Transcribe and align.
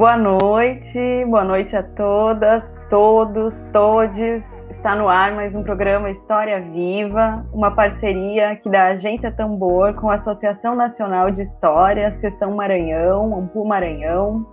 Boa 0.00 0.16
noite, 0.16 0.98
boa 1.26 1.44
noite 1.44 1.76
a 1.76 1.82
todas, 1.82 2.74
todos, 2.88 3.64
todes. 3.70 4.42
Está 4.70 4.96
no 4.96 5.06
ar 5.06 5.34
mais 5.34 5.54
um 5.54 5.62
programa 5.62 6.10
História 6.10 6.58
Viva, 6.58 7.46
uma 7.52 7.70
parceria 7.70 8.56
que 8.56 8.70
da 8.70 8.86
Agência 8.86 9.30
Tambor 9.30 9.92
com 9.92 10.08
a 10.08 10.14
Associação 10.14 10.74
Nacional 10.74 11.30
de 11.30 11.42
História, 11.42 12.10
Seção 12.12 12.56
Maranhão, 12.56 13.40
Ampul 13.40 13.66
Maranhão. 13.66 14.46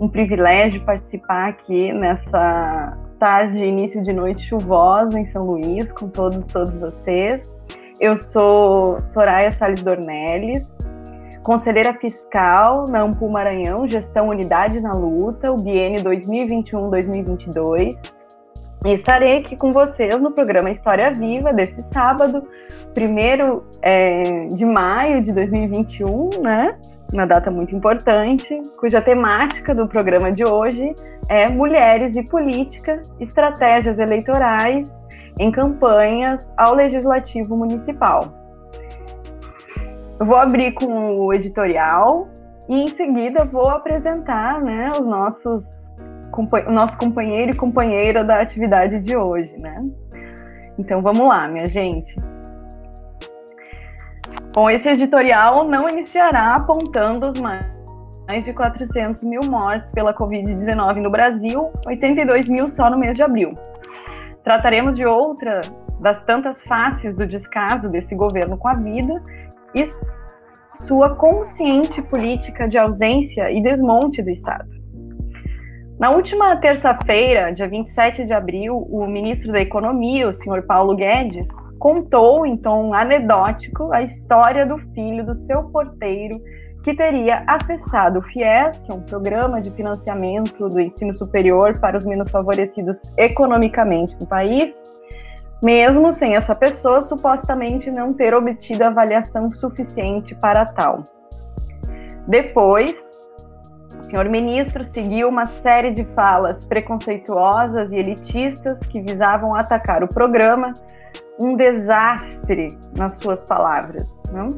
Um 0.00 0.08
privilégio 0.08 0.82
participar 0.86 1.50
aqui 1.50 1.92
nessa 1.92 2.96
tarde, 3.18 3.62
início 3.62 4.02
de 4.02 4.14
noite 4.14 4.42
chuvosa 4.42 5.20
em 5.20 5.26
São 5.26 5.44
Luís, 5.44 5.92
com 5.92 6.08
todos, 6.08 6.46
todos 6.46 6.74
vocês. 6.76 7.42
Eu 8.00 8.16
sou 8.16 8.98
Soraya 9.00 9.50
Salles 9.50 9.82
Dornelles, 9.82 10.66
conselheira 11.46 11.94
fiscal 11.94 12.86
na 12.90 13.04
Ampul 13.04 13.30
Maranhão, 13.30 13.88
gestão 13.88 14.30
Unidade 14.30 14.80
na 14.80 14.90
Luta, 14.90 15.52
o 15.52 15.56
biênio 15.56 16.02
2021-2022. 16.02 17.94
E 18.84 18.92
estarei 18.92 19.38
aqui 19.38 19.56
com 19.56 19.70
vocês 19.70 20.20
no 20.20 20.32
programa 20.32 20.72
História 20.72 21.12
Viva 21.12 21.52
desse 21.52 21.82
sábado, 21.82 22.42
primeiro 22.92 23.64
é, 23.80 24.48
de 24.48 24.64
maio 24.66 25.22
de 25.22 25.32
2021, 25.32 26.30
né? 26.42 26.76
Uma 27.12 27.24
data 27.24 27.48
muito 27.48 27.76
importante, 27.76 28.60
cuja 28.80 29.00
temática 29.00 29.72
do 29.72 29.86
programa 29.86 30.32
de 30.32 30.44
hoje 30.44 30.92
é 31.28 31.48
Mulheres 31.48 32.16
e 32.16 32.24
Política, 32.24 33.00
Estratégias 33.20 34.00
Eleitorais 34.00 34.90
em 35.38 35.52
Campanhas 35.52 36.52
ao 36.56 36.74
Legislativo 36.74 37.56
Municipal. 37.56 38.45
Eu 40.18 40.24
vou 40.24 40.36
abrir 40.38 40.72
com 40.72 40.86
o 40.86 41.34
editorial 41.34 42.28
e 42.68 42.74
em 42.74 42.88
seguida 42.88 43.44
vou 43.44 43.68
apresentar 43.68 44.62
né, 44.62 44.90
os 44.92 45.06
nossos 45.06 45.86
o 46.66 46.72
nosso 46.72 46.98
companheiro 46.98 47.52
e 47.52 47.54
companheira 47.54 48.22
da 48.22 48.40
atividade 48.40 48.98
de 49.00 49.16
hoje, 49.16 49.56
né? 49.58 49.82
Então 50.78 51.00
vamos 51.00 51.26
lá, 51.26 51.48
minha 51.48 51.66
gente. 51.66 52.14
Bom, 54.54 54.68
esse 54.68 54.88
editorial 54.88 55.66
não 55.66 55.88
iniciará 55.88 56.56
apontando 56.56 57.26
os 57.26 57.38
mais 57.38 57.64
de 58.44 58.52
400 58.52 59.22
mil 59.22 59.40
mortes 59.44 59.92
pela 59.92 60.12
Covid-19 60.12 61.00
no 61.00 61.10
Brasil, 61.10 61.70
82 61.86 62.48
mil 62.48 62.68
só 62.68 62.90
no 62.90 62.98
mês 62.98 63.16
de 63.16 63.22
abril. 63.22 63.50
Trataremos 64.42 64.96
de 64.96 65.06
outra 65.06 65.60
das 66.00 66.22
tantas 66.24 66.60
faces 66.62 67.14
do 67.14 67.26
descaso 67.26 67.88
desse 67.88 68.14
governo 68.14 68.58
com 68.58 68.68
a 68.68 68.74
vida 68.74 69.22
sua 70.72 71.16
consciente 71.16 72.02
política 72.02 72.68
de 72.68 72.78
ausência 72.78 73.50
e 73.50 73.62
desmonte 73.62 74.22
do 74.22 74.30
Estado. 74.30 74.68
Na 75.98 76.10
última 76.10 76.54
terça-feira, 76.56 77.52
dia 77.52 77.66
27 77.66 78.26
de 78.26 78.32
abril, 78.34 78.86
o 78.90 79.06
ministro 79.06 79.50
da 79.50 79.60
Economia, 79.60 80.28
o 80.28 80.32
senhor 80.32 80.62
Paulo 80.62 80.94
Guedes, 80.94 81.48
contou 81.78 82.46
em 82.46 82.56
tom 82.56 82.92
anedótico 82.92 83.90
a 83.92 84.02
história 84.02 84.66
do 84.66 84.76
filho 84.92 85.24
do 85.24 85.34
seu 85.34 85.64
porteiro 85.70 86.38
que 86.84 86.94
teria 86.94 87.42
acessado 87.48 88.20
o 88.20 88.22
FIES, 88.22 88.80
que 88.82 88.92
é 88.92 88.94
um 88.94 89.00
programa 89.00 89.60
de 89.60 89.70
financiamento 89.70 90.68
do 90.68 90.80
ensino 90.80 91.12
superior 91.12 91.80
para 91.80 91.96
os 91.96 92.04
menos 92.04 92.30
favorecidos 92.30 92.98
economicamente 93.18 94.16
no 94.20 94.26
país, 94.28 94.72
mesmo 95.62 96.12
sem 96.12 96.36
essa 96.36 96.54
pessoa 96.54 97.00
supostamente 97.00 97.90
não 97.90 98.12
ter 98.12 98.34
obtido 98.34 98.84
avaliação 98.84 99.50
suficiente 99.50 100.34
para 100.34 100.66
tal. 100.66 101.02
Depois, 102.26 102.94
o 103.98 104.02
senhor 104.02 104.28
ministro 104.28 104.84
seguiu 104.84 105.28
uma 105.28 105.46
série 105.46 105.90
de 105.90 106.04
falas 106.14 106.66
preconceituosas 106.66 107.92
e 107.92 107.96
elitistas 107.96 108.78
que 108.80 109.00
visavam 109.00 109.54
atacar 109.54 110.02
o 110.02 110.08
programa, 110.08 110.74
um 111.38 111.56
desastre, 111.56 112.68
nas 112.96 113.16
suas 113.18 113.42
palavras. 113.42 114.08
Não? 114.32 114.48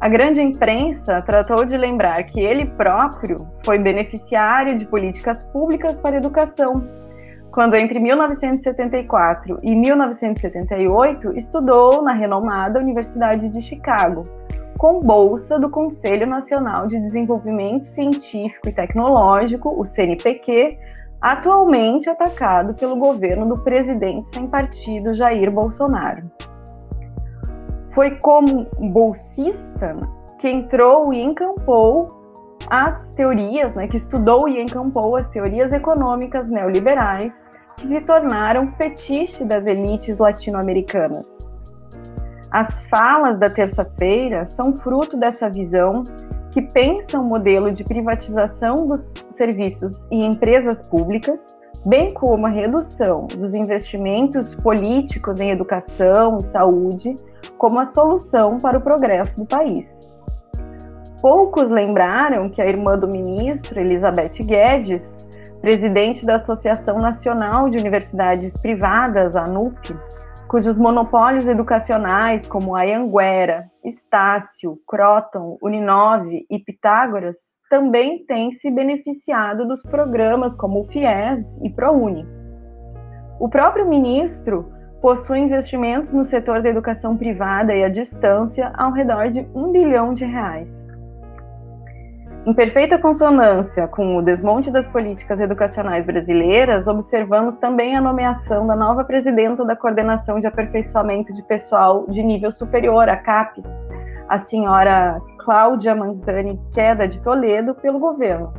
A 0.00 0.08
grande 0.08 0.40
imprensa 0.40 1.20
tratou 1.22 1.64
de 1.64 1.76
lembrar 1.76 2.22
que 2.24 2.40
ele 2.40 2.66
próprio 2.66 3.36
foi 3.64 3.78
beneficiário 3.78 4.78
de 4.78 4.86
políticas 4.86 5.42
públicas 5.42 5.98
para 5.98 6.16
educação, 6.16 6.88
quando 7.50 7.74
entre 7.74 7.98
1974 7.98 9.58
e 9.62 9.74
1978 9.74 11.36
estudou 11.36 12.02
na 12.02 12.12
renomada 12.12 12.78
Universidade 12.78 13.50
de 13.50 13.62
Chicago, 13.62 14.22
com 14.78 15.00
bolsa 15.00 15.58
do 15.58 15.68
Conselho 15.68 16.26
Nacional 16.26 16.86
de 16.86 17.00
Desenvolvimento 17.00 17.86
Científico 17.86 18.68
e 18.68 18.72
Tecnológico, 18.72 19.80
o 19.80 19.84
CNPq, 19.84 20.78
atualmente 21.20 22.08
atacado 22.08 22.74
pelo 22.74 22.96
governo 22.96 23.48
do 23.48 23.62
presidente 23.64 24.30
sem 24.30 24.46
partido 24.46 25.16
Jair 25.16 25.50
Bolsonaro. 25.50 26.30
Foi 27.90 28.12
como 28.16 28.68
bolsista 28.78 29.96
que 30.38 30.48
entrou 30.48 31.12
e 31.12 31.20
encampou 31.20 32.17
as 32.70 33.10
teorias, 33.10 33.74
né, 33.74 33.88
que 33.88 33.96
estudou 33.96 34.48
e 34.48 34.60
encampou 34.60 35.16
as 35.16 35.28
teorias 35.28 35.72
econômicas 35.72 36.48
neoliberais 36.48 37.48
que 37.76 37.86
se 37.86 38.00
tornaram 38.00 38.72
fetiche 38.72 39.44
das 39.44 39.66
elites 39.66 40.18
latino-americanas. 40.18 41.26
As 42.50 42.82
falas 42.86 43.38
da 43.38 43.48
terça-feira 43.48 44.44
são 44.46 44.74
fruto 44.76 45.16
dessa 45.16 45.48
visão 45.48 46.02
que 46.50 46.62
pensa 46.62 47.18
um 47.18 47.24
modelo 47.24 47.72
de 47.72 47.84
privatização 47.84 48.86
dos 48.86 49.12
serviços 49.30 50.08
e 50.10 50.24
empresas 50.24 50.86
públicas, 50.88 51.56
bem 51.86 52.12
como 52.14 52.46
a 52.46 52.50
redução 52.50 53.26
dos 53.26 53.54
investimentos 53.54 54.54
políticos 54.54 55.38
em 55.40 55.50
educação 55.50 56.38
e 56.38 56.42
saúde, 56.44 57.16
como 57.58 57.78
a 57.78 57.84
solução 57.84 58.58
para 58.58 58.78
o 58.78 58.80
progresso 58.80 59.36
do 59.36 59.46
país. 59.46 60.07
Poucos 61.20 61.68
lembraram 61.68 62.48
que 62.48 62.62
a 62.62 62.66
irmã 62.66 62.96
do 62.96 63.08
ministro, 63.08 63.80
Elizabeth 63.80 64.40
Guedes, 64.40 65.26
presidente 65.60 66.24
da 66.24 66.36
Associação 66.36 66.98
Nacional 66.98 67.68
de 67.68 67.76
Universidades 67.76 68.56
Privadas, 68.56 69.34
ANUP, 69.34 69.96
cujos 70.46 70.78
monopólios 70.78 71.48
educacionais 71.48 72.46
como 72.46 72.76
a 72.76 72.84
Anguera, 72.84 73.68
Estácio, 73.84 74.78
Croton, 74.86 75.58
Uninove 75.60 76.46
e 76.48 76.58
Pitágoras 76.60 77.36
também 77.68 78.24
têm 78.24 78.52
se 78.52 78.70
beneficiado 78.70 79.66
dos 79.66 79.82
programas 79.82 80.54
como 80.54 80.82
o 80.82 80.86
FIES 80.86 81.60
e 81.62 81.68
ProUni. 81.68 82.24
O 83.40 83.48
próprio 83.48 83.88
ministro 83.88 84.72
possui 85.02 85.40
investimentos 85.40 86.14
no 86.14 86.22
setor 86.22 86.62
da 86.62 86.68
educação 86.68 87.16
privada 87.16 87.74
e 87.74 87.84
à 87.84 87.88
distância 87.88 88.72
ao 88.76 88.92
redor 88.92 89.30
de 89.30 89.46
um 89.54 89.70
bilhão 89.70 90.14
de 90.14 90.24
reais. 90.24 90.77
Em 92.46 92.54
perfeita 92.54 92.98
consonância 92.98 93.86
com 93.88 94.16
o 94.16 94.22
desmonte 94.22 94.70
das 94.70 94.86
políticas 94.86 95.40
educacionais 95.40 96.06
brasileiras, 96.06 96.86
observamos 96.86 97.56
também 97.56 97.96
a 97.96 98.00
nomeação 98.00 98.66
da 98.66 98.74
nova 98.74 99.04
presidenta 99.04 99.64
da 99.64 99.76
Coordenação 99.76 100.40
de 100.40 100.46
Aperfeiçoamento 100.46 101.34
de 101.34 101.42
Pessoal 101.42 102.06
de 102.08 102.22
Nível 102.22 102.50
Superior, 102.50 103.08
a 103.08 103.16
CAPES, 103.16 103.66
a 104.28 104.38
senhora 104.38 105.20
Cláudia 105.38 105.94
Manzani 105.94 106.58
Queda 106.72 107.06
de 107.06 107.20
Toledo, 107.20 107.74
pelo 107.74 107.98
governo. 107.98 108.52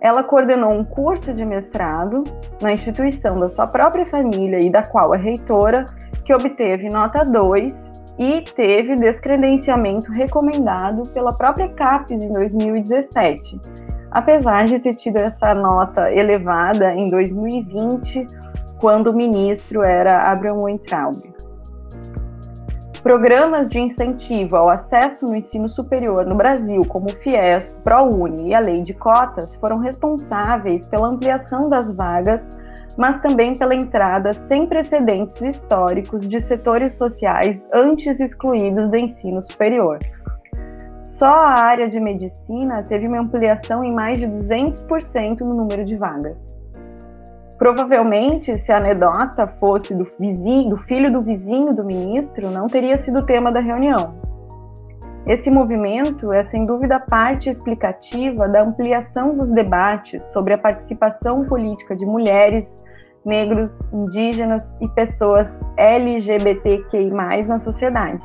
Ela 0.00 0.24
coordenou 0.24 0.72
um 0.72 0.84
curso 0.84 1.32
de 1.32 1.44
mestrado 1.44 2.24
na 2.60 2.72
instituição 2.72 3.38
da 3.38 3.48
sua 3.48 3.68
própria 3.68 4.04
família 4.04 4.60
e 4.60 4.70
da 4.70 4.82
qual 4.82 5.14
é 5.14 5.18
reitora, 5.18 5.84
que 6.24 6.34
obteve 6.34 6.88
nota 6.88 7.24
2 7.24 7.91
e 8.18 8.42
teve 8.42 8.96
descredenciamento 8.96 10.12
recomendado 10.12 11.02
pela 11.10 11.34
própria 11.36 11.68
CAPES 11.68 12.22
em 12.22 12.32
2017, 12.32 13.60
apesar 14.10 14.64
de 14.64 14.78
ter 14.78 14.94
tido 14.94 15.16
essa 15.16 15.54
nota 15.54 16.12
elevada 16.12 16.92
em 16.94 17.08
2020, 17.08 18.26
quando 18.78 19.08
o 19.08 19.16
ministro 19.16 19.82
era 19.82 20.30
Abraham 20.30 20.60
Weintraub. 20.64 21.32
Programas 23.02 23.68
de 23.68 23.80
incentivo 23.80 24.56
ao 24.56 24.70
acesso 24.70 25.26
no 25.26 25.34
ensino 25.34 25.68
superior 25.68 26.24
no 26.24 26.36
Brasil, 26.36 26.82
como 26.86 27.06
o 27.06 27.12
FIES, 27.12 27.80
ProUni 27.82 28.50
e 28.50 28.54
a 28.54 28.60
Lei 28.60 28.80
de 28.82 28.94
Cotas, 28.94 29.56
foram 29.56 29.78
responsáveis 29.78 30.86
pela 30.86 31.08
ampliação 31.08 31.68
das 31.68 31.90
vagas 31.90 32.48
mas 32.96 33.20
também 33.20 33.54
pela 33.54 33.74
entrada 33.74 34.32
sem 34.32 34.66
precedentes 34.66 35.40
históricos 35.40 36.28
de 36.28 36.40
setores 36.40 36.94
sociais 36.94 37.66
antes 37.72 38.20
excluídos 38.20 38.90
do 38.90 38.96
ensino 38.96 39.42
superior. 39.42 39.98
Só 41.00 41.30
a 41.30 41.60
área 41.60 41.88
de 41.88 42.00
medicina 42.00 42.82
teve 42.82 43.06
uma 43.06 43.20
ampliação 43.20 43.84
em 43.84 43.94
mais 43.94 44.18
de 44.18 44.26
200% 44.26 45.40
no 45.40 45.54
número 45.54 45.84
de 45.84 45.96
vagas. 45.96 46.60
Provavelmente, 47.58 48.56
se 48.56 48.72
a 48.72 48.78
anedota 48.78 49.46
fosse 49.46 49.94
do, 49.94 50.04
vizinho, 50.18 50.70
do 50.70 50.76
filho 50.78 51.12
do 51.12 51.22
vizinho 51.22 51.72
do 51.72 51.84
ministro, 51.84 52.50
não 52.50 52.66
teria 52.66 52.96
sido 52.96 53.24
tema 53.24 53.52
da 53.52 53.60
reunião. 53.60 54.20
Esse 55.24 55.48
movimento 55.48 56.32
é, 56.32 56.42
sem 56.42 56.66
dúvida, 56.66 56.98
parte 56.98 57.48
explicativa 57.48 58.48
da 58.48 58.62
ampliação 58.62 59.36
dos 59.36 59.52
debates 59.52 60.24
sobre 60.32 60.54
a 60.54 60.58
participação 60.58 61.44
política 61.44 61.94
de 61.94 62.04
mulheres, 62.04 62.81
negros, 63.24 63.80
indígenas 63.92 64.76
e 64.80 64.88
pessoas 64.88 65.58
LGBTQI, 65.76 67.10
na 67.48 67.58
sociedade. 67.58 68.24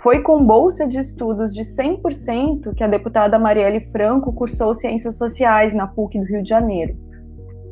Foi 0.00 0.20
com 0.20 0.44
bolsa 0.44 0.86
de 0.86 0.98
estudos 0.98 1.52
de 1.52 1.62
100% 1.62 2.74
que 2.74 2.84
a 2.84 2.86
deputada 2.86 3.38
Marielle 3.38 3.80
Franco 3.90 4.32
cursou 4.32 4.74
Ciências 4.74 5.18
Sociais 5.18 5.74
na 5.74 5.86
PUC 5.86 6.18
do 6.18 6.24
Rio 6.24 6.42
de 6.42 6.48
Janeiro. 6.48 6.96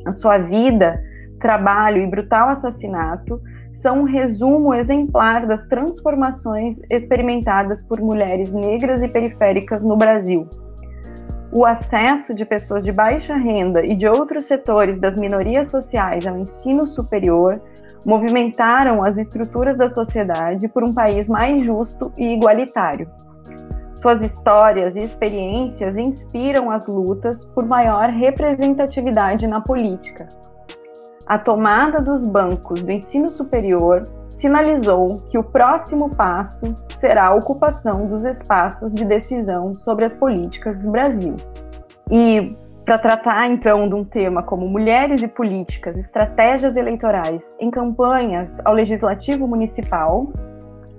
A 0.04 0.12
sua 0.12 0.38
vida, 0.38 1.00
trabalho 1.38 2.02
e 2.02 2.06
brutal 2.06 2.48
assassinato 2.48 3.40
são 3.74 4.00
um 4.00 4.04
resumo 4.04 4.74
exemplar 4.74 5.46
das 5.46 5.66
transformações 5.66 6.80
experimentadas 6.90 7.82
por 7.82 8.00
mulheres 8.00 8.52
negras 8.52 9.02
e 9.02 9.08
periféricas 9.08 9.84
no 9.84 9.96
Brasil. 9.96 10.48
O 11.56 11.64
acesso 11.64 12.34
de 12.34 12.44
pessoas 12.44 12.82
de 12.82 12.90
baixa 12.90 13.36
renda 13.36 13.86
e 13.86 13.94
de 13.94 14.08
outros 14.08 14.46
setores 14.46 14.98
das 14.98 15.14
minorias 15.14 15.70
sociais 15.70 16.26
ao 16.26 16.36
ensino 16.36 16.84
superior 16.84 17.62
movimentaram 18.04 19.04
as 19.04 19.18
estruturas 19.18 19.78
da 19.78 19.88
sociedade 19.88 20.66
por 20.66 20.82
um 20.82 20.92
país 20.92 21.28
mais 21.28 21.62
justo 21.62 22.12
e 22.18 22.34
igualitário. 22.34 23.08
Suas 23.94 24.20
histórias 24.20 24.96
e 24.96 25.02
experiências 25.02 25.96
inspiram 25.96 26.72
as 26.72 26.88
lutas 26.88 27.44
por 27.44 27.64
maior 27.64 28.08
representatividade 28.10 29.46
na 29.46 29.60
política, 29.60 30.26
a 31.24 31.38
tomada 31.38 32.02
dos 32.02 32.26
bancos 32.26 32.82
do 32.82 32.90
ensino 32.90 33.28
superior 33.28 34.02
sinalizou 34.34 35.22
que 35.30 35.38
o 35.38 35.42
próximo 35.42 36.10
passo 36.14 36.74
será 36.90 37.26
a 37.26 37.34
ocupação 37.34 38.06
dos 38.06 38.24
espaços 38.24 38.92
de 38.92 39.04
decisão 39.04 39.74
sobre 39.74 40.04
as 40.04 40.14
políticas 40.14 40.78
do 40.78 40.90
Brasil. 40.90 41.36
E 42.10 42.56
para 42.84 42.98
tratar 42.98 43.46
então 43.46 43.86
de 43.86 43.94
um 43.94 44.04
tema 44.04 44.42
como 44.42 44.68
mulheres 44.68 45.22
e 45.22 45.28
políticas, 45.28 45.98
estratégias 45.98 46.76
eleitorais 46.76 47.56
em 47.58 47.70
campanhas 47.70 48.60
ao 48.64 48.74
legislativo 48.74 49.46
municipal, 49.46 50.30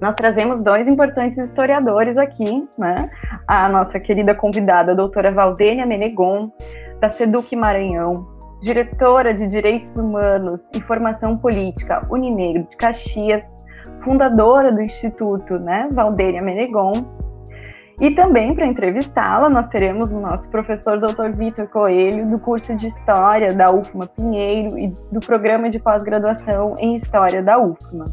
nós 0.02 0.16
trazemos 0.16 0.62
dois 0.62 0.88
importantes 0.88 1.38
historiadores 1.38 2.18
aqui, 2.18 2.68
né? 2.78 3.10
A 3.48 3.70
nossa 3.70 4.00
querida 4.00 4.34
convidada, 4.34 4.92
a 4.92 4.96
doutora 4.96 5.32
Valdênia 5.32 5.86
Menegon, 5.86 6.52
da 7.00 7.08
SEDUC 7.08 7.56
Maranhão, 7.56 8.35
diretora 8.62 9.34
de 9.34 9.48
Direitos 9.48 9.96
Humanos 9.98 10.62
e 10.74 10.82
Formação 10.82 11.38
Política 11.38 12.02
Uninegro 12.10 12.64
de 12.70 12.78
Caxias, 12.78 13.44
fundadora 14.04 14.72
do 14.72 14.82
Instituto 14.82 15.60
né, 15.60 15.90
Valdênia 15.92 16.42
Menegon. 16.42 16.94
E 18.02 18.12
também 18.12 18.54
para 18.54 18.66
entrevistá-la, 18.66 19.50
nós 19.50 19.68
teremos 19.68 20.12
o 20.12 20.20
nosso 20.20 20.50
professor 20.50 21.00
Dr. 21.00 21.32
Vitor 21.34 21.68
Coelho, 21.70 22.30
do 22.30 22.38
curso 22.38 22.76
de 22.76 22.88
História 22.88 23.54
da 23.54 23.72
UFMA 23.72 24.08
Pinheiro 24.08 24.78
e 24.78 24.94
do 25.12 25.22
programa 25.22 25.70
de 25.70 25.80
pós-graduação 25.80 26.76
em 26.80 26.96
História 26.96 27.42
da 27.42 27.58
UFMA. 27.58 28.04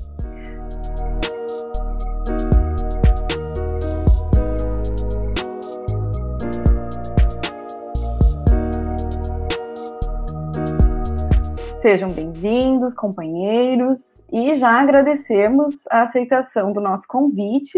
Sejam 11.82 12.12
bem-vindos, 12.12 12.94
companheiros, 12.94 14.22
e 14.32 14.54
já 14.54 14.80
agradecemos 14.80 15.84
a 15.90 16.02
aceitação 16.02 16.72
do 16.72 16.80
nosso 16.80 17.08
convite. 17.08 17.76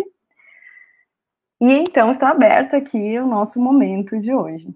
E 1.59 1.73
então 1.73 2.11
está 2.11 2.29
aberto 2.29 2.77
aqui 2.77 3.19
o 3.19 3.27
nosso 3.27 3.59
momento 3.59 4.21
de 4.21 4.31
hoje. 4.31 4.69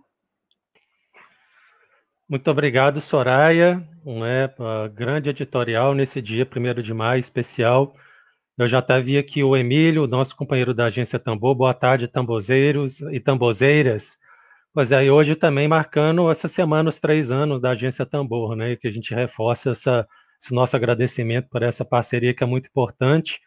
Muito 2.27 2.51
obrigado, 2.51 3.03
Soraya. 3.03 3.87
Um 4.03 4.25
é, 4.25 4.51
grande 4.95 5.29
editorial 5.29 5.95
nesse 5.95 6.23
dia, 6.23 6.49
1 6.51 6.81
de 6.81 6.95
maio, 6.95 7.21
especial. 7.21 7.95
Eu 8.57 8.67
já 8.67 8.79
até 8.79 8.99
vi 8.99 9.19
aqui 9.19 9.45
o 9.45 9.55
Emílio, 9.55 10.07
nosso 10.07 10.35
companheiro 10.35 10.73
da 10.73 10.87
agência 10.87 11.19
Tambor. 11.19 11.55
Boa 11.55 11.75
tarde, 11.75 12.09
tambozeiros 12.09 13.03
e 13.03 13.21
tambozeiras. 13.21 14.19
Pois 14.73 14.93
é, 14.93 15.05
e 15.05 15.11
hoje 15.11 15.35
também 15.35 15.67
marcando 15.67 16.31
essa 16.31 16.47
semana 16.47 16.89
os 16.89 17.01
três 17.01 17.31
anos 17.31 17.61
da 17.61 17.71
Agência 17.71 18.05
Tambor, 18.05 18.55
né? 18.55 18.77
Que 18.77 18.87
a 18.87 18.91
gente 18.91 19.15
reforça 19.15 19.71
essa, 19.71 20.07
esse 20.41 20.55
nosso 20.55 20.77
agradecimento 20.77 21.49
por 21.49 21.63
essa 21.63 21.85
parceria 21.85 22.35
que 22.35 22.45
é 22.45 22.47
muito 22.47 22.67
importante. 22.67 23.41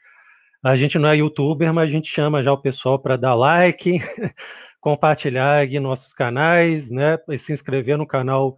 A 0.63 0.75
gente 0.75 0.99
não 0.99 1.09
é 1.09 1.17
youtuber, 1.17 1.73
mas 1.73 1.89
a 1.89 1.91
gente 1.91 2.11
chama 2.11 2.43
já 2.43 2.51
o 2.51 2.61
pessoal 2.61 2.99
para 2.99 3.17
dar 3.17 3.35
like, 3.35 3.99
compartilhar 4.81 5.63
aqui 5.63 5.79
nossos 5.79 6.13
canais, 6.13 6.89
né? 6.89 7.17
E 7.29 7.37
se 7.37 7.53
inscrever 7.53 7.97
no 7.97 8.07
canal 8.07 8.57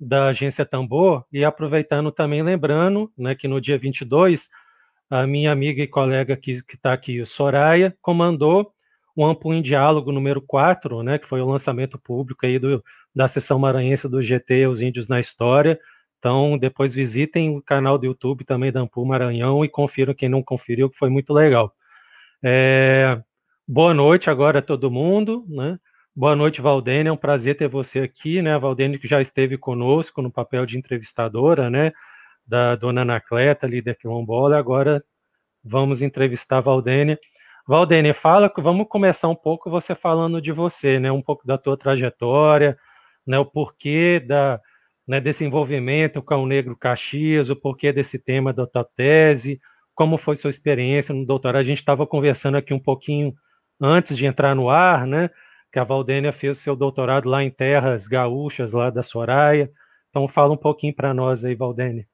da 0.00 0.28
Agência 0.28 0.64
Tambor. 0.64 1.24
E 1.32 1.44
aproveitando 1.44 2.10
também, 2.10 2.42
lembrando 2.42 3.12
né, 3.16 3.34
que 3.34 3.46
no 3.46 3.60
dia 3.60 3.78
22, 3.78 4.48
a 5.10 5.26
minha 5.26 5.52
amiga 5.52 5.82
e 5.82 5.86
colega 5.86 6.36
que 6.36 6.52
está 6.52 6.92
aqui, 6.92 7.24
Soraya, 7.24 7.96
comandou 8.00 8.72
o 9.18 9.26
Amplo 9.26 9.52
em 9.52 9.60
Diálogo 9.60 10.12
número 10.12 10.40
4, 10.40 11.02
né, 11.02 11.18
que 11.18 11.26
foi 11.26 11.40
o 11.40 11.50
lançamento 11.50 11.98
público 11.98 12.46
aí 12.46 12.56
do, 12.56 12.84
da 13.12 13.26
sessão 13.26 13.58
maranhense 13.58 14.08
do 14.08 14.22
GT 14.22 14.68
Os 14.68 14.80
Índios 14.80 15.08
na 15.08 15.18
História. 15.18 15.76
Então, 16.20 16.56
depois 16.56 16.94
visitem 16.94 17.56
o 17.56 17.60
canal 17.60 17.98
do 17.98 18.06
YouTube 18.06 18.44
também 18.44 18.70
da 18.70 18.78
Ampul 18.78 19.04
Maranhão 19.04 19.64
e 19.64 19.68
confiram 19.68 20.14
quem 20.14 20.28
não 20.28 20.40
conferiu, 20.40 20.88
que 20.88 20.96
foi 20.96 21.10
muito 21.10 21.32
legal. 21.32 21.74
É, 22.40 23.20
boa 23.66 23.92
noite 23.92 24.30
agora 24.30 24.60
a 24.60 24.62
todo 24.62 24.88
mundo, 24.88 25.44
né? 25.48 25.80
Boa 26.14 26.36
noite, 26.36 26.60
Valdênia, 26.60 27.10
é 27.10 27.12
um 27.12 27.16
prazer 27.16 27.56
ter 27.56 27.66
você 27.66 27.98
aqui, 27.98 28.40
né? 28.40 28.54
A 28.54 28.58
Valdênia 28.58 29.00
que 29.00 29.08
já 29.08 29.20
esteve 29.20 29.58
conosco 29.58 30.22
no 30.22 30.30
papel 30.30 30.64
de 30.64 30.78
entrevistadora, 30.78 31.68
né? 31.68 31.90
Da 32.46 32.76
dona 32.76 33.02
Anacleta, 33.02 33.66
líder 33.66 33.96
quilombola, 33.96 34.56
agora 34.56 35.02
vamos 35.64 36.02
entrevistar 36.02 36.58
a 36.58 36.60
Valdênia. 36.60 37.18
Valdene, 37.68 38.14
fala, 38.14 38.50
vamos 38.56 38.86
começar 38.88 39.28
um 39.28 39.34
pouco 39.34 39.68
você 39.68 39.94
falando 39.94 40.40
de 40.40 40.50
você, 40.50 40.98
né? 40.98 41.12
Um 41.12 41.20
pouco 41.20 41.46
da 41.46 41.58
tua 41.58 41.76
trajetória, 41.76 42.78
né? 43.26 43.38
O 43.38 43.44
porquê 43.44 44.18
da, 44.26 44.58
né, 45.06 45.20
desse 45.20 45.44
envolvimento 45.44 46.22
com 46.22 46.36
o 46.36 46.46
Negro 46.46 46.74
Caxias, 46.74 47.50
o 47.50 47.56
porquê 47.56 47.92
desse 47.92 48.18
tema 48.18 48.54
da 48.54 48.66
tua 48.66 48.84
tese, 48.84 49.60
como 49.94 50.16
foi 50.16 50.34
sua 50.34 50.48
experiência 50.48 51.14
no 51.14 51.26
doutorado. 51.26 51.60
A 51.60 51.62
gente 51.62 51.76
estava 51.76 52.06
conversando 52.06 52.56
aqui 52.56 52.72
um 52.72 52.80
pouquinho 52.80 53.34
antes 53.78 54.16
de 54.16 54.24
entrar 54.24 54.54
no 54.54 54.70
ar, 54.70 55.06
né? 55.06 55.28
Que 55.70 55.78
a 55.78 55.84
Valdênia 55.84 56.32
fez 56.32 56.56
seu 56.56 56.74
doutorado 56.74 57.28
lá 57.28 57.44
em 57.44 57.50
terras 57.50 58.06
gaúchas, 58.06 58.72
lá 58.72 58.88
da 58.88 59.02
Soraya. 59.02 59.70
Então, 60.08 60.26
fala 60.26 60.54
um 60.54 60.56
pouquinho 60.56 60.94
para 60.94 61.12
nós 61.12 61.44
aí, 61.44 61.54
Valdênia. 61.54 62.06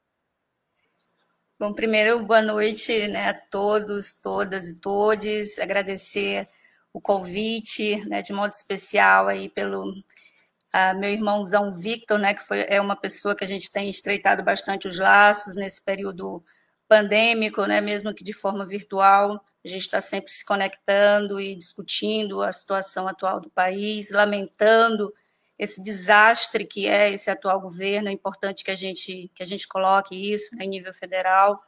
Bom, 1.56 1.72
primeiro, 1.72 2.18
boa 2.24 2.42
noite 2.42 3.06
né, 3.06 3.28
a 3.28 3.34
todos, 3.34 4.12
todas 4.12 4.66
e 4.66 4.74
todes. 4.80 5.56
Agradecer 5.60 6.48
o 6.92 7.00
convite, 7.00 8.04
né, 8.08 8.22
de 8.22 8.32
modo 8.32 8.50
especial 8.50 9.28
aí 9.28 9.48
pelo 9.48 9.88
uh, 9.88 10.98
meu 10.98 11.10
irmãozão 11.10 11.72
Victor, 11.72 12.18
né, 12.18 12.34
que 12.34 12.42
foi, 12.42 12.66
é 12.68 12.80
uma 12.80 12.96
pessoa 12.96 13.36
que 13.36 13.44
a 13.44 13.46
gente 13.46 13.70
tem 13.70 13.88
estreitado 13.88 14.42
bastante 14.42 14.88
os 14.88 14.98
laços 14.98 15.54
nesse 15.54 15.80
período 15.80 16.44
pandêmico, 16.88 17.64
né, 17.66 17.80
mesmo 17.80 18.12
que 18.12 18.24
de 18.24 18.32
forma 18.32 18.66
virtual. 18.66 19.40
A 19.64 19.68
gente 19.68 19.82
está 19.82 20.00
sempre 20.00 20.32
se 20.32 20.44
conectando 20.44 21.40
e 21.40 21.54
discutindo 21.54 22.42
a 22.42 22.52
situação 22.52 23.06
atual 23.06 23.40
do 23.40 23.48
país, 23.50 24.10
lamentando 24.10 25.14
esse 25.58 25.82
desastre 25.82 26.64
que 26.64 26.88
é 26.88 27.12
esse 27.12 27.30
atual 27.30 27.60
governo, 27.60 28.08
é 28.08 28.12
importante 28.12 28.64
que 28.64 28.70
a 28.70 28.74
gente, 28.74 29.30
que 29.34 29.42
a 29.42 29.46
gente 29.46 29.68
coloque 29.68 30.14
isso 30.14 30.54
né, 30.56 30.64
em 30.64 30.68
nível 30.68 30.92
federal. 30.92 31.62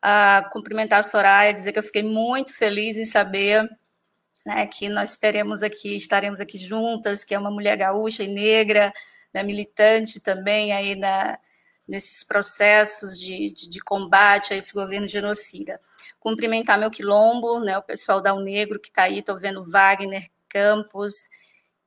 Ah, 0.00 0.48
cumprimentar 0.52 1.00
a 1.00 1.02
Soraya, 1.02 1.52
dizer 1.52 1.72
que 1.72 1.78
eu 1.78 1.82
fiquei 1.82 2.02
muito 2.02 2.54
feliz 2.54 2.96
em 2.96 3.04
saber 3.04 3.68
né, 4.44 4.66
que 4.66 4.88
nós 4.88 5.16
teremos 5.16 5.62
aqui, 5.62 5.96
estaremos 5.96 6.40
aqui 6.40 6.58
juntas, 6.58 7.24
que 7.24 7.34
é 7.34 7.38
uma 7.38 7.50
mulher 7.50 7.76
gaúcha 7.76 8.22
e 8.22 8.28
negra, 8.28 8.92
né, 9.32 9.42
militante 9.42 10.20
também 10.20 10.72
aí 10.72 10.94
na, 10.94 11.38
nesses 11.88 12.22
processos 12.22 13.18
de, 13.18 13.50
de, 13.50 13.70
de, 13.70 13.80
combate 13.80 14.52
a 14.52 14.56
esse 14.56 14.72
governo 14.72 15.08
genocida. 15.08 15.80
Cumprimentar 16.20 16.78
meu 16.78 16.90
quilombo, 16.90 17.60
né, 17.60 17.76
o 17.78 17.82
pessoal 17.82 18.20
da 18.20 18.34
Unegro 18.34 18.80
que 18.80 18.88
está 18.88 19.04
aí, 19.04 19.20
estou 19.20 19.38
vendo 19.38 19.64
Wagner 19.64 20.30
Campos, 20.48 21.28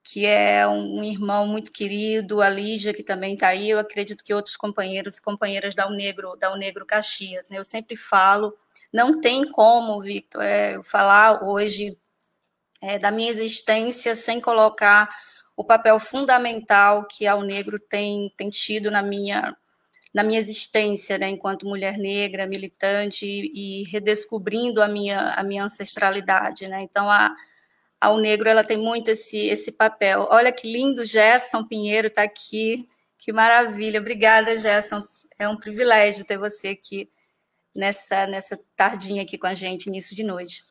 que 0.09 0.25
é 0.25 0.65
um, 0.65 1.03
irmão 1.03 1.45
muito 1.45 1.69
querido, 1.69 2.41
a 2.41 2.47
Lígia, 2.47 2.93
que 2.93 3.03
também 3.03 3.33
está 3.33 3.49
aí, 3.49 3.69
eu 3.69 3.77
acredito 3.77 4.23
que 4.23 4.33
outros 4.33 4.55
companheiros 4.55 5.17
e 5.17 5.21
companheiras 5.21 5.75
da 5.75 5.85
Unegro, 5.85 6.37
da 6.37 6.53
Unegro 6.53 6.85
Caxias. 6.85 7.49
Né? 7.49 7.57
Eu 7.57 7.63
sempre 7.65 7.97
falo, 7.97 8.57
não 8.91 9.19
tem 9.19 9.45
como, 9.51 9.99
Victor, 9.99 10.41
é, 10.41 10.81
falar 10.81 11.43
hoje 11.43 11.97
é, 12.81 12.97
da 12.97 13.11
minha 13.11 13.29
existência 13.29 14.15
sem 14.15 14.39
colocar 14.39 15.09
o 15.57 15.63
papel 15.63 15.99
fundamental 15.99 17.05
que 17.05 17.27
a 17.27 17.35
Unegro 17.35 17.77
tem, 17.77 18.33
tem 18.37 18.49
tido 18.49 18.89
na 18.89 19.01
minha, 19.01 19.57
na 20.13 20.23
minha 20.23 20.39
existência, 20.39 21.17
né, 21.17 21.27
enquanto 21.27 21.67
mulher 21.67 21.97
negra, 21.97 22.47
militante 22.47 23.25
e, 23.25 23.81
e 23.81 23.83
redescobrindo 23.83 24.81
a 24.81 24.87
minha, 24.87 25.31
a 25.31 25.43
minha 25.43 25.65
ancestralidade, 25.65 26.65
né? 26.69 26.81
Então 26.81 27.11
a 27.11 27.35
ao 27.99 28.17
negro 28.17 28.49
ela 28.49 28.63
tem 28.63 28.77
muito 28.77 29.09
esse 29.11 29.37
esse 29.37 29.71
papel. 29.71 30.27
Olha 30.29 30.51
que 30.51 30.71
lindo, 30.71 31.05
Gerson 31.05 31.63
Pinheiro 31.65 32.07
está 32.07 32.23
aqui, 32.23 32.87
que 33.17 33.31
maravilha. 33.33 33.99
Obrigada, 33.99 34.57
Gerson. 34.57 35.03
É 35.39 35.47
um 35.47 35.57
privilégio 35.57 36.25
ter 36.25 36.37
você 36.37 36.69
aqui 36.69 37.09
nessa 37.75 38.27
nessa 38.27 38.59
tardinha 38.75 39.23
aqui 39.23 39.37
com 39.37 39.47
a 39.47 39.53
gente, 39.53 39.87
início 39.87 40.15
de 40.15 40.23
noite. 40.23 40.63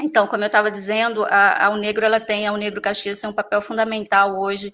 Então, 0.00 0.26
como 0.28 0.44
eu 0.44 0.46
estava 0.46 0.70
dizendo, 0.70 1.24
a, 1.24 1.66
a, 1.66 1.70
o 1.70 1.76
negro 1.76 2.04
ela 2.04 2.20
tem, 2.20 2.46
a 2.46 2.52
o 2.52 2.56
negro 2.56 2.80
Caxias 2.80 3.18
tem 3.18 3.28
um 3.28 3.32
papel 3.32 3.60
fundamental 3.60 4.38
hoje 4.38 4.72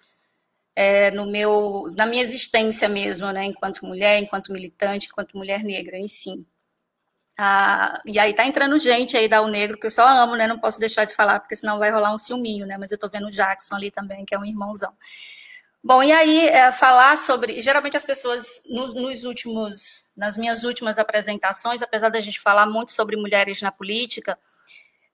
é, 0.76 1.10
no 1.10 1.26
meu, 1.26 1.92
na 1.96 2.06
minha 2.06 2.22
existência 2.22 2.88
mesmo, 2.88 3.30
né, 3.32 3.44
enquanto 3.44 3.86
mulher, 3.86 4.18
enquanto 4.18 4.52
militante, 4.52 5.08
enquanto 5.10 5.36
mulher 5.36 5.62
negra, 5.62 5.98
enfim. 5.98 6.44
Ah, 7.36 8.00
e 8.06 8.18
aí 8.18 8.32
tá 8.32 8.44
entrando 8.44 8.78
gente 8.78 9.16
aí 9.16 9.28
da 9.28 9.42
O 9.42 9.48
Negro, 9.48 9.78
que 9.78 9.86
eu 9.86 9.90
só 9.90 10.06
amo, 10.06 10.36
né? 10.36 10.46
Não 10.46 10.58
posso 10.58 10.78
deixar 10.78 11.04
de 11.04 11.14
falar, 11.14 11.40
porque 11.40 11.56
senão 11.56 11.78
vai 11.78 11.90
rolar 11.90 12.14
um 12.14 12.18
ciúminho, 12.18 12.66
né? 12.66 12.78
Mas 12.78 12.92
eu 12.92 12.98
tô 12.98 13.08
vendo 13.08 13.26
o 13.26 13.30
Jackson 13.30 13.74
ali 13.74 13.90
também, 13.90 14.24
que 14.24 14.34
é 14.34 14.38
um 14.38 14.44
irmãozão. 14.44 14.92
Bom, 15.82 16.02
e 16.02 16.12
aí 16.12 16.48
é, 16.48 16.72
falar 16.72 17.18
sobre. 17.18 17.60
Geralmente 17.60 17.96
as 17.96 18.04
pessoas, 18.04 18.62
nos, 18.66 18.94
nos, 18.94 19.24
últimos, 19.24 20.06
nas 20.16 20.36
minhas 20.36 20.64
últimas 20.64 20.98
apresentações, 20.98 21.82
apesar 21.82 22.08
da 22.08 22.20
gente 22.20 22.40
falar 22.40 22.66
muito 22.66 22.92
sobre 22.92 23.16
mulheres 23.16 23.60
na 23.60 23.70
política, 23.72 24.38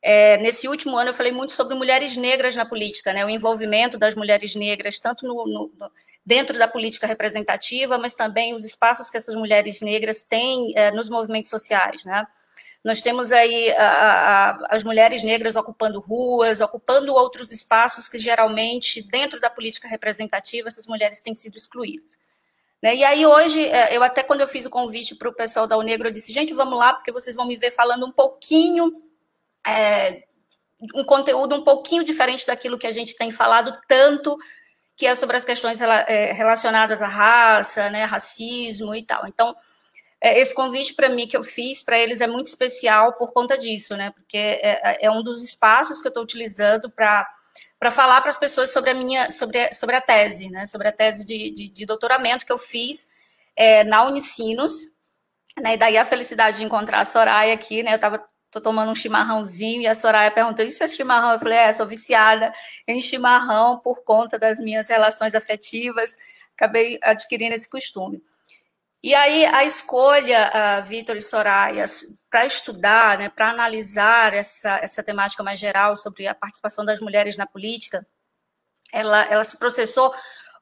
é, 0.02 0.38
nesse 0.38 0.66
último 0.66 0.96
ano 0.96 1.10
eu 1.10 1.14
falei 1.14 1.30
muito 1.30 1.52
sobre 1.52 1.74
mulheres 1.74 2.16
negras 2.16 2.56
na 2.56 2.64
política, 2.64 3.12
né? 3.12 3.24
O 3.24 3.28
envolvimento 3.28 3.98
das 3.98 4.14
mulheres 4.14 4.54
negras, 4.54 4.98
tanto 4.98 5.26
no, 5.26 5.44
no, 5.46 5.92
dentro 6.24 6.58
da 6.58 6.66
política 6.66 7.06
representativa, 7.06 7.98
mas 7.98 8.14
também 8.14 8.54
os 8.54 8.64
espaços 8.64 9.10
que 9.10 9.16
essas 9.18 9.34
mulheres 9.34 9.80
negras 9.82 10.22
têm 10.22 10.72
é, 10.74 10.90
nos 10.90 11.10
movimentos 11.10 11.50
sociais, 11.50 12.04
né? 12.04 12.26
Nós 12.82 13.02
temos 13.02 13.30
aí 13.30 13.70
a, 13.72 13.84
a, 13.84 14.74
as 14.74 14.82
mulheres 14.82 15.22
negras 15.22 15.54
ocupando 15.54 16.00
ruas, 16.00 16.62
ocupando 16.62 17.12
outros 17.12 17.52
espaços 17.52 18.08
que 18.08 18.16
geralmente, 18.16 19.02
dentro 19.02 19.38
da 19.38 19.50
política 19.50 19.86
representativa, 19.86 20.68
essas 20.68 20.86
mulheres 20.86 21.18
têm 21.18 21.34
sido 21.34 21.58
excluídas. 21.58 22.16
Né? 22.82 22.96
E 22.96 23.04
aí 23.04 23.26
hoje, 23.26 23.66
é, 23.66 23.94
eu 23.94 24.02
até 24.02 24.22
quando 24.22 24.40
eu 24.40 24.48
fiz 24.48 24.64
o 24.64 24.70
convite 24.70 25.14
para 25.14 25.28
o 25.28 25.34
pessoal 25.34 25.66
da 25.66 25.76
Unegro, 25.76 26.08
eu 26.08 26.12
disse, 26.12 26.32
gente, 26.32 26.54
vamos 26.54 26.78
lá, 26.78 26.94
porque 26.94 27.12
vocês 27.12 27.36
vão 27.36 27.46
me 27.46 27.56
ver 27.56 27.70
falando 27.70 28.06
um 28.06 28.12
pouquinho, 28.12 29.09
é, 29.66 30.24
um 30.94 31.04
conteúdo 31.04 31.56
um 31.56 31.64
pouquinho 31.64 32.04
diferente 32.04 32.46
daquilo 32.46 32.78
que 32.78 32.86
a 32.86 32.92
gente 32.92 33.16
tem 33.16 33.30
falado 33.30 33.72
tanto, 33.86 34.38
que 34.96 35.06
é 35.06 35.14
sobre 35.14 35.36
as 35.36 35.44
questões 35.44 35.80
é, 35.80 36.32
relacionadas 36.32 37.00
à 37.02 37.06
raça, 37.06 37.90
né, 37.90 38.04
racismo 38.04 38.94
e 38.94 39.04
tal. 39.04 39.26
Então, 39.26 39.54
é, 40.20 40.38
esse 40.38 40.54
convite 40.54 40.94
para 40.94 41.08
mim 41.08 41.26
que 41.26 41.36
eu 41.36 41.42
fiz 41.42 41.82
para 41.82 41.98
eles 41.98 42.20
é 42.20 42.26
muito 42.26 42.48
especial 42.48 43.14
por 43.14 43.32
conta 43.32 43.56
disso, 43.56 43.96
né? 43.96 44.10
Porque 44.10 44.36
é, 44.36 45.06
é, 45.06 45.10
um 45.10 45.22
dos 45.22 45.42
espaços 45.42 46.02
que 46.02 46.06
eu 46.06 46.10
estou 46.10 46.22
utilizando 46.22 46.90
para 46.90 47.26
para 47.78 47.90
falar 47.90 48.20
para 48.20 48.30
as 48.30 48.38
pessoas 48.38 48.70
sobre 48.70 48.90
a 48.90 48.94
minha 48.94 49.30
sobre, 49.30 49.72
sobre 49.72 49.96
a 49.96 50.00
tese, 50.02 50.50
né? 50.50 50.66
Sobre 50.66 50.88
a 50.88 50.92
tese 50.92 51.26
de, 51.26 51.50
de, 51.50 51.68
de 51.68 51.86
doutoramento 51.86 52.44
que 52.44 52.52
eu 52.52 52.58
fiz 52.58 53.08
na 53.86 54.04
Unicinos, 54.04 54.72
né? 55.58 55.74
E 55.74 55.76
daí 55.78 55.96
a 55.96 56.04
felicidade 56.04 56.58
de 56.58 56.64
encontrar 56.64 57.00
a 57.00 57.04
Soraya 57.06 57.54
aqui, 57.54 57.82
né? 57.82 57.92
Eu 57.92 57.96
estava 57.96 58.22
tô 58.50 58.60
tomando 58.60 58.90
um 58.90 58.94
chimarrãozinho 58.94 59.82
e 59.82 59.86
a 59.86 59.94
Soraya 59.94 60.30
perguntou: 60.30 60.64
Isso 60.64 60.82
é 60.82 60.88
chimarrão? 60.88 61.32
Eu 61.32 61.38
falei: 61.38 61.58
É, 61.58 61.72
sou 61.72 61.86
viciada 61.86 62.52
em 62.86 63.00
chimarrão 63.00 63.78
por 63.78 64.02
conta 64.02 64.38
das 64.38 64.58
minhas 64.58 64.88
relações 64.88 65.34
afetivas, 65.34 66.16
acabei 66.54 66.98
adquirindo 67.02 67.54
esse 67.54 67.68
costume. 67.68 68.22
E 69.02 69.14
aí 69.14 69.46
a 69.46 69.64
escolha, 69.64 70.50
uh, 70.80 70.84
Vitor 70.84 71.16
e 71.16 71.22
Soraya, 71.22 71.86
para 72.28 72.44
estudar, 72.44 73.18
né, 73.18 73.28
para 73.30 73.48
analisar 73.48 74.34
essa, 74.34 74.76
essa 74.76 75.02
temática 75.02 75.42
mais 75.42 75.58
geral 75.58 75.96
sobre 75.96 76.26
a 76.28 76.34
participação 76.34 76.84
das 76.84 77.00
mulheres 77.00 77.36
na 77.36 77.46
política, 77.46 78.06
ela, 78.92 79.24
ela 79.24 79.44
se 79.44 79.56
processou 79.58 80.12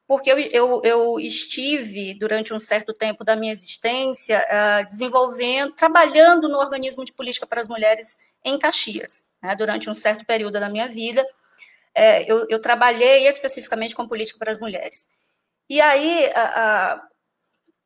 porque 0.09 0.31
eu, 0.31 0.39
eu, 0.39 0.81
eu 0.83 1.19
estive, 1.19 2.15
durante 2.15 2.51
um 2.51 2.59
certo 2.59 2.95
tempo 2.95 3.23
da 3.23 3.35
minha 3.35 3.53
existência, 3.53 4.43
uh, 4.49 4.83
desenvolvendo, 4.87 5.73
trabalhando 5.73 6.49
no 6.49 6.57
organismo 6.57 7.05
de 7.05 7.13
política 7.13 7.45
para 7.45 7.61
as 7.61 7.67
mulheres 7.67 8.17
em 8.43 8.57
Caxias, 8.57 9.23
né, 9.39 9.55
durante 9.55 9.87
um 9.87 9.93
certo 9.93 10.25
período 10.25 10.59
da 10.59 10.67
minha 10.67 10.87
vida. 10.87 11.23
É, 11.93 12.23
eu, 12.23 12.47
eu, 12.49 12.59
trabalhei 12.59 13.27
especificamente 13.27 13.93
com 13.93 14.07
política 14.07 14.39
para 14.39 14.51
as 14.51 14.57
mulheres. 14.57 15.07
E 15.69 15.79
aí, 15.79 16.25
uh, 16.25 16.97
uh, 16.97 17.01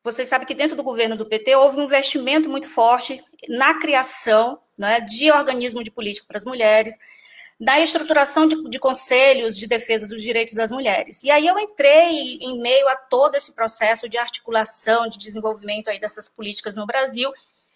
vocês 0.02 0.26
sabem 0.26 0.46
que 0.46 0.54
dentro 0.54 0.78
do 0.78 0.82
governo 0.82 1.18
do 1.18 1.26
PT 1.26 1.54
houve 1.56 1.78
um 1.78 1.84
investimento 1.84 2.48
muito 2.48 2.70
forte 2.70 3.22
na 3.50 3.78
criação 3.78 4.58
né, 4.78 4.98
de 4.98 5.30
organismo 5.30 5.84
de 5.84 5.90
política 5.90 6.26
para 6.26 6.38
as 6.38 6.44
mulheres, 6.44 6.94
na 7.58 7.80
estruturação 7.80 8.46
de, 8.46 8.68
de, 8.68 8.78
conselhos 8.78 9.56
de 9.56 9.66
defesa 9.66 10.08
dos 10.08 10.22
direitos 10.22 10.54
das 10.54 10.70
mulheres. 10.70 11.22
E 11.22 11.30
aí 11.30 11.46
eu 11.46 11.58
entrei 11.58 12.38
em 12.40 12.60
meio 12.60 12.88
a 12.88 12.96
todo 12.96 13.36
esse 13.36 13.52
processo 13.52 14.08
de 14.08 14.18
articulação, 14.18 15.08
de 15.08 15.18
desenvolvimento 15.18 15.88
aí 15.88 16.00
dessas 16.00 16.28
políticas 16.28 16.76
no 16.76 16.86
Brasil, 16.86 17.32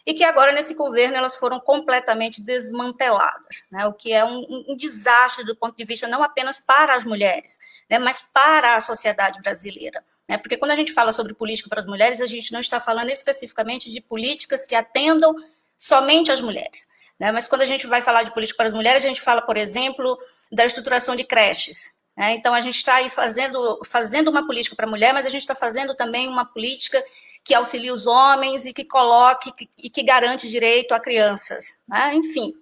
e 0.08 0.14
que 0.14 0.24
agora, 0.24 0.52
nesse 0.52 0.72
governo, 0.72 1.16
elas 1.16 1.36
foram 1.36 1.60
completamente 1.60 2.40
desmanteladas, 2.40 3.62
né? 3.70 3.86
o 3.86 3.92
que 3.92 4.10
é 4.10 4.24
um, 4.24 4.64
um, 4.66 4.74
desastre 4.74 5.44
do 5.44 5.54
ponto 5.54 5.76
de 5.76 5.84
vista 5.84 6.08
não 6.08 6.22
apenas 6.22 6.58
para 6.58 6.94
as 6.94 7.04
mulheres, 7.04 7.58
né? 7.90 7.98
mas 7.98 8.22
para 8.22 8.76
a 8.76 8.80
sociedade 8.80 9.38
brasileira. 9.42 10.02
Né? 10.26 10.38
Porque 10.38 10.56
quando 10.56 10.70
a 10.70 10.76
gente 10.76 10.94
fala 10.94 11.12
sobre 11.12 11.34
política 11.34 11.68
para 11.68 11.80
as 11.80 11.86
mulheres, 11.86 12.22
a 12.22 12.26
gente 12.26 12.52
não 12.52 12.60
está 12.60 12.80
falando 12.80 13.10
especificamente 13.10 13.92
de 13.92 14.00
políticas 14.00 14.64
que 14.64 14.74
atendam 14.74 15.36
somente 15.76 16.32
as 16.32 16.40
mulheres. 16.40 16.88
Né? 17.18 17.32
Mas 17.32 17.48
quando 17.48 17.62
a 17.62 17.66
gente 17.66 17.86
vai 17.86 18.00
falar 18.00 18.22
de 18.22 18.32
política 18.32 18.56
para 18.56 18.68
as 18.68 18.72
mulheres, 18.72 19.04
a 19.04 19.08
gente 19.08 19.20
fala, 19.20 19.42
por 19.42 19.56
exemplo, 19.56 20.18
da 20.50 20.64
estruturação 20.64 21.16
de 21.16 21.24
creches. 21.24 21.98
Né? 22.16 22.32
Então, 22.32 22.54
a 22.54 22.60
gente 22.60 22.76
está 22.76 22.96
aí 22.96 23.08
fazendo, 23.08 23.80
fazendo 23.84 24.28
uma 24.28 24.46
política 24.46 24.74
para 24.74 24.86
a 24.86 24.90
mulher, 24.90 25.12
mas 25.12 25.26
a 25.26 25.30
gente 25.30 25.42
está 25.42 25.54
fazendo 25.54 25.94
também 25.94 26.28
uma 26.28 26.44
política 26.44 27.02
que 27.44 27.54
auxilie 27.54 27.90
os 27.90 28.06
homens 28.06 28.66
e 28.66 28.72
que 28.72 28.84
coloque 28.84 29.52
e 29.78 29.88
que 29.88 30.02
garante 30.02 30.48
direito 30.48 30.92
a 30.92 31.00
crianças. 31.00 31.76
Né? 31.86 32.14
Enfim, 32.14 32.54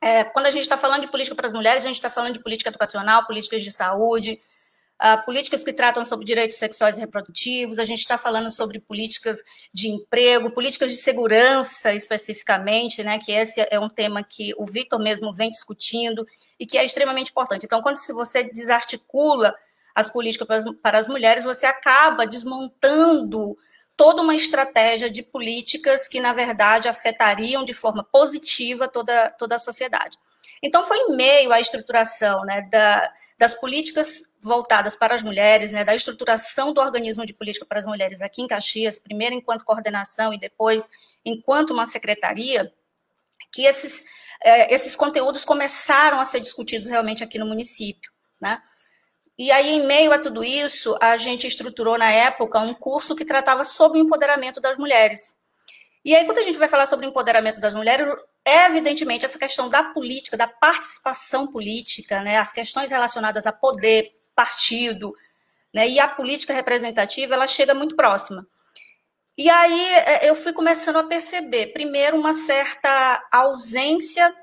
é, 0.00 0.24
quando 0.24 0.46
a 0.46 0.50
gente 0.50 0.62
está 0.62 0.76
falando 0.76 1.02
de 1.02 1.08
política 1.08 1.34
para 1.34 1.46
as 1.46 1.52
mulheres, 1.52 1.84
a 1.84 1.86
gente 1.86 1.96
está 1.96 2.10
falando 2.10 2.34
de 2.34 2.42
política 2.42 2.70
educacional, 2.70 3.26
políticas 3.26 3.62
de 3.62 3.70
saúde, 3.70 4.40
uh, 5.02 5.24
políticas 5.24 5.64
que 5.64 5.72
tratam 5.72 6.04
sobre 6.04 6.24
direitos 6.24 6.56
sexuais 6.56 6.96
e 6.96 7.00
reprodutivos, 7.00 7.78
a 7.78 7.84
gente 7.84 7.98
está 7.98 8.16
falando 8.16 8.50
sobre 8.50 8.78
políticas 8.78 9.42
de 9.72 9.88
emprego, 9.88 10.50
políticas 10.50 10.90
de 10.90 10.96
segurança 10.96 11.92
especificamente, 11.92 13.02
né, 13.02 13.18
que 13.18 13.32
esse 13.32 13.66
é 13.70 13.80
um 13.80 13.88
tema 13.88 14.22
que 14.22 14.54
o 14.56 14.64
Victor 14.64 15.00
mesmo 15.00 15.32
vem 15.32 15.50
discutindo 15.50 16.26
e 16.58 16.64
que 16.64 16.78
é 16.78 16.84
extremamente 16.84 17.30
importante. 17.30 17.66
Então, 17.66 17.82
quando 17.82 17.96
você 18.14 18.44
desarticula 18.44 19.54
as 19.94 20.08
políticas 20.08 20.46
para 20.46 20.56
as, 20.56 20.64
para 20.82 20.98
as 20.98 21.08
mulheres, 21.08 21.44
você 21.44 21.66
acaba 21.66 22.26
desmontando 22.26 23.56
toda 23.96 24.22
uma 24.22 24.34
estratégia 24.34 25.10
de 25.10 25.22
políticas 25.22 26.08
que, 26.08 26.20
na 26.20 26.32
verdade, 26.32 26.88
afetariam 26.88 27.64
de 27.64 27.74
forma 27.74 28.02
positiva 28.02 28.88
toda, 28.88 29.30
toda 29.30 29.56
a 29.56 29.58
sociedade. 29.58 30.18
Então, 30.62 30.84
foi 30.84 30.96
em 30.96 31.16
meio 31.16 31.52
à 31.52 31.58
estruturação 31.58 32.44
né, 32.44 32.62
da, 32.70 33.12
das 33.36 33.52
políticas 33.52 34.22
voltadas 34.40 34.94
para 34.94 35.14
as 35.14 35.22
mulheres, 35.22 35.72
né, 35.72 35.84
da 35.84 35.94
estruturação 35.94 36.72
do 36.72 36.80
organismo 36.80 37.26
de 37.26 37.34
política 37.34 37.66
para 37.66 37.80
as 37.80 37.86
mulheres 37.86 38.22
aqui 38.22 38.42
em 38.42 38.46
Caxias, 38.46 38.98
primeiro 38.98 39.34
enquanto 39.34 39.64
coordenação 39.64 40.32
e 40.32 40.38
depois 40.38 40.88
enquanto 41.24 41.72
uma 41.72 41.84
secretaria, 41.84 42.72
que 43.52 43.64
esses, 43.64 44.04
é, 44.42 44.72
esses 44.72 44.94
conteúdos 44.94 45.44
começaram 45.44 46.20
a 46.20 46.24
ser 46.24 46.40
discutidos 46.40 46.86
realmente 46.86 47.24
aqui 47.24 47.38
no 47.38 47.46
município. 47.46 48.12
Né? 48.40 48.62
E 49.36 49.50
aí, 49.50 49.70
em 49.70 49.86
meio 49.86 50.12
a 50.12 50.18
tudo 50.18 50.44
isso, 50.44 50.96
a 51.00 51.16
gente 51.16 51.46
estruturou 51.46 51.98
na 51.98 52.10
época 52.10 52.60
um 52.60 52.72
curso 52.72 53.16
que 53.16 53.24
tratava 53.24 53.64
sobre 53.64 53.98
o 53.98 54.02
empoderamento 54.02 54.60
das 54.60 54.78
mulheres. 54.78 55.36
E 56.04 56.14
aí, 56.14 56.24
quando 56.24 56.38
a 56.38 56.42
gente 56.42 56.58
vai 56.58 56.68
falar 56.68 56.86
sobre 56.86 57.06
empoderamento 57.06 57.60
das 57.60 57.74
mulheres, 57.74 58.06
é 58.44 58.66
evidentemente 58.66 59.24
essa 59.24 59.38
questão 59.38 59.68
da 59.68 59.84
política, 59.84 60.36
da 60.36 60.48
participação 60.48 61.46
política, 61.46 62.20
né, 62.20 62.38
as 62.38 62.52
questões 62.52 62.90
relacionadas 62.90 63.46
a 63.46 63.52
poder, 63.52 64.12
partido, 64.34 65.14
né, 65.72 65.88
e 65.88 66.00
a 66.00 66.08
política 66.08 66.52
representativa, 66.52 67.34
ela 67.34 67.46
chega 67.46 67.72
muito 67.72 67.94
próxima. 67.94 68.46
E 69.38 69.48
aí 69.48 69.94
é, 69.94 70.28
eu 70.28 70.34
fui 70.34 70.52
começando 70.52 70.96
a 70.96 71.04
perceber, 71.04 71.68
primeiro, 71.68 72.18
uma 72.18 72.34
certa 72.34 73.24
ausência 73.30 74.34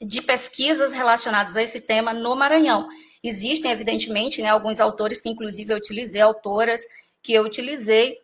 de 0.00 0.22
pesquisas 0.22 0.94
relacionadas 0.94 1.56
a 1.56 1.62
esse 1.62 1.82
tema 1.82 2.14
no 2.14 2.34
Maranhão. 2.34 2.88
Existem, 3.22 3.70
evidentemente, 3.70 4.40
né, 4.40 4.48
alguns 4.48 4.80
autores 4.80 5.20
que, 5.20 5.28
inclusive, 5.28 5.72
eu 5.72 5.76
utilizei, 5.76 6.20
autoras 6.20 6.80
que 7.22 7.34
eu 7.34 7.42
utilizei, 7.44 8.16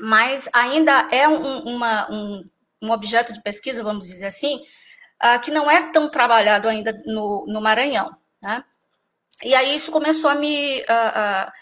mas 0.00 0.48
ainda 0.52 1.08
é 1.10 1.28
um, 1.28 1.60
uma, 1.60 2.10
um, 2.10 2.44
um 2.80 2.90
objeto 2.90 3.32
de 3.32 3.42
pesquisa, 3.42 3.82
vamos 3.82 4.06
dizer 4.06 4.26
assim, 4.26 4.62
uh, 5.22 5.40
que 5.40 5.50
não 5.50 5.70
é 5.70 5.90
tão 5.90 6.08
trabalhado 6.08 6.68
ainda 6.68 6.98
no, 7.06 7.44
no 7.46 7.60
Maranhão. 7.60 8.16
Né? 8.42 8.64
E 9.42 9.54
aí 9.54 9.74
isso 9.74 9.90
começou 9.90 10.30
a 10.30 10.34
me, 10.34 10.82
a, 10.88 11.52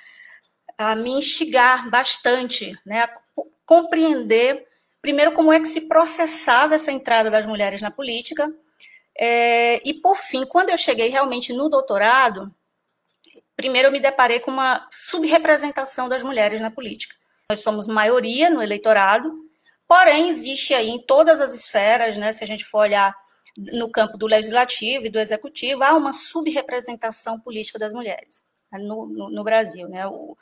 a, 0.79 0.91
a 0.93 0.97
me 0.97 1.11
instigar 1.11 1.89
bastante, 1.91 2.79
né? 2.85 3.09
compreender, 3.67 4.67
primeiro, 5.01 5.33
como 5.33 5.53
é 5.53 5.61
que 5.61 5.69
se 5.69 5.83
processava 5.83 6.75
essa 6.75 6.91
entrada 6.91 7.31
das 7.31 7.47
mulheres 7.47 7.81
na 7.81 7.91
política, 7.91 8.53
é, 9.17 9.81
e, 9.87 9.95
por 9.95 10.17
fim, 10.17 10.45
quando 10.47 10.71
eu 10.71 10.79
cheguei 10.79 11.09
realmente 11.09 11.53
no 11.53 11.69
doutorado, 11.69 12.53
primeiro 13.55 13.89
eu 13.89 13.93
me 13.93 14.01
deparei 14.01 14.41
com 14.41 14.51
uma 14.51 14.89
subrepresentação 14.91 16.09
das 16.09 16.23
mulheres 16.23 16.61
na 16.61 16.71
política. 16.71 17.20
Nós 17.51 17.65
somos 17.65 17.89
maioria 17.89 18.49
no 18.49 18.63
eleitorado, 18.63 19.29
porém 19.89 20.29
existe 20.29 20.73
aí 20.73 20.89
em 20.89 21.05
todas 21.05 21.41
as 21.41 21.53
esferas, 21.53 22.17
né, 22.17 22.33
se 22.33 22.45
a 22.45 22.47
gente 22.47 22.65
for 22.65 22.79
olhar 22.79 23.13
no 23.57 23.91
campo 23.91 24.17
do 24.17 24.25
legislativo 24.25 25.07
e 25.07 25.11
do 25.11 25.19
executivo, 25.19 25.83
há 25.83 25.97
uma 25.97 26.13
subrepresentação 26.13 27.41
política 27.41 27.77
das 27.77 27.93
mulheres 27.93 28.45
né, 28.71 28.79
no, 28.79 29.05
no, 29.05 29.31
no 29.31 29.43
Brasil. 29.43 29.89
Né? 29.89 30.07
O, 30.07 30.37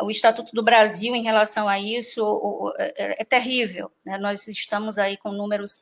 o 0.00 0.10
Estatuto 0.12 0.54
do 0.54 0.62
Brasil, 0.62 1.12
em 1.12 1.24
relação 1.24 1.68
a 1.68 1.76
isso, 1.80 2.72
é, 2.78 3.22
é 3.22 3.24
terrível. 3.24 3.90
Né? 4.06 4.16
Nós 4.16 4.46
estamos 4.46 4.96
aí 4.96 5.16
com 5.16 5.32
números 5.32 5.80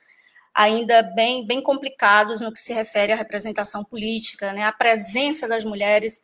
ainda 0.54 1.02
bem, 1.02 1.46
bem 1.46 1.60
complicados 1.60 2.40
no 2.40 2.50
que 2.50 2.60
se 2.60 2.72
refere 2.72 3.12
à 3.12 3.16
representação 3.16 3.84
política, 3.84 4.54
né? 4.54 4.64
a 4.64 4.72
presença 4.72 5.46
das 5.46 5.66
mulheres 5.66 6.22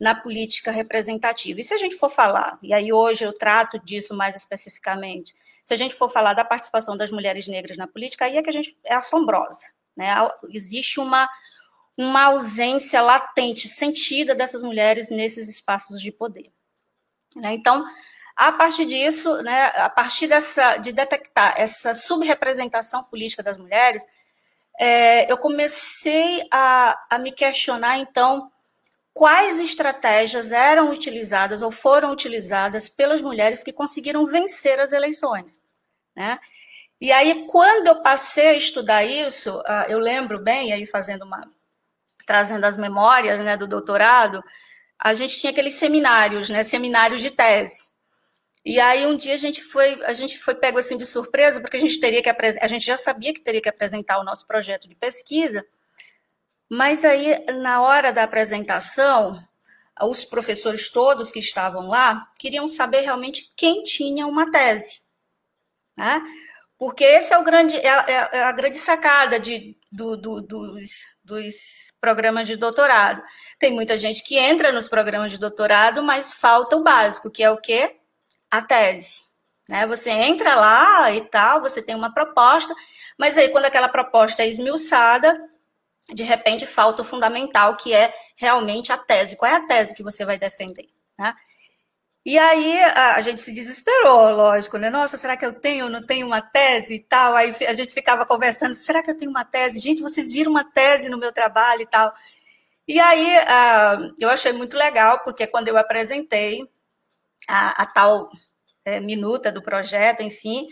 na 0.00 0.14
política 0.14 0.70
representativa. 0.70 1.60
E 1.60 1.62
se 1.62 1.74
a 1.74 1.76
gente 1.76 1.94
for 1.94 2.08
falar, 2.08 2.58
e 2.62 2.72
aí 2.72 2.90
hoje 2.90 3.22
eu 3.22 3.34
trato 3.34 3.78
disso 3.78 4.16
mais 4.16 4.34
especificamente, 4.34 5.36
se 5.62 5.74
a 5.74 5.76
gente 5.76 5.94
for 5.94 6.10
falar 6.10 6.32
da 6.32 6.44
participação 6.44 6.96
das 6.96 7.10
mulheres 7.10 7.46
negras 7.46 7.76
na 7.76 7.86
política, 7.86 8.24
aí 8.24 8.38
é 8.38 8.42
que 8.42 8.48
a 8.48 8.52
gente 8.52 8.76
é 8.82 8.94
assombrosa. 8.94 9.66
Né? 9.94 10.08
Existe 10.48 10.98
uma, 10.98 11.28
uma 11.98 12.24
ausência 12.24 13.02
latente, 13.02 13.68
sentida 13.68 14.34
dessas 14.34 14.62
mulheres 14.62 15.10
nesses 15.10 15.50
espaços 15.50 16.00
de 16.00 16.10
poder. 16.10 16.50
Né? 17.36 17.52
Então, 17.52 17.84
a 18.34 18.52
partir 18.52 18.86
disso, 18.86 19.42
né, 19.42 19.66
a 19.66 19.90
partir 19.90 20.26
dessa, 20.26 20.78
de 20.78 20.92
detectar 20.92 21.54
essa 21.58 21.92
subrepresentação 21.92 23.04
política 23.04 23.42
das 23.42 23.58
mulheres, 23.58 24.02
é, 24.78 25.30
eu 25.30 25.36
comecei 25.36 26.42
a, 26.50 26.98
a 27.10 27.18
me 27.18 27.32
questionar, 27.32 27.98
então, 27.98 28.50
quais 29.20 29.58
estratégias 29.58 30.50
eram 30.50 30.90
utilizadas 30.90 31.60
ou 31.60 31.70
foram 31.70 32.10
utilizadas 32.10 32.88
pelas 32.88 33.20
mulheres 33.20 33.62
que 33.62 33.70
conseguiram 33.70 34.24
vencer 34.24 34.80
as 34.80 34.92
eleições. 34.92 35.60
Né? 36.16 36.38
E 36.98 37.12
aí, 37.12 37.44
quando 37.46 37.88
eu 37.88 38.00
passei 38.00 38.48
a 38.48 38.54
estudar 38.54 39.04
isso, 39.04 39.62
ah, 39.66 39.84
eu 39.90 39.98
lembro 39.98 40.38
bem, 40.38 40.72
aí 40.72 40.86
fazendo 40.86 41.26
uma. 41.26 41.46
trazendo 42.26 42.64
as 42.64 42.78
memórias 42.78 43.38
né, 43.44 43.58
do 43.58 43.68
doutorado, 43.68 44.42
a 44.98 45.12
gente 45.12 45.38
tinha 45.38 45.50
aqueles 45.50 45.74
seminários, 45.74 46.48
né, 46.48 46.64
seminários 46.64 47.20
de 47.20 47.30
tese. 47.30 47.90
E 48.64 48.80
aí 48.80 49.06
um 49.06 49.18
dia 49.18 49.34
a 49.34 49.36
gente 49.36 49.62
foi, 49.62 50.02
a 50.06 50.14
gente 50.14 50.38
foi 50.38 50.54
pego 50.54 50.78
assim 50.78 50.96
de 50.96 51.04
surpresa, 51.04 51.60
porque 51.60 51.76
a 51.76 51.80
gente 51.80 52.00
teria 52.00 52.22
que 52.22 52.30
a 52.30 52.66
gente 52.66 52.86
já 52.86 52.96
sabia 52.96 53.34
que 53.34 53.40
teria 53.40 53.60
que 53.60 53.68
apresentar 53.68 54.18
o 54.18 54.24
nosso 54.24 54.46
projeto 54.46 54.88
de 54.88 54.94
pesquisa, 54.94 55.62
mas 56.70 57.04
aí 57.04 57.44
na 57.60 57.82
hora 57.82 58.12
da 58.12 58.22
apresentação, 58.22 59.36
os 60.02 60.24
professores 60.24 60.90
todos 60.90 61.30
que 61.30 61.38
estavam 61.38 61.88
lá 61.88 62.30
queriam 62.38 62.66
saber 62.68 63.00
realmente 63.00 63.52
quem 63.56 63.82
tinha 63.82 64.26
uma 64.26 64.50
tese, 64.50 65.02
né? 65.96 66.22
Porque 66.78 67.04
esse 67.04 67.34
é 67.34 67.38
o 67.38 67.44
grande 67.44 67.76
é 67.76 67.90
a, 67.90 68.04
é, 68.08 68.38
é 68.38 68.42
a 68.44 68.52
grande 68.52 68.78
sacada 68.78 69.38
de, 69.38 69.76
do, 69.92 70.16
do, 70.16 70.40
dos, 70.40 70.90
dos 71.22 71.54
programas 72.00 72.48
de 72.48 72.56
doutorado. 72.56 73.22
Tem 73.58 73.70
muita 73.70 73.98
gente 73.98 74.24
que 74.24 74.38
entra 74.38 74.72
nos 74.72 74.88
programas 74.88 75.30
de 75.30 75.38
doutorado, 75.38 76.02
mas 76.02 76.32
falta 76.32 76.76
o 76.76 76.82
básico, 76.82 77.30
que 77.30 77.42
é 77.42 77.50
o 77.50 77.58
quê? 77.58 78.00
a 78.50 78.60
tese. 78.60 79.20
Né? 79.68 79.86
Você 79.86 80.10
entra 80.10 80.54
lá 80.54 81.12
e 81.12 81.20
tal, 81.22 81.60
você 81.60 81.80
tem 81.80 81.94
uma 81.94 82.12
proposta, 82.12 82.74
mas 83.16 83.38
aí 83.38 83.48
quando 83.50 83.66
aquela 83.66 83.88
proposta 83.88 84.42
é 84.42 84.48
esmiuçada, 84.48 85.32
de 86.14 86.22
repente 86.22 86.66
falta 86.66 87.02
o 87.02 87.04
fundamental, 87.04 87.76
que 87.76 87.92
é 87.92 88.14
realmente 88.36 88.92
a 88.92 88.98
tese. 88.98 89.36
Qual 89.36 89.50
é 89.50 89.56
a 89.56 89.66
tese 89.66 89.94
que 89.94 90.02
você 90.02 90.24
vai 90.24 90.38
defender? 90.38 90.88
Né? 91.18 91.34
E 92.24 92.38
aí 92.38 92.78
a, 92.82 93.20
gente 93.22 93.40
se 93.40 93.52
desesperou, 93.52 94.30
lógico, 94.30 94.76
né? 94.76 94.90
Nossa, 94.90 95.16
será 95.16 95.36
que 95.36 95.46
eu 95.46 95.58
tenho, 95.58 95.88
não 95.88 96.04
tenho 96.04 96.26
uma 96.26 96.42
tese 96.42 96.96
e 96.96 97.00
tal? 97.00 97.34
Aí 97.34 97.54
a 97.66 97.74
gente 97.74 97.94
ficava 97.94 98.26
conversando, 98.26 98.74
será 98.74 99.02
que 99.02 99.10
eu 99.10 99.16
tenho 99.16 99.30
uma 99.30 99.44
tese? 99.44 99.80
Gente, 99.80 100.02
vocês 100.02 100.30
viram 100.30 100.50
uma 100.50 100.64
tese 100.64 101.08
no 101.08 101.18
meu 101.18 101.32
trabalho 101.32 101.82
e 101.82 101.86
tal. 101.86 102.12
E 102.86 103.00
aí 103.00 103.26
eu 104.20 104.28
achei 104.28 104.52
muito 104.52 104.76
legal, 104.76 105.20
porque 105.20 105.46
quando 105.46 105.68
eu 105.68 105.78
apresentei, 105.78 106.68
a, 107.48 107.82
a 107.82 107.86
tal 107.86 108.30
é, 108.84 109.00
minuta 109.00 109.50
do 109.52 109.62
projeto, 109.62 110.22
enfim, 110.22 110.68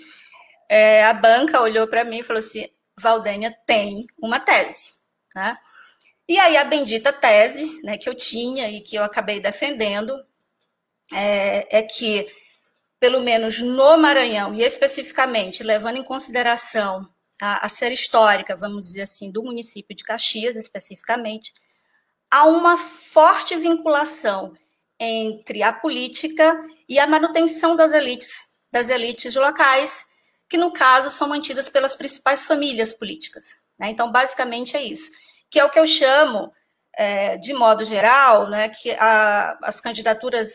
é, 0.68 1.04
a 1.04 1.12
banca 1.12 1.60
olhou 1.60 1.86
para 1.88 2.04
mim 2.04 2.18
e 2.18 2.22
falou 2.22 2.40
assim: 2.40 2.66
Valdênia 2.98 3.56
tem 3.66 4.06
uma 4.20 4.40
tese. 4.40 4.97
Tá? 5.32 5.58
E 6.28 6.38
aí 6.38 6.56
a 6.56 6.64
bendita 6.64 7.12
tese 7.12 7.80
né, 7.82 7.96
que 7.96 8.08
eu 8.08 8.14
tinha 8.14 8.68
e 8.68 8.80
que 8.80 8.96
eu 8.96 9.02
acabei 9.02 9.40
defendendo 9.40 10.14
é, 11.12 11.78
é 11.78 11.82
que, 11.82 12.30
pelo 13.00 13.20
menos 13.20 13.60
no 13.60 13.96
Maranhão, 13.96 14.54
e 14.54 14.62
especificamente 14.62 15.62
levando 15.62 15.96
em 15.96 16.02
consideração 16.02 17.08
a, 17.40 17.66
a 17.66 17.88
histórica, 17.90 18.56
vamos 18.56 18.82
dizer 18.88 19.02
assim, 19.02 19.30
do 19.30 19.42
município 19.42 19.96
de 19.96 20.04
Caxias 20.04 20.56
especificamente, 20.56 21.52
há 22.30 22.44
uma 22.44 22.76
forte 22.76 23.56
vinculação 23.56 24.54
entre 25.00 25.62
a 25.62 25.72
política 25.72 26.60
e 26.88 26.98
a 26.98 27.06
manutenção 27.06 27.76
das 27.76 27.92
elites, 27.92 28.54
das 28.70 28.90
elites 28.90 29.34
locais, 29.34 30.10
que 30.48 30.58
no 30.58 30.72
caso 30.72 31.10
são 31.10 31.28
mantidas 31.28 31.68
pelas 31.68 31.94
principais 31.94 32.44
famílias 32.44 32.92
políticas. 32.92 33.56
Né? 33.78 33.90
Então, 33.90 34.10
basicamente 34.10 34.76
é 34.76 34.82
isso, 34.82 35.10
que 35.50 35.58
é 35.58 35.64
o 35.64 35.70
que 35.70 35.78
eu 35.78 35.86
chamo, 35.86 36.52
é, 36.96 37.36
de 37.38 37.52
modo 37.52 37.84
geral, 37.84 38.48
né, 38.50 38.68
que 38.68 38.90
a, 38.92 39.56
as 39.62 39.80
candidaturas 39.80 40.52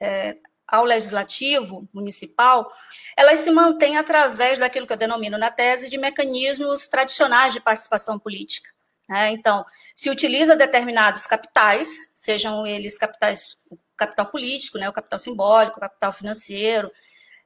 é, 0.00 0.36
ao 0.66 0.84
legislativo 0.84 1.88
municipal, 1.92 2.70
elas 3.16 3.40
se 3.40 3.50
mantêm 3.50 3.96
através 3.96 4.58
daquilo 4.58 4.86
que 4.86 4.92
eu 4.92 4.96
denomino 4.96 5.38
na 5.38 5.50
tese 5.50 5.90
de 5.90 5.98
mecanismos 5.98 6.88
tradicionais 6.88 7.52
de 7.52 7.60
participação 7.60 8.18
política. 8.18 8.70
Né? 9.08 9.30
Então, 9.30 9.64
se 9.94 10.10
utiliza 10.10 10.56
determinados 10.56 11.26
capitais, 11.26 11.88
sejam 12.14 12.66
eles 12.66 12.98
capitais 12.98 13.56
capital 13.96 14.26
político, 14.26 14.76
né, 14.76 14.88
o 14.88 14.92
capital 14.92 15.18
simbólico, 15.20 15.76
o 15.76 15.80
capital 15.80 16.12
financeiro, 16.12 16.90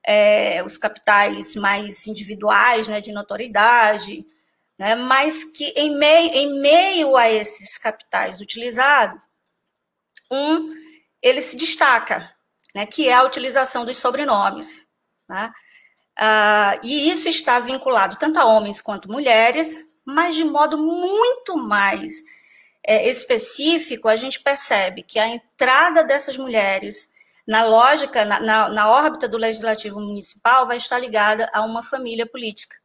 é, 0.02 0.62
os 0.64 0.78
capitais 0.78 1.54
mais 1.54 2.06
individuais, 2.06 2.88
né, 2.88 3.00
de 3.00 3.12
notoriedade, 3.12 4.26
né, 4.78 4.94
mas 4.94 5.44
que 5.44 5.64
em 5.76 5.96
meio, 5.96 6.30
em 6.32 6.60
meio 6.60 7.16
a 7.16 7.30
esses 7.30 7.76
capitais 7.76 8.40
utilizados, 8.40 9.22
um 10.30 10.72
ele 11.20 11.40
se 11.40 11.56
destaca, 11.56 12.32
né, 12.74 12.86
que 12.86 13.08
é 13.08 13.14
a 13.14 13.24
utilização 13.24 13.84
dos 13.84 13.98
sobrenomes. 13.98 14.86
Né? 15.28 15.52
Ah, 16.16 16.78
e 16.82 17.10
isso 17.10 17.28
está 17.28 17.58
vinculado 17.58 18.16
tanto 18.16 18.38
a 18.38 18.44
homens 18.44 18.80
quanto 18.80 19.10
mulheres, 19.10 19.76
mas 20.04 20.36
de 20.36 20.44
modo 20.44 20.78
muito 20.78 21.56
mais 21.56 22.12
é, 22.86 23.08
específico, 23.08 24.08
a 24.08 24.16
gente 24.16 24.40
percebe 24.40 25.02
que 25.02 25.18
a 25.18 25.28
entrada 25.28 26.04
dessas 26.04 26.36
mulheres 26.36 27.12
na 27.46 27.64
lógica, 27.64 28.24
na, 28.24 28.40
na, 28.40 28.68
na 28.68 28.90
órbita 28.90 29.26
do 29.26 29.38
legislativo 29.38 30.00
municipal, 30.00 30.66
vai 30.66 30.76
estar 30.76 30.98
ligada 30.98 31.48
a 31.52 31.62
uma 31.62 31.82
família 31.82 32.26
política. 32.26 32.76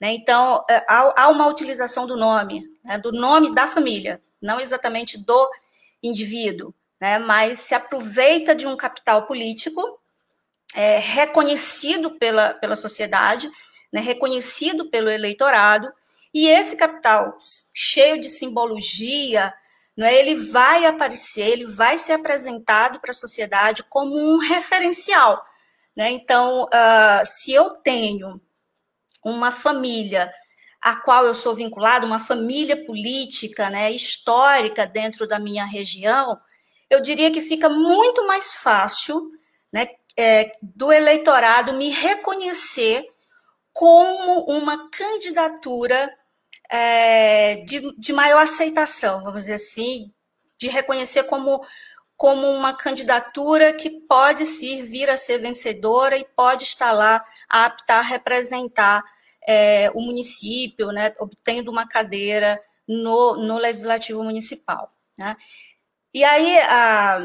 Né? 0.00 0.12
Então, 0.12 0.64
é, 0.68 0.84
há, 0.88 1.22
há, 1.22 1.28
uma 1.28 1.46
utilização 1.46 2.06
do 2.06 2.16
nome, 2.16 2.62
né? 2.84 2.98
do 2.98 3.12
nome 3.12 3.54
da 3.54 3.66
família, 3.66 4.20
não 4.40 4.60
exatamente 4.60 5.16
do 5.18 5.50
indivíduo, 6.02 6.74
né? 7.00 7.18
mas 7.18 7.60
se 7.60 7.74
aproveita 7.74 8.54
de 8.54 8.66
um 8.66 8.76
capital 8.76 9.26
político 9.26 9.80
é, 10.74 10.98
reconhecido 10.98 12.12
pela, 12.18 12.54
pela 12.54 12.76
sociedade, 12.76 13.50
né? 13.92 14.00
reconhecido 14.00 14.90
pelo 14.90 15.08
eleitorado, 15.08 15.92
e 16.32 16.48
esse 16.48 16.76
capital 16.76 17.38
cheio 17.72 18.20
de 18.20 18.28
simbologia, 18.28 19.54
não 19.96 20.06
é? 20.06 20.14
ele 20.14 20.34
vai 20.34 20.84
aparecer, 20.84 21.46
ele 21.46 21.64
vai 21.64 21.96
ser 21.96 22.12
apresentado 22.12 22.98
para 23.00 23.12
a 23.12 23.14
sociedade 23.14 23.84
como 23.84 24.16
um 24.16 24.38
referencial. 24.38 25.40
Né? 25.96 26.10
Então, 26.10 26.64
uh, 26.64 27.24
se 27.24 27.52
eu 27.52 27.70
tenho 27.70 28.40
uma 29.24 29.50
família 29.50 30.32
a 30.80 30.96
qual 30.96 31.24
eu 31.24 31.34
sou 31.34 31.54
vinculado, 31.54 32.06
uma 32.06 32.20
família 32.20 32.84
política, 32.84 33.70
né, 33.70 33.90
histórica 33.90 34.86
dentro 34.86 35.26
da 35.26 35.38
minha 35.38 35.64
região, 35.64 36.38
eu 36.90 37.00
diria 37.00 37.30
que 37.30 37.40
fica 37.40 37.70
muito 37.70 38.26
mais 38.26 38.54
fácil 38.54 39.30
né, 39.72 39.88
é, 40.14 40.52
do 40.62 40.92
eleitorado 40.92 41.72
me 41.72 41.88
reconhecer 41.88 43.08
como 43.72 44.44
uma 44.44 44.90
candidatura 44.90 46.14
é, 46.70 47.56
de, 47.64 47.92
de 47.98 48.12
maior 48.12 48.42
aceitação, 48.42 49.22
vamos 49.22 49.40
dizer 49.42 49.54
assim, 49.54 50.12
de 50.58 50.68
reconhecer 50.68 51.24
como, 51.24 51.64
como 52.24 52.50
uma 52.50 52.72
candidatura 52.72 53.74
que 53.74 53.90
pode 53.90 54.46
se 54.46 54.80
vir 54.80 55.10
a 55.10 55.16
ser 55.16 55.36
vencedora 55.36 56.16
e 56.16 56.24
pode 56.24 56.64
estar 56.64 56.90
lá 56.90 57.22
apta 57.46 57.96
a 57.96 58.00
representar 58.00 59.04
é, 59.46 59.90
o 59.90 60.00
município, 60.00 60.86
né, 60.86 61.14
obtendo 61.18 61.70
uma 61.70 61.86
cadeira 61.86 62.58
no, 62.88 63.36
no 63.36 63.58
legislativo 63.58 64.24
municipal. 64.24 64.90
Né? 65.18 65.36
E 66.14 66.24
aí, 66.24 66.56
a, 66.60 67.20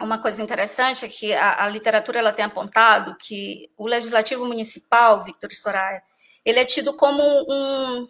uma 0.00 0.22
coisa 0.22 0.40
interessante 0.40 1.04
é 1.04 1.08
que 1.08 1.34
a, 1.34 1.64
a, 1.64 1.68
literatura 1.68 2.20
ela 2.20 2.32
tem 2.32 2.44
apontado 2.44 3.16
que 3.16 3.72
o 3.76 3.88
legislativo 3.88 4.46
municipal, 4.46 5.24
Victor 5.24 5.50
Soraya, 5.50 6.00
ele 6.44 6.60
é 6.60 6.64
tido 6.64 6.94
como 6.96 7.24
um, 7.50 8.06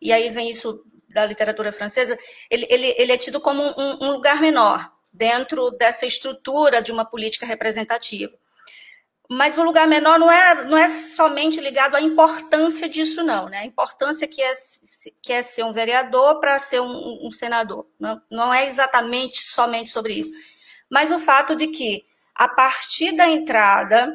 e 0.00 0.12
aí 0.12 0.30
vem 0.30 0.50
isso 0.50 0.84
da 1.08 1.26
literatura 1.26 1.72
francesa, 1.72 2.16
ele, 2.48 2.64
ele, 2.70 2.94
ele 2.96 3.10
é 3.10 3.18
tido 3.18 3.40
como 3.40 3.60
um, 3.60 4.04
um 4.04 4.12
lugar 4.12 4.40
menor 4.40 4.96
dentro 5.18 5.70
dessa 5.72 6.06
estrutura 6.06 6.80
de 6.80 6.92
uma 6.92 7.04
política 7.04 7.44
representativa. 7.44 8.32
Mas 9.28 9.58
o 9.58 9.62
lugar 9.62 9.86
menor 9.86 10.18
não 10.18 10.30
é, 10.30 10.64
não 10.64 10.78
é 10.78 10.88
somente 10.88 11.60
ligado 11.60 11.96
à 11.96 12.00
importância 12.00 12.88
disso, 12.88 13.22
não. 13.22 13.48
Né? 13.48 13.58
A 13.58 13.64
importância 13.64 14.26
que 14.26 14.40
é, 14.40 14.54
que 15.20 15.32
é 15.32 15.42
ser 15.42 15.64
um 15.64 15.72
vereador 15.72 16.40
para 16.40 16.58
ser 16.60 16.80
um, 16.80 17.26
um 17.26 17.30
senador. 17.30 17.86
Não, 17.98 18.22
não 18.30 18.54
é 18.54 18.66
exatamente 18.66 19.42
somente 19.42 19.90
sobre 19.90 20.14
isso. 20.14 20.32
Mas 20.88 21.10
o 21.10 21.18
fato 21.18 21.54
de 21.54 21.66
que, 21.66 22.06
a 22.34 22.48
partir 22.48 23.12
da 23.12 23.28
entrada, 23.28 24.10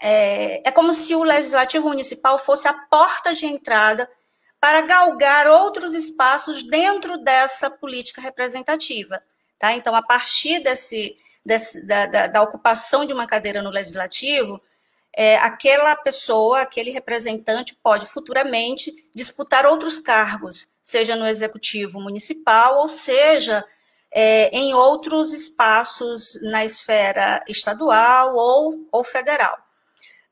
é, 0.00 0.66
é 0.66 0.72
como 0.72 0.94
se 0.94 1.14
o 1.14 1.22
legislativo 1.22 1.88
municipal 1.88 2.38
fosse 2.38 2.66
a 2.66 2.72
porta 2.72 3.34
de 3.34 3.44
entrada 3.44 4.08
para 4.58 4.80
galgar 4.82 5.46
outros 5.48 5.92
espaços 5.92 6.62
dentro 6.62 7.18
dessa 7.18 7.68
política 7.68 8.22
representativa. 8.22 9.22
Tá? 9.60 9.74
Então, 9.74 9.94
a 9.94 10.02
partir 10.02 10.58
desse, 10.60 11.14
desse 11.44 11.86
da, 11.86 12.06
da, 12.06 12.26
da, 12.26 12.42
ocupação 12.42 13.04
de 13.04 13.12
uma 13.12 13.26
cadeira 13.26 13.60
no 13.60 13.68
legislativo, 13.68 14.58
é, 15.14 15.36
aquela 15.36 15.94
pessoa, 15.96 16.62
aquele 16.62 16.90
representante 16.90 17.74
pode 17.74 18.06
futuramente 18.06 18.90
disputar 19.14 19.66
outros 19.66 19.98
cargos, 19.98 20.66
seja 20.82 21.14
no 21.14 21.26
executivo 21.26 22.00
municipal 22.00 22.78
ou 22.78 22.88
seja 22.88 23.62
é, 24.10 24.48
em 24.48 24.72
outros 24.72 25.30
espaços 25.30 26.40
na 26.40 26.64
esfera 26.64 27.44
estadual 27.46 28.34
ou, 28.34 28.88
ou 28.90 29.04
federal. 29.04 29.58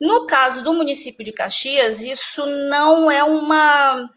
No 0.01 0.27
caso 0.27 0.63
do 0.63 0.73
município 0.73 1.23
de 1.23 1.33
Caxias, 1.33 2.01
isso 2.01 2.47
não 2.47 3.11
é 3.11 3.23
uma 3.23 4.09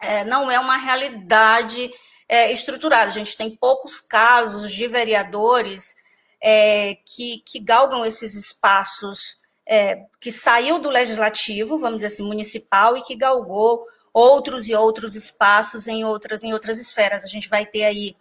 é, 0.00 0.24
não 0.24 0.50
é 0.50 0.58
uma 0.58 0.78
realidade 0.78 1.92
é, 2.30 2.52
estruturada. 2.52 3.10
A 3.10 3.12
gente 3.12 3.36
tem 3.36 3.56
poucos 3.56 4.00
casos 4.00 4.70
de 4.70 4.86
vereadores 4.86 5.96
é, 6.40 6.96
que, 7.04 7.42
que 7.44 7.58
galgam 7.58 8.06
esses 8.06 8.36
espaços, 8.36 9.40
é, 9.66 10.04
que 10.20 10.30
saiu 10.30 10.78
do 10.78 10.88
legislativo, 10.88 11.76
vamos 11.76 11.98
dizer 11.98 12.14
assim, 12.14 12.22
municipal, 12.22 12.96
e 12.96 13.02
que 13.02 13.16
galgou 13.16 13.84
outros 14.14 14.68
e 14.68 14.74
outros 14.76 15.16
espaços 15.16 15.88
em 15.88 16.04
outras, 16.04 16.44
em 16.44 16.52
outras 16.52 16.78
esferas. 16.78 17.24
A 17.24 17.26
gente 17.26 17.48
vai 17.48 17.66
ter 17.66 17.82
aí, 17.82 18.16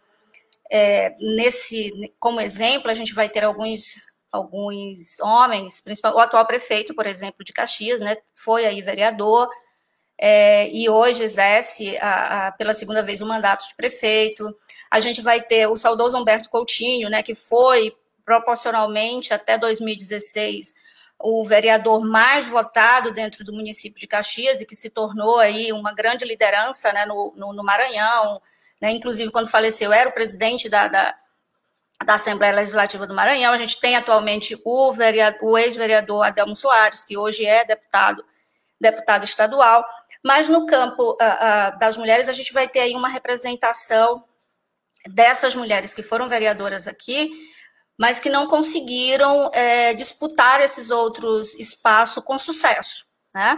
é, 0.72 1.16
nesse, 1.20 1.92
como 2.20 2.42
exemplo, 2.42 2.90
a 2.90 2.96
gente 2.96 3.14
vai 3.14 3.30
ter 3.30 3.44
alguns 3.44 4.10
alguns 4.32 5.20
homens, 5.20 5.82
principalmente 5.82 6.20
o 6.20 6.22
atual 6.24 6.46
prefeito, 6.46 6.94
por 6.94 7.08
exemplo, 7.08 7.44
de 7.44 7.52
Caxias, 7.52 8.00
né, 8.00 8.16
foi 8.36 8.64
aí 8.64 8.80
vereador, 8.80 9.50
é, 10.22 10.70
e 10.70 10.90
hoje 10.90 11.24
exerce 11.24 11.98
a, 12.00 12.48
a, 12.48 12.52
pela 12.52 12.74
segunda 12.74 13.02
vez 13.02 13.22
o 13.22 13.26
mandato 13.26 13.66
de 13.66 13.74
prefeito. 13.74 14.54
A 14.92 15.00
gente 15.00 15.22
vai 15.22 15.42
ter 15.42 15.66
o 15.68 15.78
saudoso 15.78 16.18
Humberto 16.18 16.50
Coutinho, 16.50 17.10
né, 17.10 17.24
que 17.24 17.34
foi 17.34 17.96
proporcionalmente 18.26 19.34
até 19.34 19.58
2016 19.58 20.74
o 21.18 21.44
vereador 21.46 22.06
mais 22.06 22.46
votado 22.46 23.12
dentro 23.12 23.46
do 23.46 23.54
município 23.54 24.00
de 24.00 24.08
Caxias 24.08 24.60
e 24.60 24.66
que 24.66 24.76
se 24.76 24.90
tornou 24.90 25.40
aí 25.40 25.72
uma 25.72 25.94
grande 25.94 26.26
liderança 26.26 26.92
né, 26.92 27.06
no, 27.06 27.34
no, 27.36 27.54
no 27.54 27.64
Maranhão, 27.64 28.42
né, 28.82 28.92
inclusive 28.92 29.32
quando 29.32 29.50
faleceu 29.50 29.94
era 29.94 30.10
o 30.10 30.14
presidente 30.14 30.68
da, 30.68 30.90
da, 30.90 31.16
da, 32.06 32.14
Assembleia 32.16 32.56
Legislativa 32.56 33.08
do 33.08 33.14
Maranhão. 33.14 33.54
A 33.54 33.58
gente 33.58 33.80
tem 33.80 33.96
atualmente 33.96 34.58
o, 34.66 34.94
o 35.42 35.58
ex-vereador 35.58 36.26
Adelmo 36.26 36.56
Soares, 36.56 37.06
que 37.06 37.18
hoje 37.18 37.46
é 37.46 37.64
deputado, 37.66 38.24
deputado 38.80 39.24
estadual. 39.24 39.86
Mas 40.24 40.50
no 40.50 40.66
campo 40.66 41.12
uh, 41.12 41.16
uh, 41.16 41.80
das 41.80 41.96
mulheres, 41.98 42.28
a 42.28 42.34
gente 42.34 42.52
vai 42.52 42.68
ter 42.68 42.82
aí 42.82 42.94
uma 42.94 43.08
representação 43.08 44.24
dessas 45.08 45.56
mulheres 45.56 45.94
que 45.94 46.04
foram 46.04 46.28
vereadoras 46.28 46.88
aqui, 46.88 47.32
mas 47.98 48.20
que 48.20 48.30
não 48.30 48.48
conseguiram 48.48 49.50
é, 49.54 49.94
disputar 49.94 50.62
esses 50.62 50.92
outros 50.92 51.54
espaços 51.56 52.24
com 52.24 52.38
sucesso, 52.38 53.06
né? 53.34 53.58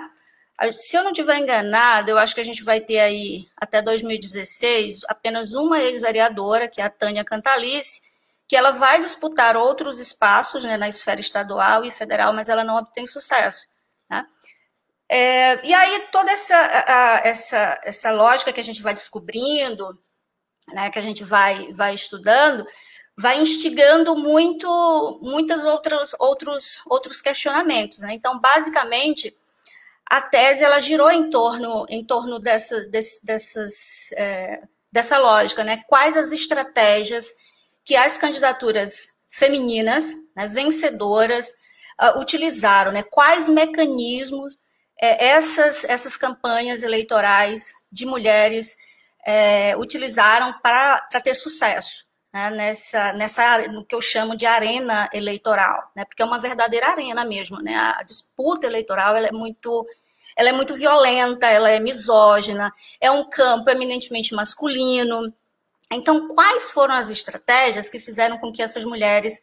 Se 0.71 0.95
eu 0.95 1.04
não 1.04 1.12
estiver 1.12 1.39
enganada, 1.39 2.12
eu 2.12 2.19
acho 2.19 2.36
que 2.36 2.41
a 2.41 2.45
gente 2.45 2.63
vai 2.63 2.80
ter 2.80 3.00
aí, 3.00 3.47
até 3.58 3.82
2016, 3.82 5.02
apenas 5.08 5.54
uma 5.54 5.80
ex-vereadora, 5.80 6.67
que 6.67 6.80
é 6.80 6.84
a 6.84 6.89
Tânia 6.89 7.24
Cantalice, 7.24 8.02
que 8.47 8.56
ela 8.56 8.69
vai 8.69 9.00
disputar 9.00 9.58
outros 9.58 10.00
espaços 10.00 10.63
né, 10.63 10.78
na 10.78 10.88
esfera 10.88 11.19
estadual 11.19 11.84
e 11.84 11.89
federal, 11.89 12.32
mas 12.32 12.47
ela 12.47 12.63
não 12.63 12.76
obtém 12.76 13.08
sucesso. 13.08 13.67
É, 15.13 15.60
e 15.67 15.74
aí 15.74 16.08
toda 16.10 16.32
essa, 16.32 16.56
a, 16.56 17.21
essa, 17.28 17.82
essa 17.84 18.12
lógica 18.12 18.54
que 18.54 18.62
a 18.62 18.63
gente 18.63 18.82
vai 18.82 18.93
descobrindo, 18.93 20.02
né, 20.69 20.89
que 20.89 20.97
a 20.97 21.02
gente 21.02 21.21
vai, 21.26 21.74
vai 21.74 21.93
estudando, 21.93 22.65
vai 23.17 23.38
instigando 23.41 24.15
muito 24.15 25.19
muitos 25.21 25.65
outros, 25.65 26.15
outros, 26.17 26.80
outros 26.88 27.21
questionamentos. 27.21 28.00
Né? 28.00 28.13
Então, 28.13 28.39
basicamente, 28.39 29.36
a 30.06 30.21
tese 30.21 30.63
ela 30.63 30.80
girou 30.80 31.12
em 31.12 31.30
torno, 31.30 31.86
em 31.89 32.06
torno 32.06 32.39
dessa, 32.39 32.80
desse, 32.88 33.26
dessas, 33.26 33.74
é, 34.13 34.62
dessa 34.89 35.17
lógica, 35.17 35.62
né? 35.62 35.84
Quais 35.88 36.15
as 36.15 36.32
estratégias 36.32 37.34
que 37.84 37.97
as 37.97 38.17
candidaturas 38.17 39.10
femininas, 39.30 40.13
né, 40.36 40.47
vencedoras, 40.47 41.50
uh, 42.02 42.19
utilizaram, 42.19 42.93
né? 42.93 43.04
Quais 43.04 43.50
mecanismos 43.50 44.58
é, 45.02 45.26
essas, 45.30 45.84
essas 45.84 46.16
campanhas 46.16 46.84
eleitorais 46.84 47.74
de 47.92 48.06
mulheres 48.06 48.78
é, 49.26 49.76
utilizaram 49.76 50.54
para 50.62 51.02
ter 51.24 51.34
sucesso 51.34 52.06
né, 52.34 52.50
nessa, 52.50 53.14
nessa, 53.14 53.68
no 53.68 53.86
que 53.86 53.94
eu 53.94 54.02
chamo 54.02 54.38
de 54.38 54.46
arena 54.46 55.10
eleitoral, 55.12 55.92
né, 55.96 56.06
porque 56.06 56.22
é 56.22 56.26
uma 56.26 56.40
verdadeira 56.40 56.88
arena 56.88 57.26
mesmo. 57.26 57.62
Né, 57.62 57.76
a 57.76 58.04
disputa 58.04 58.68
eleitoral 58.68 59.16
ela 59.16 59.28
é 59.28 59.32
muito 59.32 59.86
ela 60.34 60.48
é 60.48 60.54
muito 60.54 60.76
violenta, 60.76 61.46
ela 61.48 61.70
é 61.70 61.78
misógina, 61.78 62.72
é 63.02 63.12
um 63.12 63.30
campo 63.30 63.70
eminentemente 63.70 64.34
masculino. 64.34 65.32
Então, 65.92 66.30
quais 66.30 66.72
foram 66.72 66.96
as 66.96 67.10
estratégias 67.10 67.90
que 67.90 68.00
fizeram 68.00 68.38
com 68.38 68.52
que 68.52 68.62
essas 68.62 68.86
mulheres 68.86 69.34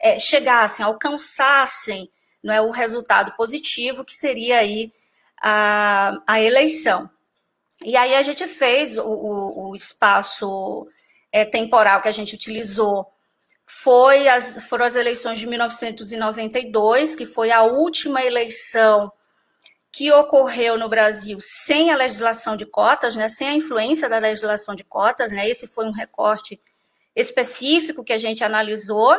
é, 0.00 0.18
chegassem, 0.18 0.84
alcançassem 0.84 2.10
não 2.42 2.52
é, 2.52 2.60
o 2.60 2.72
resultado 2.72 3.32
positivo, 3.36 4.04
que 4.04 4.12
seria 4.12 4.58
aí 4.58 4.92
a, 5.42 6.22
a 6.26 6.40
eleição. 6.40 7.10
E 7.84 7.96
aí 7.96 8.14
a 8.14 8.22
gente 8.22 8.46
fez 8.46 8.96
o, 8.96 9.02
o, 9.02 9.70
o 9.70 9.76
espaço 9.76 10.86
é, 11.32 11.44
temporal 11.44 12.00
que 12.00 12.08
a 12.08 12.12
gente 12.12 12.34
utilizou 12.34 13.12
foi 13.66 14.28
as, 14.28 14.64
foram 14.64 14.84
as 14.84 14.94
eleições 14.94 15.38
de 15.38 15.46
1992, 15.46 17.16
que 17.16 17.26
foi 17.26 17.50
a 17.50 17.62
última 17.62 18.22
eleição 18.22 19.10
que 19.90 20.12
ocorreu 20.12 20.78
no 20.78 20.88
Brasil 20.88 21.38
sem 21.40 21.90
a 21.90 21.96
legislação 21.96 22.56
de 22.56 22.64
cotas, 22.64 23.16
né, 23.16 23.28
sem 23.28 23.48
a 23.48 23.54
influência 23.54 24.08
da 24.08 24.18
legislação 24.18 24.74
de 24.74 24.84
cotas, 24.84 25.32
né, 25.32 25.48
esse 25.48 25.66
foi 25.66 25.84
um 25.86 25.90
recorte 25.90 26.60
específico 27.14 28.04
que 28.04 28.12
a 28.12 28.18
gente 28.18 28.42
analisou, 28.42 29.14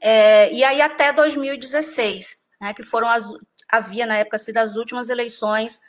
é, 0.00 0.52
e 0.52 0.62
aí 0.62 0.80
até 0.80 1.12
2016, 1.12 2.44
né, 2.60 2.74
que 2.74 2.82
foram 2.82 3.08
as, 3.08 3.24
havia 3.70 4.06
na 4.06 4.16
época 4.16 4.38
sido 4.38 4.58
as 4.58 4.76
últimas 4.76 5.08
eleições 5.08 5.80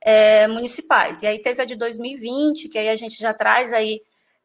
é, 0.00 0.46
municipais. 0.48 1.22
E 1.22 1.26
aí 1.26 1.38
teve 1.38 1.62
a 1.62 1.64
de 1.64 1.76
2020, 1.76 2.68
que 2.68 2.78
aí 2.78 2.88
a 2.88 2.96
gente 2.96 3.18
já 3.18 3.34
traz 3.34 3.72
aí, 3.72 4.00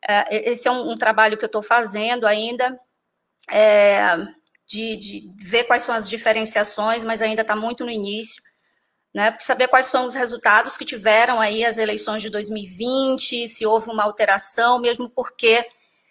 é, 0.07 0.51
esse 0.51 0.67
é 0.67 0.71
um, 0.71 0.91
um, 0.91 0.97
trabalho 0.97 1.37
que 1.37 1.43
eu 1.43 1.47
estou 1.47 1.63
fazendo 1.63 2.27
ainda, 2.27 2.77
é, 3.49 4.17
de, 4.67 4.95
de, 4.97 5.31
ver 5.37 5.63
quais 5.65 5.83
são 5.83 5.95
as 5.95 6.09
diferenciações, 6.09 7.03
mas 7.03 7.21
ainda 7.21 7.41
está 7.41 7.55
muito 7.55 7.85
no 7.85 7.91
início, 7.91 8.41
né, 9.13 9.35
saber 9.39 9.69
quais 9.69 9.85
são 9.85 10.05
os 10.05 10.13
resultados 10.13 10.77
que 10.77 10.83
tiveram 10.83 11.39
aí 11.39 11.63
as 11.63 11.77
eleições 11.77 12.21
de 12.21 12.29
2020, 12.29 13.47
se 13.47 13.65
houve 13.65 13.89
uma 13.89 14.03
alteração, 14.03 14.77
mesmo 14.79 15.09
porque, 15.09 15.65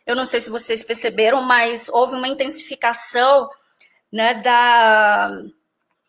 eu 0.07 0.17
não 0.17 0.25
sei 0.25 0.41
se 0.41 0.49
vocês 0.49 0.83
perceberam, 0.83 1.43
mas 1.43 1.89
houve 1.91 2.15
uma 2.15 2.29
intensificação 2.29 3.51
né, 4.11 4.35
da, 4.35 5.37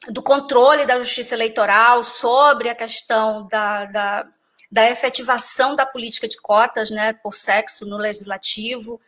do 0.10 0.22
controle 0.22 0.86
da 0.86 0.98
justiça 1.00 1.36
eleitoral 1.36 2.04
sobre 2.04 2.70
a 2.70 2.76
questão 2.76 3.48
da, 3.48 3.86
da, 3.86 4.28
da 4.72 4.90
efetivação 4.90 5.76
da 5.76 5.86
política 5.86 6.28
de 6.28 6.40
cotas 6.42 6.92
né, 6.92 7.14
por 7.14 7.34
sexo 7.34 7.86
no 7.86 7.98
legislativo. 7.98 9.00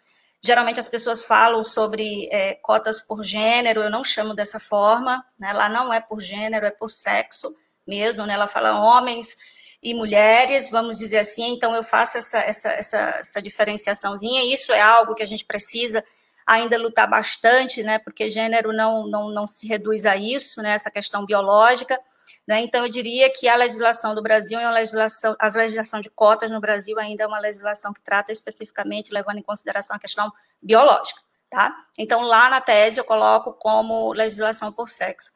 Geralmente 0.42 0.80
as 0.80 0.88
pessoas 0.88 1.24
falam 1.24 1.64
sobre 1.64 2.30
é, 2.32 2.56
cotas 2.56 3.02
por 3.02 3.24
gênero, 3.24 3.82
eu 3.82 3.90
não 3.90 4.04
chamo 4.04 4.34
dessa 4.34 4.60
forma, 4.60 5.26
né? 5.38 5.52
lá 5.52 5.68
não 5.68 5.92
é 5.92 6.00
por 6.00 6.22
gênero, 6.22 6.66
é 6.66 6.72
por 6.72 6.90
sexo 6.90 7.56
mesmo, 7.86 8.26
né? 8.26 8.34
ela 8.34 8.48
fala 8.48 8.80
homens 8.80 9.36
e 9.82 9.94
mulheres, 9.94 10.70
vamos 10.70 10.98
dizer 10.98 11.20
assim, 11.20 11.54
então 11.54 11.76
eu 11.76 11.84
faço 11.84 12.18
essa, 12.18 12.40
essa, 12.40 12.70
essa, 12.70 12.98
essa 13.20 13.42
diferenciaçãozinha, 13.42 14.54
isso 14.54 14.72
é 14.72 14.82
algo 14.82 15.16
que 15.16 15.24
a 15.24 15.28
gente 15.28 15.46
precisa 15.46 16.04
ainda 16.48 16.78
lutar 16.78 17.10
bastante, 17.10 17.84
né, 17.84 18.00
porque 18.00 18.32
gênero 18.32 18.72
não, 18.72 19.06
não, 19.06 19.30
não 19.30 19.46
se 19.46 19.68
reduz 19.68 20.06
a 20.06 20.16
isso, 20.16 20.62
né, 20.62 20.72
essa 20.72 20.90
questão 20.90 21.26
biológica, 21.26 22.00
né, 22.48 22.62
então 22.62 22.86
eu 22.86 22.90
diria 22.90 23.30
que 23.30 23.50
a 23.50 23.56
legislação 23.58 24.16
do 24.16 24.24
Brasil 24.24 24.58
é 24.58 24.64
uma 24.64 24.72
legislação, 24.72 25.36
a 25.38 25.50
legislação 25.50 26.00
de 26.00 26.10
cotas 26.10 26.50
no 26.50 26.62
Brasil 26.62 26.98
ainda 26.98 27.26
é 27.26 27.28
uma 27.28 27.40
legislação 27.40 27.92
que 27.92 28.00
trata 28.00 28.32
especificamente, 28.32 29.12
levando 29.12 29.40
em 29.40 29.44
consideração 29.44 29.94
a 29.94 30.00
questão 30.00 30.32
biológica, 30.62 31.20
tá? 31.50 31.76
Então 31.98 32.22
lá 32.22 32.50
na 32.50 32.62
tese 32.62 32.98
eu 32.98 33.04
coloco 33.04 33.52
como 33.52 34.14
legislação 34.14 34.72
por 34.72 34.88
sexo. 34.88 35.32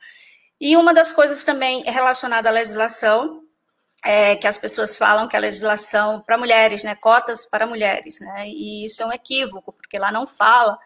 E 0.60 0.78
uma 0.78 0.94
das 0.94 1.12
coisas 1.12 1.44
também 1.44 1.84
relacionada 1.84 2.48
à 2.48 2.52
legislação 2.52 3.44
é, 4.04 4.36
que 4.36 4.48
as 4.48 4.58
pessoas 4.58 4.96
falam 4.98 5.28
que 5.28 5.36
a 5.36 5.40
legislação 5.40 6.22
para 6.22 6.38
mulheres, 6.38 6.84
né, 6.84 6.96
cotas 6.96 7.46
para 7.46 7.68
mulheres, 7.68 8.20
né, 8.20 8.48
e 8.48 8.86
isso 8.86 9.04
é 9.04 9.06
um 9.06 9.12
equívoco, 9.12 9.74
porque 9.74 10.00
lá 10.00 10.12
não 10.12 10.26
fala 10.26 10.80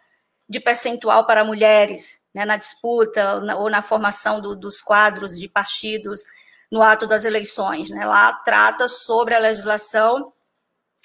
de 0.47 0.59
percentual 0.59 1.25
para 1.25 1.43
mulheres, 1.43 2.21
né, 2.33 2.45
na 2.45 2.57
disputa 2.57 3.35
ou 3.35 3.41
na, 3.41 3.55
ou 3.55 3.69
na 3.69 3.81
formação 3.81 4.41
do, 4.41 4.55
dos 4.55 4.81
quadros 4.81 5.37
de 5.37 5.47
partidos 5.47 6.23
no 6.71 6.81
ato 6.81 7.07
das 7.07 7.25
eleições, 7.25 7.89
né, 7.89 8.05
lá 8.05 8.33
trata 8.33 8.87
sobre 8.87 9.33
a 9.33 9.39
legislação 9.39 10.33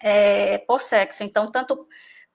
é, 0.03 0.59
por 0.59 0.81
sexo, 0.81 1.23
então 1.23 1.51
tanto 1.51 1.87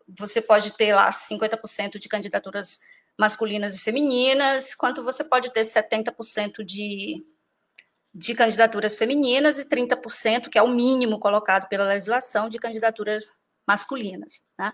você 0.08 0.42
pode 0.42 0.74
ter 0.74 0.94
lá 0.94 1.10
50% 1.12 1.98
de 1.98 2.08
candidaturas 2.08 2.80
masculinas 3.18 3.76
e 3.76 3.80
femininas, 3.80 4.76
quanto 4.76 5.04
você 5.04 5.24
pode 5.24 5.52
ter 5.52 5.62
70% 5.62 6.64
de 6.64 7.26
de 8.18 8.34
candidaturas 8.34 8.96
femininas 8.96 9.60
e 9.60 9.66
30%, 9.66 10.48
que 10.50 10.58
é 10.58 10.62
o 10.64 10.70
mínimo 10.70 11.20
colocado 11.20 11.68
pela 11.68 11.84
legislação, 11.84 12.48
de 12.48 12.58
candidaturas 12.58 13.34
masculinas. 13.68 14.42
Né? 14.58 14.72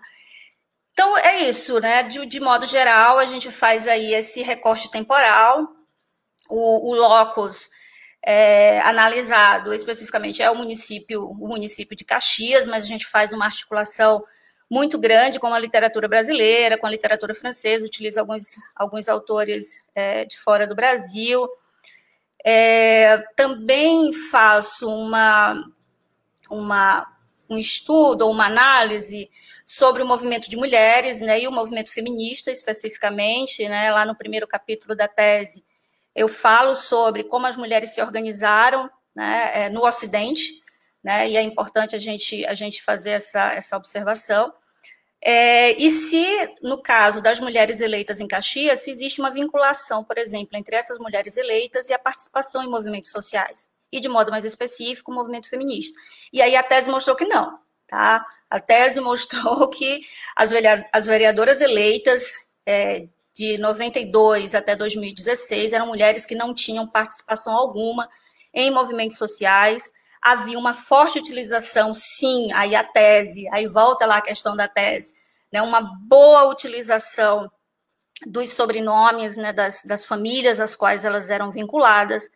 Então, 0.92 1.16
é 1.18 1.40
isso, 1.40 1.80
né? 1.80 2.02
De, 2.02 2.24
de, 2.26 2.40
modo 2.40 2.66
geral, 2.66 3.18
a 3.18 3.24
gente 3.24 3.50
faz 3.50 3.88
aí 3.88 4.14
esse 4.14 4.42
recorte 4.42 4.90
temporal, 4.90 5.68
o, 6.48 6.90
o 6.90 6.94
locus 6.94 7.70
é, 8.24 8.80
analisado 8.82 9.72
especificamente 9.74 10.42
é 10.42 10.50
o 10.50 10.54
município, 10.54 11.24
o 11.24 11.48
município 11.48 11.96
de 11.96 12.04
Caxias, 12.04 12.68
mas 12.68 12.84
a 12.84 12.86
gente 12.86 13.06
faz 13.06 13.32
uma 13.32 13.46
articulação 13.46 14.22
muito 14.70 14.98
grande 14.98 15.38
com 15.38 15.48
a 15.48 15.58
literatura 15.58 16.08
brasileira, 16.08 16.78
com 16.78 16.86
a 16.86 16.90
literatura 16.90 17.34
francesa, 17.34 17.84
utiliza 17.84 18.20
alguns, 18.20 18.44
alguns 18.74 19.08
autores 19.08 19.66
é, 19.94 20.24
de 20.24 20.38
fora 20.38 20.66
do 20.66 20.74
Brasil, 20.74 21.46
é, 22.44 23.18
também 23.36 24.12
faço 24.12 24.88
uma, 24.88 25.62
uma, 26.50 27.06
um 27.50 27.58
estudo 27.58 28.22
ou 28.22 28.32
uma 28.32 28.46
análise 28.46 29.28
sobre 29.74 30.02
o 30.02 30.06
movimento 30.06 30.50
de 30.50 30.56
mulheres 30.56 31.22
né, 31.22 31.40
e 31.40 31.48
o 31.48 31.50
movimento 31.50 31.90
feminista 31.90 32.50
especificamente. 32.50 33.66
Né, 33.66 33.90
lá 33.90 34.04
no 34.04 34.14
primeiro 34.14 34.46
capítulo 34.46 34.94
da 34.94 35.08
tese, 35.08 35.64
eu 36.14 36.28
falo 36.28 36.74
sobre 36.74 37.24
como 37.24 37.46
as 37.46 37.56
mulheres 37.56 37.94
se 37.94 38.02
organizaram 38.02 38.90
né, 39.16 39.50
é, 39.54 39.68
no 39.70 39.82
Ocidente, 39.82 40.60
né, 41.02 41.26
e 41.26 41.38
é 41.38 41.42
importante 41.42 41.96
a 41.96 41.98
gente, 41.98 42.44
a 42.44 42.52
gente 42.52 42.82
fazer 42.82 43.12
essa, 43.12 43.50
essa 43.54 43.74
observação. 43.74 44.52
É, 45.24 45.72
e 45.80 45.88
se, 45.88 46.54
no 46.62 46.82
caso 46.82 47.22
das 47.22 47.40
mulheres 47.40 47.80
eleitas 47.80 48.20
em 48.20 48.28
Caxias, 48.28 48.80
se 48.80 48.90
existe 48.90 49.20
uma 49.20 49.30
vinculação, 49.30 50.04
por 50.04 50.18
exemplo, 50.18 50.54
entre 50.54 50.76
essas 50.76 50.98
mulheres 50.98 51.38
eleitas 51.38 51.88
e 51.88 51.94
a 51.94 51.98
participação 51.98 52.62
em 52.62 52.68
movimentos 52.68 53.10
sociais, 53.10 53.70
e 53.90 54.00
de 54.00 54.08
modo 54.08 54.30
mais 54.30 54.44
específico, 54.44 55.10
o 55.10 55.14
movimento 55.14 55.48
feminista. 55.48 55.98
E 56.30 56.42
aí 56.42 56.56
a 56.56 56.62
tese 56.62 56.90
mostrou 56.90 57.16
que 57.16 57.24
não, 57.24 57.58
tá? 57.88 58.22
A 58.52 58.60
tese 58.60 59.00
mostrou 59.00 59.66
que 59.72 60.02
as, 60.36 60.50
as 60.92 61.06
vereadoras 61.06 61.62
eleitas 61.62 62.30
é, 62.66 63.06
de 63.32 63.56
92 63.56 64.54
até 64.54 64.76
2016 64.76 65.72
eram 65.72 65.86
mulheres 65.86 66.26
que 66.26 66.34
não 66.34 66.52
tinham 66.52 66.86
participação 66.86 67.54
alguma 67.54 68.10
em 68.52 68.70
movimentos 68.70 69.16
sociais, 69.16 69.90
havia 70.20 70.58
uma 70.58 70.74
forte 70.74 71.18
utilização, 71.18 71.94
sim, 71.94 72.52
aí 72.52 72.74
a 72.74 72.84
tese, 72.84 73.48
aí 73.50 73.66
volta 73.66 74.04
lá 74.04 74.18
a 74.18 74.22
questão 74.22 74.54
da 74.54 74.68
tese, 74.68 75.14
né, 75.50 75.62
uma 75.62 75.80
boa 75.80 76.44
utilização 76.44 77.50
dos 78.26 78.50
sobrenomes 78.50 79.38
né, 79.38 79.54
das, 79.54 79.82
das 79.84 80.04
famílias 80.04 80.60
às 80.60 80.76
quais 80.76 81.06
elas 81.06 81.30
eram 81.30 81.50
vinculadas. 81.50 82.30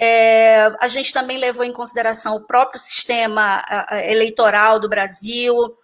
É, 0.00 0.72
a 0.80 0.86
gente 0.86 1.12
também 1.12 1.38
levou 1.38 1.64
em 1.64 1.72
consideração 1.72 2.36
o 2.36 2.46
próprio 2.46 2.80
sistema 2.80 3.64
eleitoral 4.04 4.78
do 4.78 4.88
Brasil, 4.88 5.74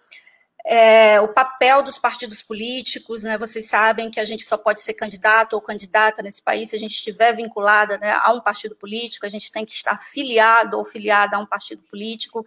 é, 0.65 1.21
o 1.21 1.27
papel 1.27 1.83
dos 1.83 1.99
partidos 1.99 2.41
políticos, 2.41 3.21
né? 3.21 3.37
Vocês 3.37 3.67
sabem 3.67 4.09
que 4.09 4.19
a 4.19 4.25
gente 4.25 4.43
só 4.43 4.57
pode 4.57 4.81
ser 4.81 4.93
candidato 4.93 5.53
ou 5.53 5.61
candidata 5.61 6.23
nesse 6.23 6.41
país 6.41 6.69
se 6.69 6.75
a 6.75 6.79
gente 6.79 6.93
estiver 6.93 7.33
vinculada 7.33 7.99
né, 7.99 8.17
a 8.19 8.33
um 8.33 8.41
partido 8.41 8.75
político, 8.75 9.27
a 9.27 9.29
gente 9.29 9.51
tem 9.51 9.63
que 9.63 9.73
estar 9.73 9.97
filiado 9.99 10.77
ou 10.77 10.83
filiada 10.83 11.37
a 11.37 11.39
um 11.39 11.45
partido 11.45 11.83
político. 11.83 12.43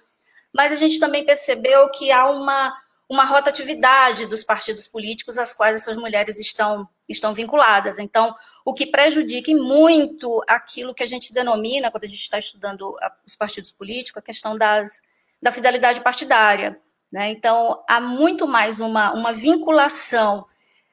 Mas 0.53 0.73
a 0.73 0.75
gente 0.75 0.99
também 0.99 1.25
percebeu 1.25 1.89
que 1.91 2.11
há 2.11 2.29
uma, 2.29 2.75
uma 3.09 3.25
rotatividade 3.25 4.27
dos 4.27 4.45
partidos 4.45 4.87
políticos 4.87 5.39
às 5.39 5.55
quais 5.55 5.77
essas 5.77 5.97
mulheres 5.97 6.39
estão, 6.39 6.87
estão 7.09 7.33
vinculadas. 7.33 7.99
Então, 7.99 8.35
o 8.65 8.75
que 8.75 8.87
prejudica 8.87 9.51
muito 9.53 10.43
aquilo 10.47 10.95
que 10.95 11.03
a 11.03 11.07
gente 11.07 11.33
denomina, 11.33 11.91
quando 11.91 12.05
a 12.05 12.09
gente 12.09 12.21
está 12.21 12.39
estudando 12.39 12.95
os 13.27 13.35
partidos 13.35 13.73
políticos, 13.73 14.19
a 14.19 14.25
questão 14.25 14.59
das, 14.59 15.01
da 15.41 15.51
fidelidade 15.51 16.03
partidária. 16.03 16.79
Né? 17.11 17.31
Então, 17.31 17.83
há 17.89 17.99
muito 17.99 18.47
mais 18.47 18.79
uma, 18.79 19.13
uma 19.15 19.33
vinculação 19.33 20.45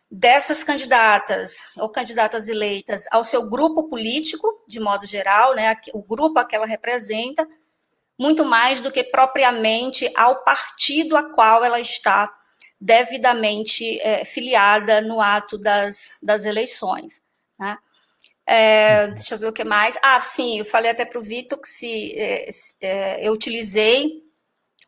dessas 0.09 0.63
candidatas 0.63 1.57
ou 1.75 1.89
candidatas 1.89 2.47
eleitas 2.47 3.03
ao 3.11 3.25
seu 3.25 3.49
grupo 3.49 3.89
político, 3.89 4.63
de 4.65 4.79
modo 4.79 5.05
geral, 5.05 5.53
né? 5.53 5.75
o 5.93 6.01
grupo 6.01 6.39
a 6.39 6.45
que 6.45 6.55
ela 6.55 6.65
representa, 6.65 7.45
muito 8.17 8.45
mais 8.45 8.81
do 8.81 8.91
que 8.91 9.03
propriamente 9.03 10.09
ao 10.15 10.43
partido 10.43 11.17
a 11.17 11.23
qual 11.23 11.63
ela 11.63 11.79
está 11.79 12.33
devidamente 12.79 13.99
é, 14.01 14.23
filiada 14.23 15.01
no 15.01 15.19
ato 15.21 15.57
das, 15.57 16.17
das 16.21 16.45
eleições. 16.45 17.21
Né? 17.59 17.77
É, 18.45 19.07
deixa 19.07 19.35
eu 19.35 19.39
ver 19.39 19.47
o 19.47 19.53
que 19.53 19.63
mais. 19.63 19.97
Ah, 20.01 20.21
sim, 20.21 20.59
eu 20.59 20.65
falei 20.65 20.91
até 20.91 21.03
para 21.03 21.19
o 21.19 21.23
Vitor 21.23 21.59
que 21.59 21.69
se 21.69 22.13
é, 22.17 22.49
é 22.81 23.27
eu 23.27 23.33
utilizei 23.33 24.23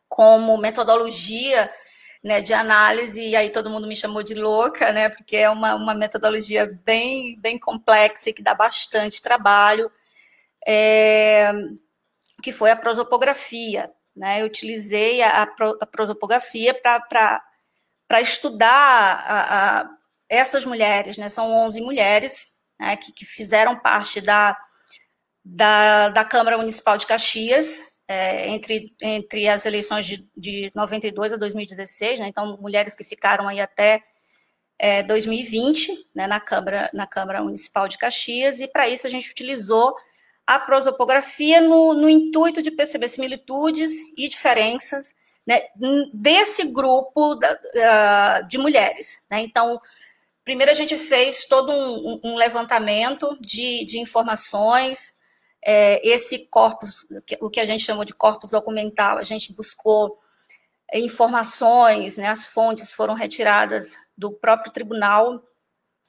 como 0.08 0.58
metodologia 0.58 1.72
né, 2.24 2.42
de 2.42 2.54
análise, 2.54 3.22
e 3.22 3.36
aí 3.36 3.50
todo 3.50 3.70
mundo 3.70 3.88
me 3.88 3.96
chamou 3.96 4.24
de 4.24 4.34
louca, 4.34 4.92
né, 4.92 5.10
porque 5.10 5.38
é 5.38 5.50
uma, 5.50 5.76
uma 5.76 5.94
metodologia 5.94 6.66
bem, 6.84 7.40
bem 7.40 7.58
complexa 7.58 8.30
e 8.30 8.34
que 8.34 8.42
dá 8.42 8.54
bastante 8.54 9.22
trabalho, 9.22 9.92
é, 10.66 11.52
que 12.42 12.52
foi 12.52 12.72
a 12.72 12.76
prosopografia. 12.76 13.92
Né, 14.16 14.42
eu 14.42 14.48
utilizei 14.48 15.22
a, 15.22 15.44
a 15.44 15.86
prosopografia 15.86 16.74
para 16.74 18.20
estudar 18.20 18.68
a, 18.68 19.82
a, 19.82 19.90
essas 20.28 20.66
mulheres, 20.66 21.20
né, 21.20 21.30
são 21.30 21.52
11 21.52 21.82
mulheres 21.82 22.58
né, 22.80 22.98
que, 22.98 23.12
que 23.12 23.26
fizeram 23.26 23.78
parte 23.78 24.20
da, 24.20 24.58
da, 25.46 26.10
da 26.10 26.26
Câmara 26.26 26.58
Municipal 26.58 26.98
de 26.98 27.06
Caxias, 27.06 27.80
é, 28.08 28.48
entre, 28.50 28.92
entre 29.04 29.48
as 29.48 29.68
eleições 29.68 30.08
de, 30.08 30.28
de 30.36 30.72
92 30.74 31.34
a 31.34 31.38
2016, 31.38 32.20
né, 32.20 32.28
então 32.28 32.58
mulheres 32.60 32.96
que 32.96 33.04
ficaram 33.04 33.48
aí 33.48 33.60
até 33.60 34.04
é, 34.80 35.04
2020 35.04 36.10
né, 36.16 36.26
na, 36.26 36.40
Câmara, 36.40 36.90
na 36.92 37.06
Câmara 37.06 37.44
Municipal 37.44 37.88
de 37.88 38.00
Caxias, 38.00 38.60
e 38.60 38.68
para 38.68 38.90
isso 38.90 39.06
a 39.06 39.10
gente 39.10 39.30
utilizou 39.30 39.96
a 40.48 40.58
prosopografia 40.58 41.60
no, 41.60 41.94
no 41.94 42.10
intuito 42.10 42.62
de 42.62 42.72
perceber 42.72 43.10
similitudes 43.10 43.92
e 44.18 44.30
diferenças 44.30 45.14
né, 45.46 45.62
desse 46.14 46.64
grupo 46.64 47.36
da, 47.36 48.42
de 48.42 48.58
mulheres. 48.58 49.24
Né? 49.30 49.42
Então, 49.42 49.80
primeiro 50.46 50.72
a 50.72 50.76
gente 50.76 50.98
fez 50.98 51.44
todo 51.46 51.72
um, 51.72 52.22
um 52.24 52.36
levantamento 52.36 53.38
de, 53.42 53.84
de 53.86 54.00
informações 54.00 55.18
é, 55.62 56.00
esse 56.08 56.48
corpus, 56.48 57.06
o 57.42 57.50
que 57.50 57.60
a 57.60 57.66
gente 57.66 57.84
chamou 57.84 58.06
de 58.06 58.14
corpus 58.14 58.50
documental, 58.50 59.18
a 59.18 59.24
gente 59.24 59.54
buscou 59.54 60.18
informações, 60.94 62.16
né, 62.16 62.30
as 62.30 62.46
fontes 62.48 62.94
foram 62.94 63.14
retiradas 63.14 63.98
do 64.18 64.32
próprio 64.32 64.72
Tribunal 64.72 65.44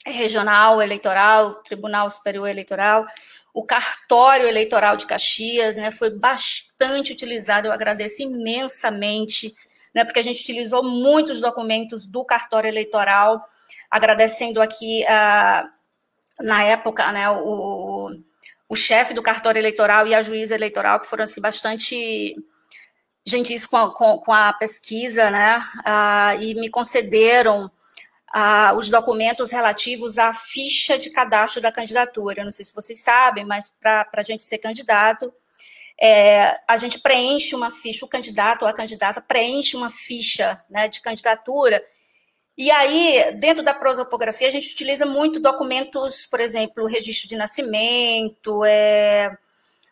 Regional 0.07 0.81
Eleitoral, 0.81 1.55
Tribunal 1.64 2.09
Superior 2.09 2.48
Eleitoral, 2.48 3.05
o 3.59 3.62
cartório 3.64 4.47
eleitoral 4.47 4.97
de 4.97 5.05
Caxias, 5.05 5.77
né, 5.77 5.90
foi 5.90 6.11
bastante 6.11 7.12
utilizado, 7.12 7.66
eu 7.66 7.73
agradeço 7.73 8.23
imensamente 8.23 9.53
né, 9.92 10.05
porque 10.05 10.21
a 10.21 10.23
gente 10.23 10.40
utilizou 10.42 10.83
muitos 10.85 11.40
documentos 11.40 12.07
do 12.07 12.25
cartório 12.25 12.68
eleitoral, 12.68 13.44
agradecendo 13.90 14.62
aqui, 14.62 15.05
uh, 15.05 15.68
na 16.40 16.62
época, 16.62 17.11
né, 17.11 17.29
o, 17.31 18.11
o 18.68 18.77
chefe 18.77 19.12
do 19.12 19.23
cartório 19.23 19.59
eleitoral 19.59 20.07
e 20.07 20.14
a 20.14 20.23
juíza 20.23 20.55
eleitoral, 20.55 21.01
que 21.01 21.09
foram 21.09 21.25
assim, 21.25 21.40
bastante 21.40 22.37
gentis 23.27 23.66
com 23.66 23.77
a, 23.77 23.92
com, 23.92 24.18
com 24.18 24.33
a 24.33 24.53
pesquisa, 24.53 25.31
né, 25.31 25.59
uh, 25.59 26.40
e 26.40 26.55
me 26.55 26.71
concederam 26.71 27.68
ah, 28.32 28.74
os 28.76 28.88
documentos 28.88 29.50
relativos 29.50 30.18
à 30.18 30.32
ficha 30.32 30.98
de 30.98 31.10
cadastro 31.10 31.60
da 31.60 31.72
candidatura. 31.72 32.40
Eu 32.40 32.44
não 32.44 32.50
sei 32.50 32.64
se 32.64 32.74
vocês 32.74 33.02
sabem, 33.02 33.44
mas 33.44 33.70
para 33.70 34.08
a 34.12 34.22
gente 34.22 34.42
ser 34.42 34.58
candidato, 34.58 35.32
é, 36.00 36.60
a 36.68 36.76
gente 36.76 37.00
preenche 37.00 37.54
uma 37.56 37.70
ficha, 37.70 38.04
o 38.04 38.08
candidato 38.08 38.62
ou 38.62 38.68
a 38.68 38.72
candidata 38.72 39.20
preenche 39.20 39.76
uma 39.76 39.90
ficha 39.90 40.62
né, 40.70 40.88
de 40.88 41.00
candidatura. 41.00 41.82
E 42.56 42.70
aí, 42.70 43.32
dentro 43.36 43.62
da 43.62 43.72
prosopografia, 43.72 44.48
a 44.48 44.50
gente 44.50 44.72
utiliza 44.72 45.06
muito 45.06 45.40
documentos, 45.40 46.26
por 46.26 46.40
exemplo, 46.40 46.86
registro 46.86 47.28
de 47.28 47.36
nascimento, 47.36 48.64
é, 48.64 49.36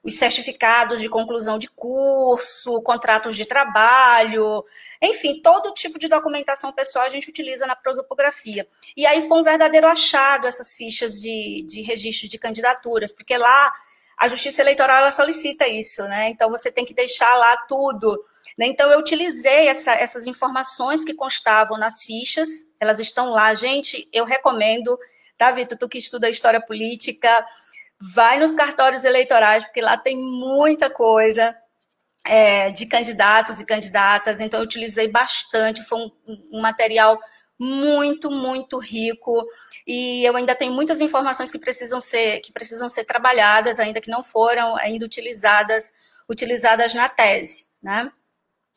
os 0.06 0.14
certificados 0.14 1.00
de 1.00 1.08
conclusão 1.08 1.58
de 1.58 1.68
curso, 1.68 2.80
contratos 2.82 3.34
de 3.34 3.44
trabalho, 3.44 4.64
enfim, 5.02 5.42
todo 5.42 5.74
tipo 5.74 5.98
de 5.98 6.06
documentação 6.06 6.72
pessoal 6.72 7.04
a 7.04 7.08
gente 7.08 7.28
utiliza 7.28 7.66
na 7.66 7.74
prosopografia. 7.74 8.68
E 8.96 9.04
aí 9.04 9.26
foi 9.26 9.40
um 9.40 9.42
verdadeiro 9.42 9.84
achado 9.88 10.46
essas 10.46 10.72
fichas 10.72 11.20
de, 11.20 11.64
de 11.66 11.82
registro 11.82 12.28
de 12.28 12.38
candidaturas, 12.38 13.10
porque 13.10 13.36
lá 13.36 13.72
a 14.16 14.28
Justiça 14.28 14.62
Eleitoral 14.62 14.98
ela 15.00 15.10
solicita 15.10 15.66
isso, 15.66 16.04
né? 16.04 16.28
Então 16.28 16.50
você 16.50 16.70
tem 16.70 16.84
que 16.84 16.94
deixar 16.94 17.34
lá 17.34 17.56
tudo. 17.68 18.16
Né? 18.56 18.66
Então 18.66 18.88
eu 18.92 19.00
utilizei 19.00 19.66
essa, 19.66 19.92
essas 19.92 20.24
informações 20.24 21.04
que 21.04 21.14
constavam 21.14 21.76
nas 21.76 22.04
fichas, 22.04 22.48
elas 22.78 23.00
estão 23.00 23.30
lá, 23.30 23.52
gente. 23.54 24.08
Eu 24.12 24.24
recomendo, 24.24 24.96
Davi, 25.36 25.66
tu 25.66 25.88
que 25.88 25.98
estuda 25.98 26.30
história 26.30 26.60
política, 26.60 27.44
vai 28.00 28.38
nos 28.38 28.54
cartórios 28.54 29.04
eleitorais, 29.04 29.64
porque 29.64 29.80
lá 29.80 29.96
tem 29.96 30.16
muita 30.16 30.90
coisa 30.90 31.56
é, 32.26 32.70
de 32.70 32.86
candidatos 32.86 33.60
e 33.60 33.66
candidatas, 33.66 34.40
então 34.40 34.60
eu 34.60 34.64
utilizei 34.64 35.08
bastante, 35.08 35.84
foi 35.84 35.98
um, 35.98 36.10
um 36.52 36.60
material 36.60 37.18
muito, 37.58 38.30
muito 38.30 38.78
rico, 38.78 39.46
e 39.86 40.24
eu 40.24 40.36
ainda 40.36 40.54
tenho 40.54 40.72
muitas 40.72 41.00
informações 41.00 41.50
que 41.50 41.58
precisam 41.58 42.00
ser, 42.00 42.40
que 42.40 42.52
precisam 42.52 42.88
ser 42.88 43.04
trabalhadas, 43.04 43.80
ainda 43.80 44.00
que 44.00 44.10
não 44.10 44.22
foram 44.22 44.76
ainda 44.76 45.06
utilizadas, 45.06 45.92
utilizadas 46.28 46.92
na 46.92 47.08
tese, 47.08 47.66
né? 47.82 48.10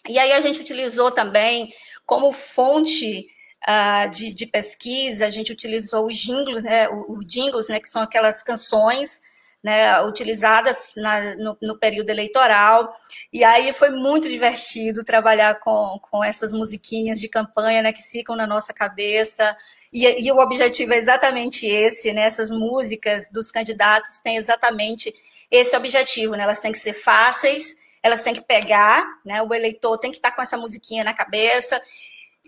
E 0.08 0.18
aí 0.18 0.32
a 0.32 0.40
gente 0.40 0.62
utilizou 0.62 1.12
também 1.12 1.74
como 2.06 2.32
fonte 2.32 3.28
uh, 3.68 4.10
de, 4.10 4.34
de, 4.34 4.46
pesquisa, 4.46 5.26
a 5.26 5.30
gente 5.30 5.52
utilizou 5.52 6.06
os 6.06 6.16
jingles, 6.16 6.64
né, 6.64 6.88
o, 6.90 7.24
jingles, 7.24 7.68
né, 7.68 7.80
que 7.80 7.88
são 7.88 8.02
aquelas 8.02 8.44
canções 8.44 9.22
né, 9.62 10.02
utilizadas 10.02 10.94
na, 10.96 11.36
no, 11.36 11.58
no, 11.62 11.78
período 11.78 12.10
eleitoral. 12.10 12.94
E 13.32 13.44
aí 13.44 13.74
foi 13.74 13.90
muito 13.90 14.30
divertido 14.30 15.04
trabalhar 15.04 15.60
com, 15.60 16.00
com 16.02 16.24
essas 16.24 16.54
musiquinhas 16.54 17.20
de 17.20 17.28
campanha 17.28 17.82
né, 17.82 17.92
que 17.92 18.02
ficam 18.02 18.36
na 18.36 18.48
nossa 18.48 18.74
cabeça. 18.74 19.56
E, 19.92 20.26
e 20.26 20.32
o 20.32 20.38
objetivo 20.38 20.94
é 20.94 20.98
exatamente 20.98 21.68
esse, 21.68 22.14
né, 22.14 22.22
essas 22.22 22.50
músicas 22.50 23.30
dos 23.30 23.52
candidatos 23.52 24.20
têm 24.20 24.38
exatamente 24.38 25.14
esse 25.52 25.76
objetivo, 25.76 26.36
né, 26.36 26.44
elas 26.44 26.62
têm 26.62 26.72
que 26.72 26.78
ser 26.78 26.94
fáceis, 26.94 27.76
elas 28.02 28.24
têm 28.24 28.34
que 28.34 28.42
pegar, 28.42 29.04
né, 29.26 29.42
o 29.42 29.54
eleitor 29.54 29.98
tem 29.98 30.12
que 30.12 30.18
estar 30.18 30.32
com 30.32 30.42
essa 30.42 30.56
musiquinha 30.56 31.04
na 31.04 31.14
cabeça 31.14 31.82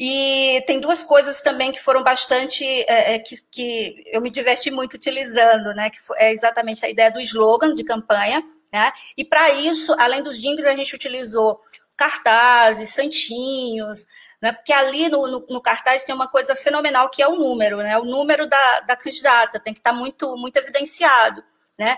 e 0.03 0.63
tem 0.65 0.79
duas 0.79 1.03
coisas 1.03 1.41
também 1.41 1.71
que 1.71 1.79
foram 1.79 2.01
bastante, 2.01 2.65
é, 2.65 3.13
é, 3.13 3.19
que, 3.19 3.35
que, 3.51 4.03
eu 4.07 4.19
me 4.19 4.31
diverti 4.31 4.71
muito 4.71 4.95
utilizando, 4.95 5.75
né? 5.75 5.91
Que 5.91 5.97
é 6.17 6.31
exatamente 6.31 6.83
a 6.83 6.89
ideia 6.89 7.11
do 7.11 7.21
slogan 7.21 7.71
de 7.71 7.83
campanha, 7.83 8.43
né? 8.73 8.91
E 9.15 9.23
para 9.23 9.51
isso, 9.51 9.93
além 9.99 10.23
dos 10.23 10.41
jingles, 10.41 10.65
a 10.65 10.75
gente 10.75 10.95
utilizou 10.95 11.59
cartazes, 11.95 12.89
santinhos, 12.89 14.07
né? 14.41 14.51
Porque 14.51 14.73
ali 14.73 15.07
no, 15.07 15.27
no, 15.27 15.45
no, 15.47 15.61
cartaz 15.61 16.03
tem 16.03 16.15
uma 16.15 16.27
coisa 16.27 16.55
fenomenal 16.55 17.07
que 17.07 17.21
é 17.21 17.27
o 17.27 17.35
número, 17.35 17.77
né? 17.77 17.95
O 17.99 18.03
número 18.03 18.47
da, 18.47 18.79
da 18.79 18.95
candidata 18.95 19.59
tem 19.59 19.71
que 19.71 19.81
estar 19.81 19.91
tá 19.91 19.95
muito, 19.95 20.35
muito 20.35 20.57
evidenciado, 20.57 21.43
né? 21.77 21.95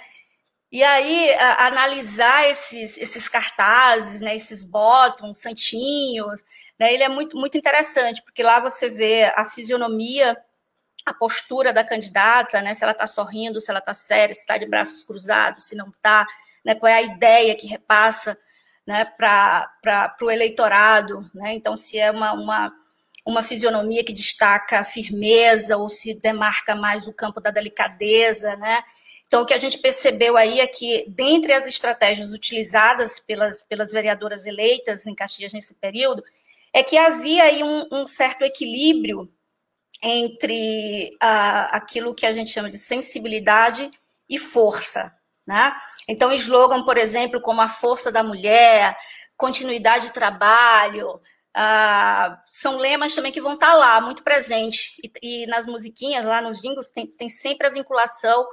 E 0.74 0.84
aí, 0.84 1.32
a, 1.36 1.68
analisar 1.68 2.50
esses, 2.50 2.98
esses 2.98 3.30
cartazes, 3.30 4.22
né, 4.22 4.36
esses 4.36 4.64
botões, 4.64 5.38
santinhos, 5.38 6.44
né, 6.80 6.92
ele 6.92 7.04
é 7.04 7.10
muito, 7.10 7.38
muito 7.38 7.56
interessante, 7.56 8.24
porque 8.24 8.42
lá 8.42 8.60
você 8.60 8.90
vê 8.90 9.26
a 9.36 9.46
fisionomia, 9.46 10.36
a 11.06 11.14
postura 11.14 11.72
da 11.72 11.84
candidata, 11.84 12.60
né, 12.64 12.74
se 12.74 12.84
ela 12.84 12.92
está 12.92 13.06
sorrindo, 13.06 13.62
se 13.62 13.70
ela 13.70 13.78
está 13.78 13.94
séria, 13.94 14.34
se 14.34 14.42
está 14.42 14.58
de 14.58 14.66
braços 14.66 15.04
cruzados, 15.04 15.66
se 15.68 15.76
não 15.76 15.90
está, 15.90 16.26
né, 16.66 16.74
qual 16.74 16.92
é 16.92 16.96
a 16.96 17.02
ideia 17.04 17.56
que 17.56 17.68
repassa 17.68 18.36
né, 18.88 19.06
para 19.06 20.16
o 20.24 20.32
eleitorado. 20.32 21.22
Né, 21.36 21.54
então, 21.54 21.76
se 21.76 22.00
é 22.00 22.10
uma, 22.10 22.34
uma, 22.34 22.74
uma 23.24 23.44
fisionomia 23.44 24.04
que 24.04 24.12
destaca 24.12 24.84
firmeza 24.84 25.78
ou 25.78 25.88
se 25.88 26.16
demarca 26.16 26.74
mais 26.76 27.08
o 27.08 27.14
campo 27.14 27.40
da 27.40 27.52
delicadeza, 27.52 28.56
né? 28.56 28.84
Então, 29.34 29.42
o 29.42 29.46
que 29.48 29.54
a 29.56 29.58
gente 29.58 29.80
percebeu 29.80 30.38
aí 30.38 30.60
é 30.60 30.68
que, 30.68 31.06
dentre 31.08 31.54
as 31.54 31.66
estratégias 31.66 32.34
utilizadas 32.34 33.20
pelas, 33.20 33.64
pelas 33.64 33.92
vereadoras 33.92 34.46
eleitas 34.46 35.08
em 35.08 35.16
Caxias 35.16 35.52
nesse 35.52 35.74
período, 35.74 36.24
é 36.72 36.84
que 36.84 36.96
havia 36.96 37.46
aí 37.46 37.64
um, 37.64 37.88
um 37.92 38.06
certo 38.06 38.44
equilíbrio 38.44 39.28
entre 40.04 41.18
aquilo 41.20 42.14
que 42.14 42.28
a 42.28 42.32
gente 42.32 42.52
chama 42.52 42.70
de 42.70 42.78
sensibilidade 42.78 43.90
e 44.30 44.38
força. 44.38 45.12
Né? 45.48 45.76
Então, 46.08 46.32
slogan, 46.32 46.84
por 46.84 47.00
exemplo, 47.00 47.42
como 47.42 47.60
a 47.60 47.68
força 47.68 48.12
da 48.12 48.22
mulher, 48.22 48.96
continuidade 49.36 50.06
de 50.06 50.14
trabalho, 50.14 51.20
são 52.52 52.78
lemas 52.78 53.16
também 53.16 53.32
que 53.32 53.42
vão 53.42 53.56
estar 53.56 53.74
lá, 53.74 54.00
muito 54.00 54.22
presentes. 54.22 54.96
E, 55.04 55.12
e 55.24 55.48
nas 55.48 55.66
musiquinhas, 55.66 56.24
lá 56.24 56.40
nos 56.40 56.62
jingles, 56.62 56.92
tem, 56.92 57.08
tem 57.08 57.30
sempre 57.30 57.66
a 57.66 57.72
vinculação 57.72 58.48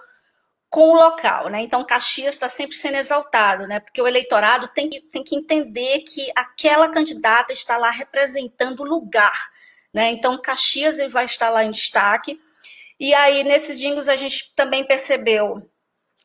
com 0.71 0.91
o 0.91 0.95
local, 0.95 1.49
né? 1.49 1.61
Então, 1.63 1.85
Caxias 1.85 2.35
está 2.35 2.49
sempre 2.49 2.77
sendo 2.77 2.95
exaltado, 2.97 3.67
né? 3.67 3.81
Porque 3.81 4.01
o 4.01 4.07
eleitorado 4.07 4.69
tem 4.69 4.89
que, 4.89 5.01
tem 5.01 5.25
que 5.25 5.35
entender 5.35 5.99
que 6.01 6.31
aquela 6.37 6.89
candidata 6.89 7.53
está 7.53 7.77
lá 7.77 7.91
representando 7.91 8.81
o 8.81 8.85
lugar, 8.85 9.51
né? 9.93 10.11
Então, 10.11 10.41
Caxias 10.41 10.97
vai 11.13 11.25
estar 11.25 11.51
lá 11.51 11.65
em 11.65 11.73
destaque. 11.73 12.39
E 13.01 13.13
aí, 13.13 13.43
nesses 13.43 13.81
jingles, 13.81 14.09
a 14.09 14.15
gente 14.15 14.53
também 14.55 14.87
percebeu 14.87 15.69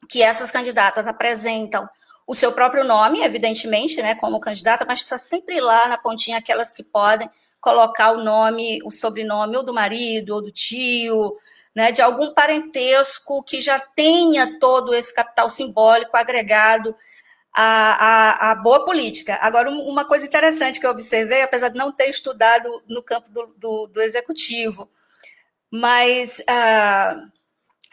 que 0.08 0.21
essas 0.21 0.51
candidatas 0.51 1.08
apresentam 1.08 1.89
o 2.27 2.36
seu 2.36 2.51
próprio 2.51 2.84
nome, 2.84 3.23
evidentemente, 3.23 4.01
né, 4.01 4.15
como 4.15 4.39
candidata, 4.39 4.86
mas 4.86 5.01
está 5.01 5.17
sempre 5.17 5.60
lá 5.60 5.88
na 5.88 5.97
pontinha 5.97 6.38
aquelas 6.38 6.73
que 6.73 6.84
podem 6.84 7.29
colocar 7.60 8.12
o 8.12 8.23
nome, 8.23 8.79
o 8.84 8.91
sobrenome 8.91 9.58
ou 9.58 9.63
do 9.63 9.73
marido 9.73 10.36
ou 10.36 10.41
do 10.41 10.51
tio, 10.51 11.36
né, 11.75 11.91
de 11.91 12.01
algum 12.01 12.33
parentesco 12.33 13.43
que 13.43 13.61
já 13.61 13.77
tenha 13.77 14.57
todo 14.59 14.95
esse 14.95 15.13
capital 15.13 15.49
simbólico 15.49 16.15
agregado 16.15 16.95
à, 17.53 18.49
à, 18.49 18.51
à, 18.51 18.55
boa 18.55 18.85
política. 18.85 19.38
Agora, 19.41 19.69
uma 19.69 20.05
coisa 20.05 20.25
interessante 20.25 20.79
que 20.79 20.85
eu 20.85 20.91
observei, 20.91 21.41
apesar 21.41 21.69
de 21.69 21.77
não 21.77 21.91
ter 21.91 22.07
estudado 22.07 22.81
no 22.88 23.03
campo 23.03 23.29
do, 23.29 23.53
do, 23.57 23.88
do 23.88 24.01
executivo, 24.01 24.89
mas 25.69 26.41
ah, 26.47 27.17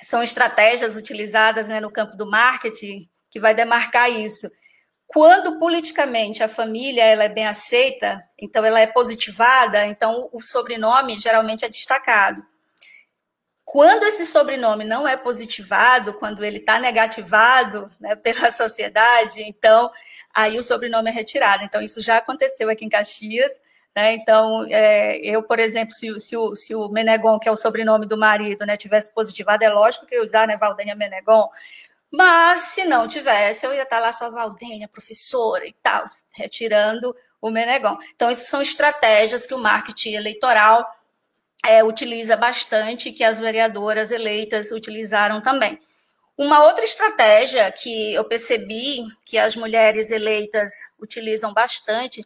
são 0.00 0.22
estratégias 0.22 0.96
utilizadas 0.96 1.66
né, 1.66 1.80
no 1.80 1.90
campo 1.90 2.16
do 2.16 2.26
marketing 2.26 3.08
que 3.30 3.40
vai 3.40 3.54
demarcar 3.54 4.10
isso. 4.10 4.48
Quando 5.06 5.58
politicamente 5.58 6.42
a 6.42 6.48
família 6.48 7.04
ela 7.04 7.24
é 7.24 7.28
bem 7.28 7.46
aceita, 7.46 8.18
então 8.38 8.64
ela 8.64 8.80
é 8.80 8.86
positivada, 8.86 9.84
então 9.86 10.28
o 10.32 10.40
sobrenome 10.40 11.18
geralmente 11.18 11.64
é 11.64 11.68
destacado. 11.68 12.42
Quando 13.72 14.02
esse 14.02 14.26
sobrenome 14.26 14.84
não 14.84 15.08
é 15.08 15.16
positivado, 15.16 16.12
quando 16.12 16.44
ele 16.44 16.58
está 16.58 16.78
negativado 16.78 17.86
né, 17.98 18.14
pela 18.14 18.50
sociedade, 18.52 19.42
então 19.42 19.90
aí 20.34 20.58
o 20.58 20.62
sobrenome 20.62 21.08
é 21.08 21.12
retirado. 21.14 21.64
Então, 21.64 21.80
isso 21.80 22.02
já 22.02 22.18
aconteceu 22.18 22.68
aqui 22.68 22.84
em 22.84 22.90
Caxias. 22.90 23.62
Né? 23.96 24.12
Então, 24.12 24.66
é, 24.68 25.16
eu, 25.20 25.42
por 25.42 25.58
exemplo, 25.58 25.94
se, 25.94 26.20
se, 26.20 26.36
o, 26.36 26.54
se 26.54 26.74
o 26.74 26.86
Menegon, 26.90 27.38
que 27.38 27.48
é 27.48 27.50
o 27.50 27.56
sobrenome 27.56 28.04
do 28.04 28.14
marido, 28.14 28.66
né, 28.66 28.76
tivesse 28.76 29.10
positivado, 29.14 29.64
é 29.64 29.70
lógico 29.70 30.04
que 30.04 30.14
eu 30.14 30.18
ia 30.18 30.24
usar 30.26 30.46
né, 30.46 30.54
Valdênia 30.54 30.94
Menegon. 30.94 31.48
Mas 32.10 32.60
se 32.60 32.84
não 32.84 33.08
tivesse, 33.08 33.64
eu 33.64 33.72
ia 33.72 33.84
estar 33.84 33.96
tá 33.96 34.02
lá 34.02 34.12
só 34.12 34.30
Valdênia, 34.30 34.86
professora 34.86 35.66
e 35.66 35.72
tal, 35.82 36.04
retirando 36.30 37.16
o 37.40 37.50
Menegon. 37.50 37.96
Então, 38.14 38.28
essas 38.28 38.48
são 38.48 38.60
estratégias 38.60 39.46
que 39.46 39.54
o 39.54 39.58
marketing 39.58 40.12
eleitoral 40.12 40.86
é, 41.64 41.84
utiliza 41.84 42.36
bastante, 42.36 43.12
que 43.12 43.22
as 43.22 43.38
vereadoras 43.38 44.10
eleitas 44.10 44.72
utilizaram 44.72 45.40
também. 45.40 45.78
Uma 46.36 46.64
outra 46.64 46.84
estratégia 46.84 47.70
que 47.70 48.14
eu 48.14 48.24
percebi 48.24 49.04
que 49.24 49.38
as 49.38 49.54
mulheres 49.54 50.10
eleitas 50.10 50.72
utilizam 50.98 51.52
bastante 51.52 52.24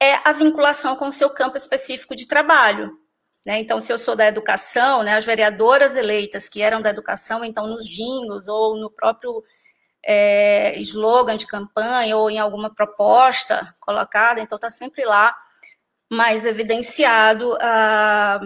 é 0.00 0.14
a 0.24 0.32
vinculação 0.32 0.96
com 0.96 1.08
o 1.08 1.12
seu 1.12 1.28
campo 1.28 1.56
específico 1.56 2.16
de 2.16 2.26
trabalho. 2.26 2.96
Né? 3.44 3.58
Então, 3.58 3.80
se 3.80 3.92
eu 3.92 3.98
sou 3.98 4.14
da 4.14 4.26
educação, 4.26 5.02
né, 5.02 5.16
as 5.16 5.24
vereadoras 5.24 5.96
eleitas 5.96 6.48
que 6.48 6.62
eram 6.62 6.80
da 6.80 6.90
educação, 6.90 7.44
então 7.44 7.66
nos 7.66 7.88
jingles 7.88 8.46
ou 8.46 8.76
no 8.76 8.88
próprio 8.88 9.42
é, 10.04 10.78
slogan 10.80 11.36
de 11.36 11.46
campanha 11.46 12.16
ou 12.16 12.30
em 12.30 12.38
alguma 12.38 12.72
proposta 12.72 13.74
colocada, 13.80 14.40
então 14.40 14.56
está 14.56 14.70
sempre 14.70 15.04
lá 15.04 15.36
mais 16.12 16.44
evidenciado 16.44 17.56
a, 17.58 18.38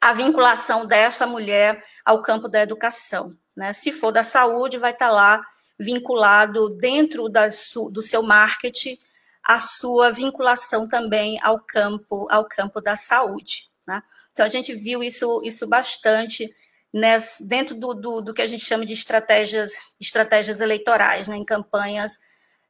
a 0.00 0.12
vinculação 0.12 0.86
dessa 0.86 1.26
mulher 1.26 1.84
ao 2.04 2.22
campo 2.22 2.48
da 2.48 2.62
educação. 2.62 3.32
Né? 3.56 3.72
Se 3.72 3.90
for 3.90 4.12
da 4.12 4.22
saúde, 4.22 4.78
vai 4.78 4.92
estar 4.92 5.08
tá 5.08 5.12
lá 5.12 5.42
vinculado 5.76 6.68
dentro 6.76 7.28
da, 7.28 7.48
do 7.90 8.00
seu 8.00 8.22
marketing 8.22 8.96
a 9.42 9.58
sua 9.58 10.12
vinculação 10.12 10.86
também 10.86 11.36
ao 11.42 11.58
campo 11.58 12.28
ao 12.30 12.44
campo 12.44 12.80
da 12.80 12.94
saúde. 12.94 13.68
Né? 13.84 14.00
Então 14.32 14.46
a 14.46 14.48
gente 14.48 14.72
viu 14.72 15.02
isso 15.02 15.42
isso 15.42 15.66
bastante 15.66 16.48
nesse, 16.92 17.44
dentro 17.44 17.74
do, 17.74 17.92
do, 17.92 18.20
do, 18.20 18.32
que 18.32 18.40
a 18.40 18.46
gente 18.46 18.64
chama 18.64 18.86
de 18.86 18.92
estratégias 18.92 19.72
estratégias 20.00 20.60
eleitorais, 20.60 21.26
né? 21.26 21.36
em 21.36 21.44
campanhas 21.44 22.20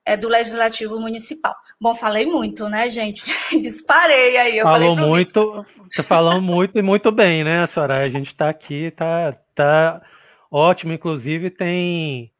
é, 0.02 0.16
do 0.16 0.28
legislativo 0.28 0.98
municipal. 0.98 1.54
Bom, 1.80 1.94
falei 1.94 2.24
muito, 2.24 2.68
né, 2.68 2.88
gente? 2.88 3.24
Disparei 3.60 4.36
aí. 4.36 4.58
Eu 4.58 4.64
Falou 4.64 4.96
muito, 4.96 5.64
tá 5.94 6.02
falando 6.02 6.42
muito 6.42 6.78
e 6.78 6.82
muito 6.82 7.10
bem, 7.10 7.44
né, 7.44 7.66
Soraya? 7.66 8.06
A 8.06 8.08
gente 8.08 8.28
está 8.28 8.48
aqui, 8.48 8.90
tá, 8.92 9.32
tá 9.54 10.02
ótimo. 10.50 10.92
Inclusive 10.92 11.50
tem 11.50 12.32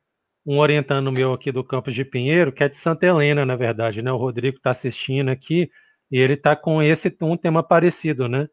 um 0.47 0.59
orientando 0.59 1.11
meu 1.11 1.33
aqui 1.33 1.51
do 1.51 1.65
Campos 1.65 1.95
de 1.95 2.05
Pinheiro, 2.05 2.53
que 2.53 2.63
é 2.63 2.69
de 2.69 2.77
Santa 2.77 3.07
Helena, 3.07 3.45
na 3.47 3.57
verdade, 3.57 4.03
né? 4.03 4.13
O 4.13 4.17
Rodrigo 4.17 4.59
está 4.59 4.71
assistindo 4.71 5.31
aqui 5.31 5.71
e 6.11 6.19
ele 6.19 6.35
está 6.35 6.55
com 6.55 6.83
esse 6.83 7.15
um 7.23 7.37
tema 7.37 7.63
parecido, 7.63 8.29
né? 8.29 8.49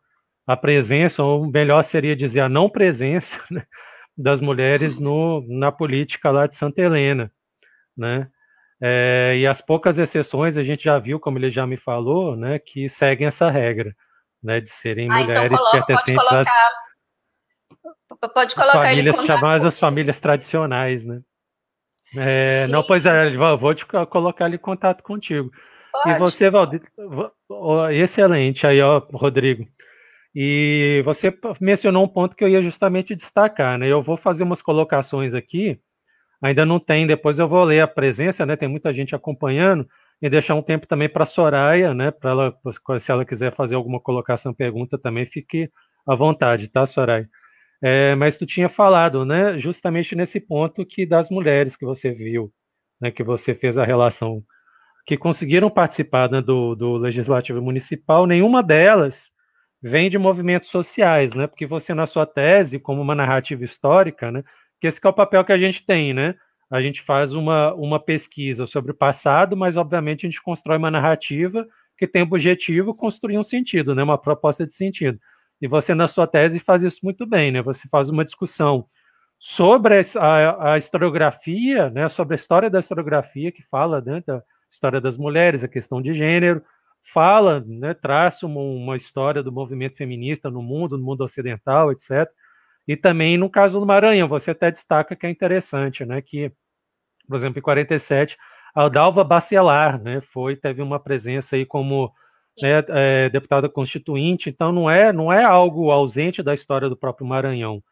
A 0.48 0.58
presença, 0.58 1.24
ou 1.24 1.50
melhor 1.50 1.84
seria 1.84 2.16
dizer 2.16 2.42
a 2.42 2.50
não 2.50 2.70
presença 2.70 3.40
né? 3.52 3.64
das 4.18 4.42
mulheres 4.42 5.00
no, 5.00 5.46
na 5.48 5.72
política 5.72 6.32
lá 6.32 6.48
de 6.48 6.56
Santa 6.56 6.82
Helena, 6.82 7.32
né? 7.96 8.30
É, 8.82 9.36
e 9.38 9.46
as 9.46 9.62
poucas 9.62 10.00
exceções 10.00 10.58
a 10.58 10.64
gente 10.64 10.84
já 10.84 10.98
viu, 10.98 11.20
como 11.20 11.38
ele 11.38 11.52
já 11.52 11.68
me 11.68 11.78
falou, 11.78 12.36
né, 12.36 12.58
que 12.58 12.90
seguem 12.90 13.28
essa 13.28 13.50
regra, 13.50 13.96
né, 14.42 14.60
de 14.60 14.72
serem 14.72 15.08
ah, 15.12 15.22
então 15.22 15.36
mulheres 15.36 15.52
então 15.52 15.58
coloca, 15.58 15.86
pertencentes 15.86 16.16
pode 16.16 16.30
colocar, 16.30 16.70
às 18.22 18.34
pode 18.34 18.56
colocar 18.56 18.84
famílias 18.84 19.24
chamadas 19.24 19.66
as 19.66 19.80
famílias 19.80 20.20
tradicionais, 20.20 21.06
né? 21.06 21.22
É, 22.18 22.68
não, 22.68 22.84
pois 22.84 23.06
é, 23.06 23.30
vou 23.38 23.74
te 23.74 23.86
colocar 23.86 24.46
ali 24.46 24.56
em 24.56 24.60
contato 24.60 25.04
contigo. 25.04 25.50
Pode. 25.92 26.10
E 26.10 26.18
você, 26.18 26.50
Valdir, 26.50 26.82
excelente 27.92 28.66
aí, 28.66 28.82
ó, 28.82 29.00
Rodrigo. 29.14 29.68
E 30.34 31.02
você 31.04 31.38
mencionou 31.60 32.04
um 32.04 32.08
ponto 32.08 32.36
que 32.36 32.44
eu 32.44 32.48
ia 32.48 32.62
justamente 32.62 33.16
destacar, 33.16 33.78
né? 33.78 33.88
Eu 33.88 34.02
vou 34.02 34.18
fazer 34.18 34.44
umas 34.44 34.62
colocações 34.62 35.34
aqui, 35.34 35.80
ainda 36.42 36.66
não 36.66 36.80
tem, 36.80 37.08
depois 37.08 37.40
eu 37.40 37.48
vou 37.48 37.64
ler 37.64 37.82
a 37.82 37.88
presença, 37.88 38.46
né? 38.46 38.56
Tem 38.56 38.68
muita 38.68 38.92
gente 38.92 39.16
acompanhando, 39.16 39.88
e 40.22 40.30
deixar 40.30 40.56
um 40.56 40.62
tempo 40.62 40.86
também 40.86 41.10
para 41.10 41.24
a 41.24 41.26
Soraya, 41.26 41.94
né? 41.94 42.12
Para 42.12 42.32
ela, 42.32 42.58
se 43.00 43.12
ela 43.12 43.26
quiser 43.26 43.56
fazer 43.56 43.76
alguma 43.76 44.00
colocação, 44.00 44.54
pergunta 44.54 44.98
também, 44.98 45.26
fique 45.26 45.70
à 46.08 46.16
vontade, 46.16 46.70
tá, 46.70 46.86
Soraya? 46.86 47.28
É, 47.82 48.14
mas 48.16 48.38
tu 48.38 48.46
tinha 48.46 48.70
falado, 48.70 49.26
né, 49.26 49.58
justamente 49.58 50.16
nesse 50.16 50.40
ponto 50.40 50.86
que 50.86 51.04
das 51.04 51.32
mulheres 51.32 51.76
que 51.76 51.84
você 51.84 52.12
viu, 52.12 52.54
né, 53.02 53.10
que 53.10 53.24
você 53.24 53.56
fez 53.56 53.76
a 53.76 53.84
relação, 53.84 54.44
que 55.06 55.18
conseguiram 55.18 55.70
participar 55.70 56.30
né, 56.30 56.42
do, 56.42 56.76
do 56.76 56.98
legislativo 56.98 57.60
municipal, 57.60 58.28
nenhuma 58.28 58.62
delas 58.62 59.32
vem 59.82 60.12
de 60.12 60.20
movimentos 60.20 60.70
sociais, 60.70 61.34
né, 61.34 61.48
porque 61.48 61.66
você 61.66 61.92
na 61.96 62.06
sua 62.06 62.26
tese, 62.28 62.78
como 62.78 63.02
uma 63.02 63.16
narrativa 63.16 63.64
histórica, 63.64 64.32
né, 64.32 64.44
que 64.82 64.88
esse 64.88 65.00
é 65.02 65.08
o 65.08 65.14
papel 65.14 65.46
que 65.46 65.54
a 65.54 65.58
gente 65.58 65.86
tem, 65.86 66.14
né, 66.14 66.36
a 66.70 66.82
gente 66.82 67.02
faz 67.02 67.34
uma, 67.34 67.74
uma 67.76 68.00
pesquisa 68.00 68.66
sobre 68.66 68.92
o 68.92 68.96
passado, 68.96 69.56
mas 69.56 69.78
obviamente 69.78 70.26
a 70.26 70.30
gente 70.30 70.42
constrói 70.42 70.78
uma 70.78 70.90
narrativa 70.90 71.68
que 71.98 72.08
tem 72.08 72.24
o 72.24 72.26
objetivo 72.26 72.96
construir 72.96 73.38
um 73.38 73.44
sentido, 73.44 73.94
né, 73.94 74.02
uma 74.02 74.18
proposta 74.18 74.66
de 74.66 74.74
sentido. 74.74 75.20
E 75.62 75.68
você, 75.68 75.94
na 75.94 76.08
sua 76.08 76.26
tese, 76.26 76.60
faz 76.60 76.82
isso 76.82 77.02
muito 77.04 77.24
bem, 77.24 77.52
né? 77.52 77.62
Você 77.62 77.88
faz 77.88 78.10
uma 78.10 78.26
discussão 78.26 78.88
sobre 79.38 80.02
a, 80.18 80.74
a 80.74 80.78
historiografia, 80.78 81.92
né? 81.92 82.10
Sobre 82.10 82.34
a 82.34 82.36
história 82.36 82.68
da 82.68 82.80
historiografia, 82.80 83.52
que 83.52 83.62
fala 83.70 84.02
né, 84.02 84.24
da 84.26 84.42
história 84.68 85.00
das 85.00 85.18
mulheres, 85.18 85.64
a 85.64 85.68
questão 85.68 86.02
de 86.02 86.16
gênero, 86.16 86.64
fala, 87.04 87.64
né, 87.68 87.94
traça 87.94 88.48
uma, 88.48 88.60
uma, 88.60 88.96
história 88.96 89.44
do 89.44 89.52
movimento 89.52 89.98
feminista 89.98 90.50
no 90.50 90.64
mundo, 90.64 90.98
no 90.98 91.04
mundo 91.04 91.24
ocidental, 91.24 91.92
etc. 91.92 92.28
E 92.88 92.96
também 92.96 93.38
no 93.38 93.50
caso 93.50 93.80
do 93.80 93.86
Maranhão, 93.86 94.28
você 94.28 94.52
até 94.52 94.72
destaca 94.72 95.16
que 95.16 95.26
é 95.26 95.30
interessante, 95.30 96.06
né, 96.06 96.22
que, 96.22 96.52
por 97.28 97.36
exemplo, 97.36 97.60
em 97.60 97.62
47, 97.62 98.38
a 98.74 98.90
Dalva 98.90 99.24
Bacelar, 99.24 100.02
né, 100.02 100.22
foi, 100.22 100.56
teve 100.56 100.82
uma 100.82 101.00
presença 101.00 101.56
aí 101.56 101.66
como 101.66 102.12
né, 102.62 102.84
é, 102.90 103.30
deputada 103.30 103.70
constituinte, 103.70 104.50
então 104.50 104.72
não 104.72 104.90
é, 104.90 105.14
não 105.14 105.32
é 105.32 105.44
algo 105.44 105.92
ausente 105.92 106.44
da 106.44 106.54
história 106.54 106.90
do 106.90 106.98
próprio 106.98 107.28
Maranhão. 107.28 107.84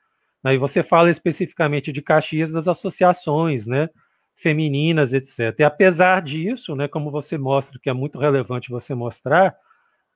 Aí 0.43 0.57
você 0.57 0.81
fala 0.81 1.09
especificamente 1.09 1.91
de 1.91 2.01
Caxias 2.01 2.51
das 2.51 2.67
associações, 2.67 3.67
né, 3.67 3.89
femininas, 4.35 5.13
etc. 5.13 5.59
E 5.59 5.63
apesar 5.63 6.21
disso, 6.21 6.75
né, 6.75 6.87
como 6.87 7.11
você 7.11 7.37
mostra, 7.37 7.79
que 7.81 7.89
é 7.89 7.93
muito 7.93 8.17
relevante 8.17 8.69
você 8.69 8.95
mostrar, 8.95 9.55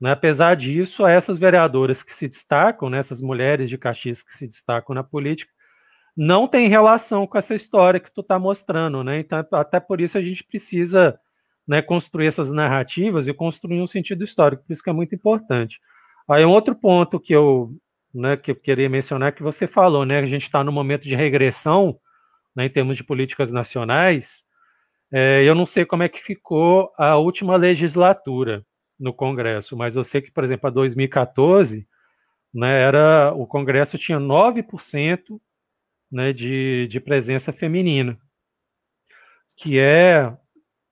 né, 0.04 0.12
apesar 0.12 0.58
disso, 0.58 1.08
essas 1.08 1.38
vereadoras 1.38 2.04
que 2.04 2.14
se 2.14 2.28
destacam, 2.28 2.90
né, 2.90 2.98
essas 2.98 3.22
mulheres 3.22 3.70
de 3.70 3.78
Caxias 3.78 4.22
que 4.22 4.34
se 4.34 4.46
destacam 4.46 4.94
na 4.94 5.02
política, 5.02 5.50
não 6.14 6.46
tem 6.46 6.68
relação 6.68 7.26
com 7.26 7.38
essa 7.38 7.56
história 7.56 8.02
que 8.02 8.12
tu 8.14 8.20
está 8.20 8.38
mostrando, 8.38 9.02
né? 9.02 9.20
Então, 9.20 9.42
até 9.54 9.80
por 9.80 10.02
isso 10.02 10.18
a 10.18 10.22
gente 10.22 10.44
precisa 10.44 11.18
né, 11.66 11.82
construir 11.82 12.28
essas 12.28 12.52
narrativas 12.52 13.30
e 13.30 13.34
construir 13.34 13.80
um 13.80 13.88
sentido 13.88 14.26
histórico, 14.26 14.66
por 14.66 14.74
isso 14.74 14.84
que 14.84 14.90
é 14.90 14.94
muito 14.94 15.16
importante. 15.16 15.80
Aí 16.30 16.44
um 16.44 16.52
outro 16.52 16.76
ponto 16.76 17.18
que 17.18 17.34
eu, 17.34 17.72
né, 18.14 18.36
que 18.36 18.52
eu 18.52 18.58
queria 18.58 18.90
mencionar 18.90 19.30
é 19.30 19.32
que 19.32 19.42
você 19.42 19.68
falou, 19.68 20.06
né, 20.06 20.20
a 20.20 20.26
gente 20.26 20.44
está 20.44 20.66
no 20.66 20.72
momento 20.74 21.04
de 21.04 21.16
regressão, 21.16 21.98
né, 22.54 22.66
em 22.66 22.70
termos 22.70 22.98
de 22.98 23.06
políticas 23.06 23.54
nacionais, 23.54 24.44
é, 25.14 25.46
eu 25.46 25.56
não 25.56 25.66
sei 25.66 25.86
como 25.86 26.04
é 26.04 26.10
que 26.10 26.22
ficou 26.22 26.92
a 26.98 27.16
última 27.16 27.56
legislatura 27.56 28.66
no 29.04 29.14
Congresso, 29.14 29.76
mas 29.76 29.98
eu 29.98 30.04
sei 30.04 30.22
que, 30.22 30.32
por 30.32 30.46
exemplo, 30.46 30.68
a 30.68 30.72
2014, 30.72 31.86
né, 32.54 32.82
era, 32.82 33.34
o 33.34 33.46
Congresso 33.46 33.98
tinha 33.98 34.18
9% 34.18 35.42
né, 36.10 36.32
de, 36.32 36.88
de 36.88 37.00
presença 37.02 37.52
feminina, 37.52 38.18
que 39.58 39.78
é 39.78 40.34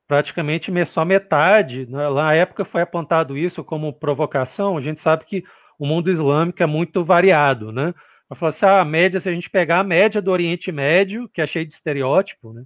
praticamente 0.07 0.70
só 0.86 1.05
metade. 1.05 1.86
Né? 1.86 2.09
Lá 2.09 2.26
na 2.26 2.34
época 2.34 2.66
foi 2.66 2.82
apontado 2.82 3.38
isso 3.38 3.64
como 3.64 3.93
provocação. 3.93 4.78
A 4.78 4.82
gente 4.82 4.99
sabe 4.99 5.24
que 5.24 5.45
o 5.80 5.86
mundo 5.86 6.12
islâmico 6.12 6.62
é 6.62 6.66
muito 6.66 7.05
variado, 7.05 7.72
né? 7.72 7.93
Eu 8.30 8.36
falo 8.36 8.49
assim, 8.49 8.66
ah, 8.66 8.82
a 8.82 8.86
média, 8.86 9.20
se 9.20 9.30
a 9.30 9.34
gente 9.34 9.49
pegar 9.49 9.80
a 9.80 9.84
média 9.84 10.22
do 10.22 10.32
Oriente 10.32 10.72
Médio, 10.72 11.30
que 11.30 11.41
é 11.41 11.47
cheio 11.47 11.66
de 11.66 11.74
estereótipo, 11.74 12.53
né? 12.53 12.64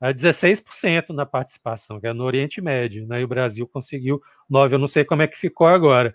É 0.00 0.12
16% 0.12 1.10
na 1.10 1.24
participação, 1.24 1.98
que 1.98 2.06
é 2.06 2.12
no 2.12 2.24
Oriente 2.24 2.60
Médio, 2.60 3.06
né? 3.06 3.20
E 3.20 3.24
o 3.24 3.28
Brasil 3.28 3.66
conseguiu 3.66 4.20
9%. 4.50 4.72
Eu 4.72 4.78
não 4.78 4.86
sei 4.86 5.04
como 5.04 5.22
é 5.22 5.26
que 5.26 5.38
ficou 5.38 5.66
agora. 5.66 6.14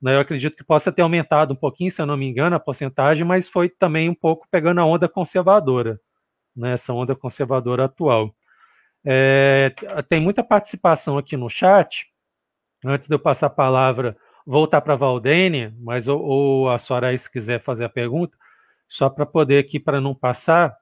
Né? 0.00 0.16
Eu 0.16 0.20
acredito 0.20 0.56
que 0.56 0.64
possa 0.64 0.92
ter 0.92 1.02
aumentado 1.02 1.52
um 1.54 1.56
pouquinho, 1.56 1.90
se 1.90 2.02
eu 2.02 2.06
não 2.06 2.16
me 2.16 2.26
engano, 2.26 2.56
a 2.56 2.60
porcentagem, 2.60 3.24
mas 3.24 3.48
foi 3.48 3.68
também 3.68 4.08
um 4.10 4.14
pouco 4.14 4.46
pegando 4.50 4.80
a 4.80 4.84
onda 4.84 5.08
conservadora, 5.08 6.00
né? 6.56 6.72
Essa 6.72 6.92
onda 6.92 7.14
conservadora 7.14 7.84
atual. 7.84 8.34
É, 9.04 9.72
tem 10.08 10.20
muita 10.20 10.44
participação 10.44 11.18
aqui 11.18 11.36
no 11.36 11.48
chat. 11.48 12.06
Antes 12.84 13.08
de 13.08 13.14
eu 13.14 13.18
passar 13.18 13.46
a 13.46 13.50
palavra, 13.50 14.16
voltar 14.46 14.80
para 14.80 14.94
a 14.94 14.96
Valdênia, 14.96 15.74
mas 15.80 16.08
ou, 16.08 16.20
ou 16.20 16.70
a 16.70 16.78
Soraya, 16.78 17.16
se 17.16 17.30
quiser 17.30 17.62
fazer 17.62 17.84
a 17.84 17.88
pergunta, 17.88 18.36
só 18.88 19.08
para 19.08 19.24
poder 19.24 19.58
aqui, 19.58 19.78
para 19.80 20.00
não 20.00 20.14
passar. 20.14 20.76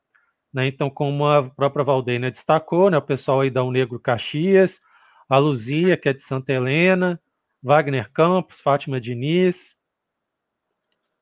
Né? 0.53 0.67
Então, 0.67 0.91
como 0.91 1.27
a 1.27 1.49
própria 1.49 1.85
Valdênia 1.85 2.31
destacou, 2.31 2.91
né, 2.91 2.99
o 2.99 3.03
pessoal 3.03 3.41
aí 3.41 3.51
da 3.51 3.65
Negro 3.65 3.99
Caxias, 4.01 4.81
a 5.29 5.39
Luzia, 5.39 5.97
que 5.97 6.09
é 6.09 6.13
de 6.13 6.23
Santa 6.23 6.53
Helena, 6.53 7.21
Wagner 7.63 8.11
Campos, 8.13 8.61
Fátima 8.61 9.01
Diniz, 9.01 9.77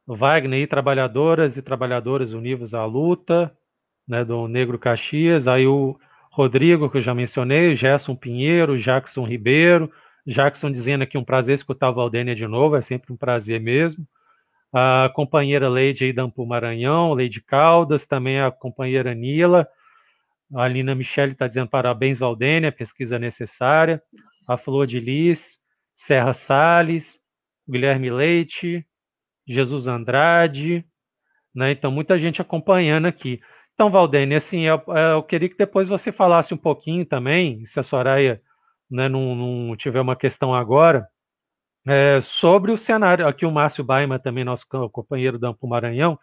Wagner 0.06 0.62
e 0.62 0.66
trabalhadoras 0.66 1.56
e 1.58 1.62
trabalhadores 1.62 2.32
unidos 2.32 2.72
à 2.72 2.84
luta, 2.86 3.54
né, 4.06 4.24
do 4.24 4.48
Negro 4.48 4.78
Caxias, 4.78 5.46
aí 5.46 5.66
o 5.66 5.98
Rodrigo, 6.30 6.88
que 6.88 6.96
eu 6.96 7.02
já 7.02 7.14
mencionei, 7.14 7.74
Gerson 7.74 8.16
Pinheiro, 8.16 8.78
Jackson 8.78 9.26
Ribeiro, 9.26 9.92
Jackson 10.26 10.70
dizendo 10.70 11.02
aqui 11.02 11.18
um 11.18 11.24
prazer 11.24 11.54
escutar 11.54 11.88
a 11.88 11.90
Valdênia 11.90 12.34
de 12.34 12.46
novo, 12.46 12.76
é 12.76 12.80
sempre 12.80 13.12
um 13.12 13.16
prazer 13.16 13.60
mesmo. 13.60 14.06
A 14.72 15.10
companheira 15.14 15.68
Leide 15.68 16.12
da 16.12 16.30
Maranhão, 16.36 17.14
Leide 17.14 17.40
Caldas, 17.40 18.06
também 18.06 18.40
a 18.40 18.50
companheira 18.50 19.14
Nila, 19.14 19.66
a 20.54 20.66
Lina 20.66 20.94
Michele 20.94 21.32
está 21.32 21.46
dizendo 21.46 21.68
parabéns, 21.68 22.18
Valdênia, 22.18 22.72
pesquisa 22.72 23.18
necessária. 23.18 24.02
A 24.46 24.56
Flor 24.56 24.86
de 24.86 24.98
Lis, 24.98 25.60
Serra 25.94 26.32
Salles, 26.32 27.20
Guilherme 27.68 28.10
Leite, 28.10 28.86
Jesus 29.46 29.86
Andrade, 29.86 30.86
né? 31.54 31.72
Então, 31.72 31.90
muita 31.90 32.16
gente 32.16 32.40
acompanhando 32.40 33.06
aqui. 33.06 33.40
Então, 33.74 33.90
Valdene, 33.90 34.34
assim, 34.34 34.62
eu, 34.62 34.82
eu, 35.12 35.22
queria 35.22 35.48
que 35.48 35.56
depois 35.56 35.86
você 35.86 36.10
falasse 36.10 36.54
um 36.54 36.56
pouquinho 36.56 37.04
também, 37.04 37.64
se 37.66 37.78
a 37.78 37.82
Soraya 37.82 38.40
né, 38.90 39.08
não, 39.08 39.34
não 39.34 39.76
tiver 39.76 40.00
uma 40.00 40.16
questão 40.16 40.54
agora, 40.54 41.06
é, 41.88 42.20
sobre 42.20 42.70
o 42.70 42.76
cenário, 42.76 43.26
aqui 43.26 43.46
o 43.46 43.50
Márcio 43.50 43.82
Baima, 43.82 44.18
também 44.18 44.44
nosso 44.44 44.66
companheiro 44.92 45.38
da 45.38 45.48
Ampo 45.48 45.66
Maranhão, 45.66 46.12
o 46.12 46.18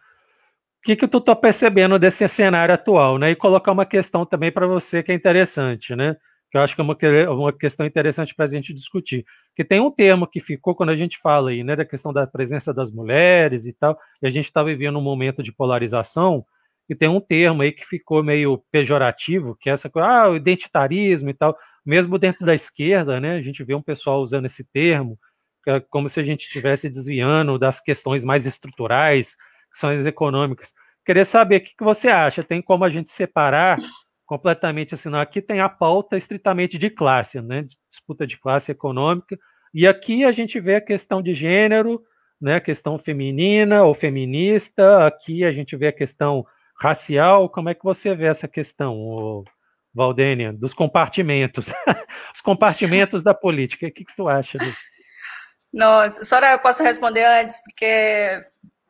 que, 0.84 0.94
que 0.94 1.08
tu 1.08 1.18
está 1.18 1.34
percebendo 1.34 1.98
desse 1.98 2.26
cenário 2.28 2.72
atual, 2.72 3.18
né? 3.18 3.32
E 3.32 3.36
colocar 3.36 3.72
uma 3.72 3.84
questão 3.84 4.24
também 4.24 4.52
para 4.52 4.68
você 4.68 5.02
que 5.02 5.10
é 5.10 5.14
interessante, 5.14 5.96
né? 5.96 6.16
Que 6.52 6.56
eu 6.56 6.60
acho 6.62 6.76
que 6.76 6.80
é 6.80 6.84
uma, 6.84 6.96
uma 7.32 7.52
questão 7.52 7.84
interessante 7.84 8.32
para 8.32 8.44
a 8.44 8.48
gente 8.48 8.72
discutir. 8.72 9.24
Que 9.56 9.64
tem 9.64 9.80
um 9.80 9.90
termo 9.90 10.28
que 10.28 10.38
ficou 10.38 10.72
quando 10.76 10.90
a 10.90 10.96
gente 10.96 11.18
fala 11.18 11.50
aí, 11.50 11.64
né, 11.64 11.74
da 11.74 11.84
questão 11.84 12.12
da 12.12 12.24
presença 12.28 12.72
das 12.72 12.92
mulheres 12.92 13.66
e 13.66 13.72
tal, 13.72 13.98
e 14.22 14.26
a 14.28 14.30
gente 14.30 14.44
está 14.44 14.62
vivendo 14.62 14.98
um 15.00 15.02
momento 15.02 15.42
de 15.42 15.52
polarização, 15.52 16.44
e 16.88 16.94
tem 16.94 17.08
um 17.08 17.20
termo 17.20 17.62
aí 17.62 17.72
que 17.72 17.84
ficou 17.84 18.22
meio 18.22 18.62
pejorativo, 18.70 19.56
que 19.60 19.68
é 19.68 19.72
essa 19.72 19.90
coisa, 19.90 20.08
ah, 20.08 20.30
o 20.30 20.36
identitarismo 20.36 21.28
e 21.28 21.34
tal. 21.34 21.56
Mesmo 21.84 22.16
dentro 22.18 22.46
da 22.46 22.54
esquerda, 22.54 23.18
né, 23.18 23.34
a 23.34 23.40
gente 23.40 23.64
vê 23.64 23.74
um 23.74 23.82
pessoal 23.82 24.20
usando 24.20 24.46
esse 24.46 24.62
termo, 24.70 25.18
como 25.90 26.08
se 26.08 26.20
a 26.20 26.22
gente 26.22 26.42
estivesse 26.42 26.88
desviando 26.88 27.58
das 27.58 27.80
questões 27.80 28.24
mais 28.24 28.46
estruturais, 28.46 29.36
questões 29.70 30.06
econômicas. 30.06 30.72
Queria 31.04 31.24
saber 31.24 31.56
o 31.56 31.60
que, 31.60 31.74
você 31.80 32.08
acha, 32.08 32.42
tem 32.42 32.60
como 32.60 32.84
a 32.84 32.88
gente 32.88 33.10
separar 33.10 33.78
completamente 34.24 34.94
assim, 34.94 35.08
não, 35.08 35.20
aqui 35.20 35.40
tem 35.40 35.60
a 35.60 35.68
pauta 35.68 36.16
estritamente 36.16 36.76
de 36.78 36.90
classe, 36.90 37.40
né, 37.40 37.64
disputa 37.88 38.26
de 38.26 38.36
classe 38.36 38.72
econômica, 38.72 39.38
e 39.72 39.86
aqui 39.86 40.24
a 40.24 40.32
gente 40.32 40.58
vê 40.58 40.74
a 40.74 40.80
questão 40.80 41.22
de 41.22 41.32
gênero, 41.32 42.02
né, 42.40 42.56
a 42.56 42.60
questão 42.60 42.98
feminina 42.98 43.84
ou 43.84 43.94
feminista, 43.94 45.06
aqui 45.06 45.44
a 45.44 45.52
gente 45.52 45.76
vê 45.76 45.88
a 45.88 45.92
questão 45.92 46.44
racial, 46.80 47.48
como 47.48 47.68
é 47.68 47.74
que 47.74 47.84
você 47.84 48.14
vê 48.16 48.26
essa 48.26 48.48
questão, 48.48 49.44
Valdênia, 49.94 50.52
dos 50.52 50.74
compartimentos, 50.74 51.68
os 52.34 52.40
compartimentos 52.40 53.22
da 53.22 53.32
política, 53.32 53.86
o 53.86 53.92
que, 53.92 54.04
que 54.04 54.16
tu 54.16 54.28
acha 54.28 54.58
disso? 54.58 54.95
Nossa, 55.76 56.24
Sora, 56.24 56.52
eu 56.52 56.58
posso 56.58 56.82
responder 56.82 57.22
antes, 57.22 57.60
porque 57.62 58.42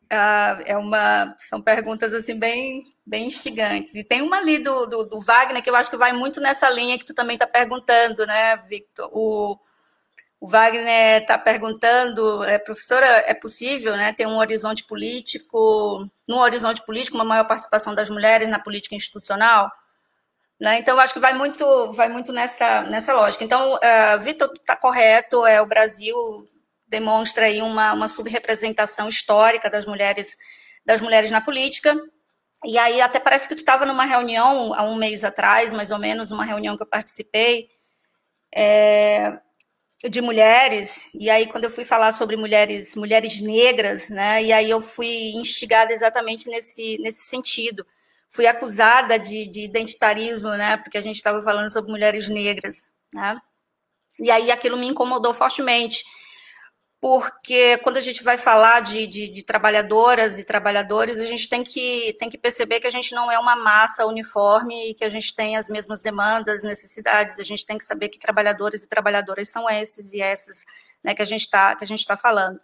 uh, 0.05 0.63
é 0.65 0.77
uma, 0.77 1.35
são 1.37 1.61
perguntas 1.61 2.15
assim 2.15 2.39
bem, 2.39 2.85
bem 3.05 3.27
instigantes. 3.27 3.93
E 3.97 4.05
tem 4.05 4.23
uma 4.23 4.37
ali 4.39 4.61
do, 4.61 4.87
do, 4.87 5.05
do 5.05 5.21
Wagner 5.21 5.61
que 5.61 5.69
eu 5.69 5.75
acho 5.75 5.91
que 5.91 5.97
vai 5.97 6.13
muito 6.13 6.41
nessa 6.41 6.71
linha 6.71 6.97
que 6.97 7.05
tu 7.05 7.13
também 7.13 7.35
está 7.35 7.45
perguntando, 7.45 8.25
né, 8.25 8.57
Victor? 8.69 9.11
O, 9.13 9.59
o 10.41 10.47
Wagner 10.47 11.23
está 11.23 11.37
perguntando, 11.37 12.45
é, 12.45 12.57
professora, 12.57 13.05
é 13.27 13.35
possível 13.35 13.97
né, 13.97 14.13
ter 14.13 14.29
um 14.29 14.37
horizonte 14.37 14.85
político, 14.85 16.09
num 16.29 16.39
horizonte 16.39 16.87
político, 16.87 17.17
uma 17.17 17.25
maior 17.25 17.49
participação 17.49 17.97
das 17.97 18.09
mulheres 18.09 18.49
na 18.49 18.61
política 18.61 18.95
institucional? 18.95 19.73
Né? 20.61 20.79
Então, 20.79 21.01
acho 21.01 21.15
que 21.15 21.19
vai 21.19 21.35
muito, 21.35 21.93
vai 21.95 22.09
muito 22.09 22.33
nessa, 22.33 22.83
nessa 22.83 23.13
lógica. 23.13 23.43
Então, 23.43 23.75
uh, 23.75 24.21
Vitor 24.21 24.53
está 24.55 24.77
correto, 24.77 25.45
é, 25.45 25.61
o 25.61 25.67
Brasil 25.67 26.49
demonstra 26.87 27.47
aí 27.47 27.61
uma, 27.63 27.93
uma 27.93 28.09
subrepresentação 28.09 29.09
histórica 29.09 29.69
das 29.69 29.87
mulheres, 29.87 30.37
das 30.85 31.01
mulheres 31.01 31.31
na 31.31 31.41
política. 31.41 31.97
E 32.65 32.79
aí 32.79 33.01
até 33.01 33.21
parece 33.21 33.49
que 33.49 33.55
tu 33.55 33.61
estava 33.61 33.85
numa 33.85 34.05
reunião 34.05 34.73
há 34.75 34.83
um 34.83 34.97
mês 34.97 35.25
atrás, 35.25 35.73
mais 35.73 35.91
ou 35.91 35.99
menos, 35.99 36.31
uma 36.31 36.45
reunião 36.45 36.77
que 36.77 36.83
eu 36.83 36.87
participei, 36.87 37.69
é, 38.55 39.39
de 40.09 40.21
mulheres, 40.21 41.11
e 41.15 41.31
aí 41.31 41.47
quando 41.47 41.65
eu 41.65 41.71
fui 41.71 41.85
falar 41.85 42.13
sobre 42.13 42.37
mulheres, 42.37 42.95
mulheres 42.95 43.41
negras, 43.41 44.09
né, 44.11 44.43
e 44.43 44.53
aí 44.53 44.71
eu 44.71 44.81
fui 44.81 45.33
instigada 45.35 45.93
exatamente 45.93 46.49
nesse, 46.49 46.99
nesse 46.99 47.25
sentido. 47.25 47.87
Fui 48.31 48.47
acusada 48.47 49.19
de, 49.19 49.47
de 49.47 49.63
identitarismo, 49.65 50.51
né, 50.51 50.77
porque 50.79 50.99
a 50.99 51.01
gente 51.01 51.17
estava 51.17 51.41
falando 51.43 51.73
sobre 51.73 51.91
mulheres 51.91 52.29
negras, 52.29 52.87
né, 53.13 53.41
e 54.19 54.31
aí 54.31 54.51
aquilo 54.51 54.77
me 54.77 54.87
incomodou 54.87 55.35
fortemente, 55.35 56.05
porque 57.01 57.79
quando 57.79 57.99
a 57.99 58.01
gente 58.01 58.23
vai 58.23 58.39
falar 58.39 58.81
de, 58.81 59.07
de, 59.07 59.29
de, 59.29 59.45
trabalhadoras 59.45 60.39
e 60.39 60.45
trabalhadores, 60.45 61.19
a 61.19 61.27
gente 61.27 61.49
tem 61.49 61.63
que, 61.63 62.15
tem 62.19 62.29
que 62.29 62.39
perceber 62.39 62.81
que 62.81 62.87
a 62.87 62.91
gente 62.91 63.15
não 63.15 63.31
é 63.31 63.39
uma 63.39 63.55
massa 63.55 64.07
uniforme 64.07 64.91
e 64.91 64.95
que 64.95 65.05
a 65.05 65.09
gente 65.09 65.35
tem 65.35 65.57
as 65.57 65.69
mesmas 65.69 66.03
demandas, 66.03 66.63
necessidades, 66.63 67.39
a 67.39 67.45
gente 67.45 67.67
tem 67.67 67.79
que 67.79 67.85
saber 67.85 68.09
que 68.09 68.19
trabalhadores 68.19 68.85
e 68.85 68.89
trabalhadoras 68.89 69.49
são 69.49 69.69
esses 69.69 70.15
e 70.15 70.21
essas 70.21 70.65
né, 71.05 71.15
que 71.15 71.23
a 71.23 71.27
gente 71.27 71.43
está 71.43 71.77
tá 71.77 72.17
falando. 72.17 72.61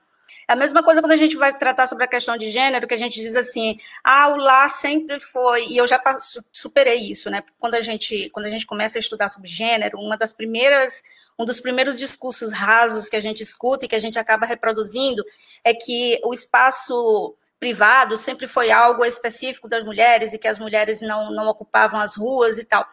É 0.49 0.53
a 0.53 0.57
mesma 0.57 0.82
coisa 0.82 1.01
quando 1.01 1.12
a 1.12 1.16
gente 1.16 1.36
vai 1.36 1.57
tratar 1.57 1.86
sobre 1.86 2.05
a 2.05 2.09
questão 2.09 2.36
de 2.36 2.51
gênero, 2.51 2.86
que 2.86 2.95
a 2.95 2.99
gente 2.99 3.20
diz 3.20 3.36
assim, 3.36 3.78
ah, 4.03 4.28
o 4.28 4.36
lá 4.36 4.68
sempre 4.68 5.20
foi, 5.20 5.66
e 5.66 5.76
eu 5.76 5.86
já 5.86 6.03
superei 6.51 6.99
isso, 7.11 7.30
né? 7.30 7.43
Quando 7.59 7.74
a 7.74 7.80
gente, 7.80 8.28
quando 8.30 8.47
a 8.47 8.51
gente 8.51 8.66
começa 8.66 8.99
a 8.99 9.01
estudar 9.01 9.28
sobre 9.28 9.49
gênero, 9.49 9.99
uma 9.99 10.16
das 10.16 10.32
primeiras, 10.32 11.03
um 11.38 11.45
dos 11.45 11.61
primeiros 11.61 11.99
discursos 11.99 12.53
rasos 12.53 13.09
que 13.09 13.16
a 13.16 13.20
gente 13.20 13.43
escuta 13.43 13.84
e 13.84 13.88
que 13.88 13.97
a 13.97 14.01
gente 14.01 14.18
acaba 14.18 14.47
reproduzindo 14.47 15.24
é 15.64 15.72
que 15.72 16.20
o 16.24 16.32
espaço 16.32 17.36
privado 17.62 18.16
sempre 18.16 18.49
foi 18.49 18.72
algo 18.72 19.05
específico 19.05 19.68
das 19.68 19.84
mulheres 19.84 20.32
e 20.32 20.38
que 20.38 20.49
as 20.49 20.59
mulheres 20.59 21.01
não, 21.01 21.30
não 21.30 21.47
ocupavam 21.47 22.01
as 22.01 22.16
ruas 22.16 22.59
e 22.59 22.64
tal. 22.64 22.84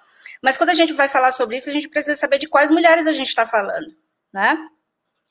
Mas 0.44 0.58
quando 0.58 0.70
a 0.70 0.76
gente 0.76 0.94
vai 0.94 1.10
falar 1.10 1.32
sobre 1.32 1.58
isso, 1.58 1.72
a 1.72 1.74
gente 1.74 1.90
precisa 1.90 2.16
saber 2.16 2.38
de 2.38 2.48
quais 2.48 2.70
mulheres 2.70 3.08
a 3.08 3.12
gente 3.12 3.30
está 3.30 3.48
falando, 3.48 3.96
né? 4.32 4.58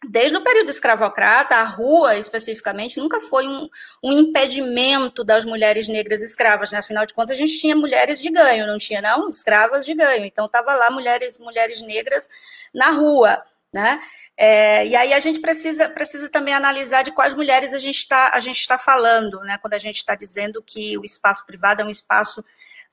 Desde 0.07 0.36
o 0.36 0.42
período 0.42 0.70
escravocrata, 0.70 1.57
a 1.57 1.64
rua 1.64 2.16
especificamente 2.16 2.99
nunca 2.99 3.20
foi 3.20 3.49
um, 3.49 3.68
um, 4.03 4.12
impedimento 4.12 5.24
das 5.24 5.44
mulheres 5.44 5.88
negras 5.88 6.20
escravas, 6.20 6.70
né? 6.70 6.78
Afinal 6.78 7.05
de 7.05 7.14
contas, 7.14 7.34
a 7.36 7.38
gente 7.38 7.59
tinha 7.59 7.74
mulheres 7.74 8.20
de 8.20 8.30
ganho, 8.30 8.66
não 8.66 8.78
tinha 8.78 9.03
não 9.03 9.28
escravas 9.28 9.84
de 9.84 9.94
ganho. 9.94 10.24
Então 10.24 10.46
estava 10.46 10.74
lá 10.74 10.90
mulheres 10.90 11.38
mulheres 11.38 11.82
negras 11.82 12.28
na 12.72 12.90
rua, 12.90 13.42
né? 13.74 14.01
É, 14.36 14.86
e 14.86 14.94
aí 14.94 15.12
a 15.12 15.18
gente 15.18 15.40
precisa, 15.40 15.88
precisa 15.88 16.28
também 16.28 16.55
analisar 16.55 17.03
de 17.03 17.11
quais 17.11 17.34
mulheres 17.34 17.74
a 17.74 17.78
gente 17.78 17.99
está 17.99 18.30
a 18.32 18.38
gente 18.38 18.61
está 18.61 18.78
falando, 18.78 19.40
né? 19.40 19.59
Quando 19.59 19.74
a 19.74 19.78
gente 19.78 19.96
está 19.96 20.14
dizendo 20.14 20.62
que 20.62 20.96
o 20.96 21.05
espaço 21.05 21.44
privado 21.44 21.82
é 21.82 21.84
um 21.84 21.90
espaço 21.90 22.44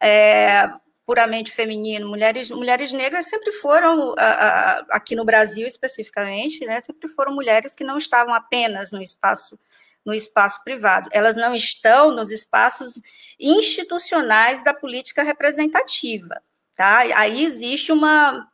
é, 0.01 0.67
puramente 1.05 1.51
feminino. 1.51 2.07
Mulheres, 2.07 2.49
mulheres 2.51 2.91
negras 2.91 3.27
sempre 3.27 3.51
foram, 3.51 4.13
aqui 4.89 5.15
no 5.15 5.23
Brasil 5.23 5.67
especificamente, 5.67 6.65
né, 6.65 6.81
sempre 6.81 7.07
foram 7.07 7.33
mulheres 7.33 7.75
que 7.75 7.83
não 7.83 7.97
estavam 7.97 8.33
apenas 8.33 8.91
no 8.91 9.01
espaço 9.01 9.59
no 10.05 10.13
espaço 10.13 10.63
privado. 10.63 11.09
Elas 11.11 11.35
não 11.35 11.55
estão 11.55 12.11
nos 12.11 12.29
espaços 12.29 13.01
institucionais 13.39 14.63
da 14.63 14.71
política 14.71 15.23
representativa. 15.23 16.39
Tá? 16.75 16.99
Aí 17.15 17.43
existe 17.43 17.91
uma, 17.91 18.47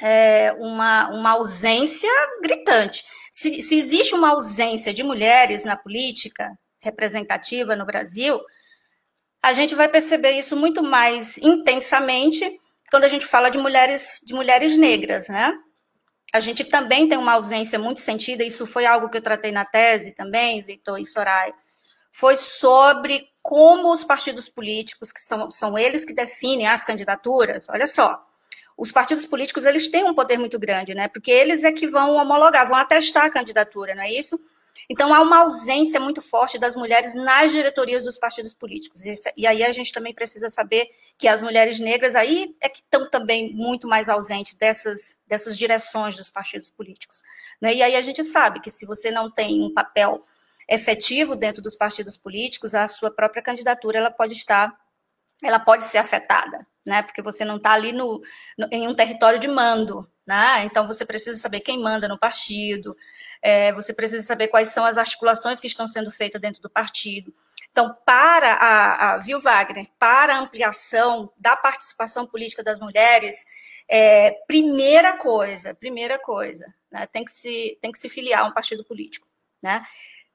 é, 0.00 0.52
uma, 0.58 1.08
uma 1.10 1.30
ausência 1.32 2.08
gritante. 2.40 3.04
Se, 3.30 3.60
se 3.60 3.76
existe 3.76 4.14
uma 4.14 4.30
ausência 4.30 4.94
de 4.94 5.02
mulheres 5.02 5.64
na 5.64 5.76
política 5.76 6.58
representativa 6.80 7.76
no 7.76 7.84
Brasil, 7.84 8.40
a 9.42 9.52
gente 9.52 9.74
vai 9.74 9.88
perceber 9.88 10.32
isso 10.32 10.56
muito 10.56 10.82
mais 10.82 11.38
intensamente 11.38 12.58
quando 12.90 13.04
a 13.04 13.08
gente 13.08 13.26
fala 13.26 13.50
de 13.50 13.58
mulheres, 13.58 14.20
de 14.24 14.34
mulheres 14.34 14.76
negras, 14.76 15.28
né? 15.28 15.52
A 16.32 16.40
gente 16.40 16.64
também 16.64 17.08
tem 17.08 17.18
uma 17.18 17.32
ausência 17.32 17.78
muito 17.78 18.00
sentida, 18.00 18.44
isso 18.44 18.66
foi 18.66 18.86
algo 18.86 19.08
que 19.08 19.16
eu 19.16 19.22
tratei 19.22 19.50
na 19.50 19.64
tese 19.64 20.14
também, 20.14 20.62
Vitor 20.62 21.00
e 21.00 21.06
Soraya, 21.06 21.54
foi 22.12 22.36
sobre 22.36 23.28
como 23.42 23.92
os 23.92 24.04
partidos 24.04 24.48
políticos, 24.48 25.12
que 25.12 25.20
são, 25.20 25.50
são 25.50 25.78
eles 25.78 26.04
que 26.04 26.12
definem 26.12 26.66
as 26.66 26.84
candidaturas, 26.84 27.68
olha 27.68 27.86
só, 27.86 28.20
os 28.76 28.92
partidos 28.92 29.26
políticos 29.26 29.64
eles 29.64 29.88
têm 29.88 30.04
um 30.04 30.14
poder 30.14 30.38
muito 30.38 30.58
grande, 30.58 30.94
né? 30.94 31.08
Porque 31.08 31.30
eles 31.30 31.64
é 31.64 31.72
que 31.72 31.86
vão 31.86 32.14
homologar, 32.14 32.66
vão 32.66 32.76
atestar 32.76 33.24
a 33.26 33.30
candidatura, 33.30 33.94
não 33.94 34.02
é 34.02 34.10
isso? 34.10 34.40
Então, 34.92 35.14
há 35.14 35.20
uma 35.20 35.42
ausência 35.42 36.00
muito 36.00 36.20
forte 36.20 36.58
das 36.58 36.74
mulheres 36.74 37.14
nas 37.14 37.52
diretorias 37.52 38.02
dos 38.02 38.18
partidos 38.18 38.52
políticos. 38.52 39.00
E 39.36 39.46
aí 39.46 39.62
a 39.62 39.70
gente 39.70 39.92
também 39.92 40.12
precisa 40.12 40.50
saber 40.50 40.90
que 41.16 41.28
as 41.28 41.40
mulheres 41.40 41.78
negras 41.78 42.16
aí 42.16 42.52
é 42.60 42.68
que 42.68 42.80
estão 42.80 43.08
também 43.08 43.54
muito 43.54 43.86
mais 43.86 44.08
ausentes 44.08 44.56
dessas, 44.56 45.16
dessas 45.28 45.56
direções 45.56 46.16
dos 46.16 46.28
partidos 46.28 46.72
políticos. 46.72 47.22
Né? 47.60 47.76
E 47.76 47.82
aí 47.84 47.94
a 47.94 48.02
gente 48.02 48.24
sabe 48.24 48.58
que 48.58 48.68
se 48.68 48.84
você 48.84 49.12
não 49.12 49.30
tem 49.30 49.62
um 49.62 49.72
papel 49.72 50.24
efetivo 50.68 51.36
dentro 51.36 51.62
dos 51.62 51.76
partidos 51.76 52.16
políticos, 52.16 52.74
a 52.74 52.88
sua 52.88 53.12
própria 53.12 53.40
candidatura 53.40 53.98
ela 53.98 54.10
pode 54.10 54.32
estar, 54.32 54.76
ela 55.42 55.60
pode 55.60 55.84
ser 55.84 55.98
afetada 55.98 56.66
né? 56.84 57.02
Porque 57.02 57.22
você 57.22 57.44
não 57.44 57.56
está 57.56 57.72
ali 57.72 57.92
no, 57.92 58.20
no, 58.58 58.68
em 58.70 58.88
um 58.88 58.94
território 58.94 59.38
de 59.38 59.48
mando, 59.48 60.00
né? 60.26 60.64
Então 60.64 60.86
você 60.86 61.04
precisa 61.04 61.38
saber 61.38 61.60
quem 61.60 61.80
manda 61.80 62.08
no 62.08 62.18
partido, 62.18 62.96
é, 63.42 63.72
você 63.72 63.92
precisa 63.92 64.26
saber 64.26 64.48
quais 64.48 64.68
são 64.68 64.84
as 64.84 64.96
articulações 64.98 65.60
que 65.60 65.66
estão 65.66 65.86
sendo 65.86 66.10
feitas 66.10 66.40
dentro 66.40 66.62
do 66.62 66.70
partido. 66.70 67.32
Então, 67.70 67.96
para 68.04 68.54
a, 68.54 69.14
a 69.14 69.18
Viu 69.18 69.40
Wagner, 69.40 69.86
para 69.98 70.34
a 70.34 70.38
ampliação 70.40 71.32
da 71.38 71.56
participação 71.56 72.26
política 72.26 72.64
das 72.64 72.80
mulheres, 72.80 73.44
é, 73.88 74.32
primeira 74.48 75.16
coisa, 75.16 75.72
primeira 75.72 76.18
coisa, 76.18 76.66
né, 76.90 77.06
tem, 77.06 77.24
que 77.24 77.30
se, 77.30 77.78
tem 77.80 77.92
que 77.92 77.98
se 77.98 78.08
filiar 78.08 78.42
a 78.42 78.46
um 78.46 78.52
partido 78.52 78.84
político. 78.84 79.28
Né? 79.62 79.82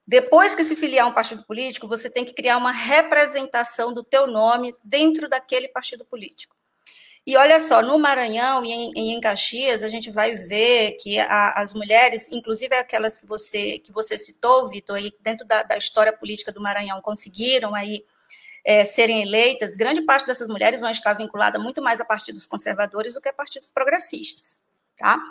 Depois 0.08 0.54
que 0.54 0.64
se 0.64 0.76
filiar 0.76 1.06
a 1.06 1.10
um 1.10 1.14
partido 1.14 1.44
político, 1.44 1.88
você 1.88 2.10
tem 2.10 2.24
que 2.24 2.34
criar 2.34 2.58
uma 2.58 2.72
representação 2.72 3.94
do 3.94 4.04
teu 4.04 4.28
nome 4.28 4.76
dentro 4.84 5.28
daquele 5.28 5.68
partido 5.68 6.06
político. 6.06 6.56
E 7.26 7.36
olha 7.36 7.60
só, 7.60 7.82
no 7.82 7.98
Maranhão 7.98 8.64
e 8.64 8.72
em, 8.72 9.16
em 9.16 9.20
Caxias, 9.20 9.82
a 9.82 9.90
gente 9.90 10.12
vai 10.12 10.36
ver 10.36 10.92
que 11.02 11.18
a, 11.18 11.54
as 11.60 11.74
mulheres, 11.74 12.30
inclusive 12.32 12.76
aquelas 12.76 13.18
que 13.18 13.26
você, 13.26 13.80
que 13.80 13.92
você 13.92 14.16
citou, 14.16 14.70
Vitor, 14.70 14.98
aí 14.98 15.12
dentro 15.22 15.46
da, 15.46 15.64
da 15.64 15.76
história 15.76 16.14
política 16.14 16.52
do 16.52 16.62
Maranhão, 16.62 17.02
conseguiram 17.02 17.74
aí 17.74 18.04
é, 18.64 18.86
serem 18.86 19.24
eleitas, 19.24 19.76
grande 19.76 20.04
parte 20.04 20.28
dessas 20.28 20.48
mulheres 20.48 20.80
vão 20.80 20.90
estar 20.90 21.14
vinculada 21.14 21.58
muito 21.58 21.82
mais 21.82 22.00
a 22.00 22.06
partidos 22.06 22.46
conservadores 22.46 23.16
do 23.16 23.22
que 23.22 23.30
a 23.30 23.34
partidos 23.34 23.72
progressistas, 23.72 24.60
tá? 24.98 25.22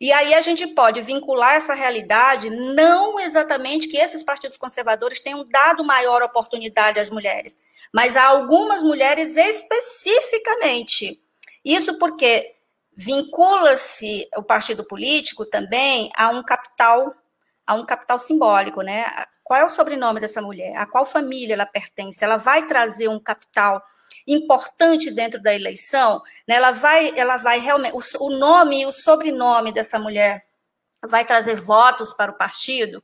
E 0.00 0.12
aí 0.12 0.34
a 0.34 0.40
gente 0.40 0.66
pode 0.66 1.00
vincular 1.00 1.54
essa 1.54 1.74
realidade, 1.74 2.50
não 2.50 3.20
exatamente 3.20 3.86
que 3.86 3.96
esses 3.96 4.24
partidos 4.24 4.58
conservadores 4.58 5.20
tenham 5.20 5.46
dado 5.48 5.84
maior 5.84 6.22
oportunidade 6.22 6.98
às 6.98 7.08
mulheres, 7.08 7.56
mas 7.94 8.16
a 8.16 8.24
algumas 8.24 8.82
mulheres 8.82 9.36
especificamente. 9.36 11.22
Isso 11.64 11.98
porque 11.98 12.52
vincula-se 12.96 14.28
o 14.36 14.42
partido 14.42 14.84
político 14.84 15.46
também 15.46 16.10
a 16.16 16.30
um 16.30 16.42
capital, 16.42 17.14
a 17.64 17.74
um 17.74 17.86
capital 17.86 18.18
simbólico, 18.18 18.82
né? 18.82 19.06
Qual 19.44 19.60
é 19.60 19.64
o 19.64 19.68
sobrenome 19.68 20.18
dessa 20.18 20.42
mulher? 20.42 20.76
A 20.76 20.86
qual 20.86 21.06
família 21.06 21.54
ela 21.54 21.66
pertence? 21.66 22.24
Ela 22.24 22.38
vai 22.38 22.66
trazer 22.66 23.06
um 23.06 23.20
capital 23.20 23.80
importante 24.26 25.10
dentro 25.10 25.40
da 25.42 25.54
eleição, 25.54 26.22
né? 26.46 26.56
ela 26.56 26.70
vai, 26.70 27.12
ela 27.16 27.36
vai 27.36 27.58
realmente, 27.58 27.94
o, 27.94 28.26
o 28.26 28.30
nome 28.30 28.82
e 28.82 28.86
o 28.86 28.92
sobrenome 28.92 29.72
dessa 29.72 29.98
mulher 29.98 30.44
vai 31.06 31.24
trazer 31.24 31.56
votos 31.56 32.14
para 32.14 32.30
o 32.30 32.36
partido, 32.36 33.02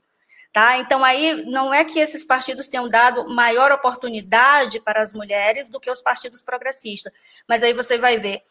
tá? 0.53 0.77
Então 0.77 1.03
aí 1.03 1.43
não 1.45 1.73
é 1.73 1.83
que 1.83 1.99
esses 1.99 2.23
partidos 2.23 2.67
tenham 2.67 2.87
dado 2.87 3.27
maior 3.27 3.71
oportunidade 3.71 4.79
para 4.79 5.01
as 5.01 5.13
mulheres 5.13 5.69
do 5.69 5.79
que 5.79 5.91
os 5.91 6.01
partidos 6.01 6.41
progressistas, 6.41 7.11
mas 7.47 7.61
aí 7.63 7.73
você 7.73 7.97
vai 7.97 8.17
ver 8.17 8.41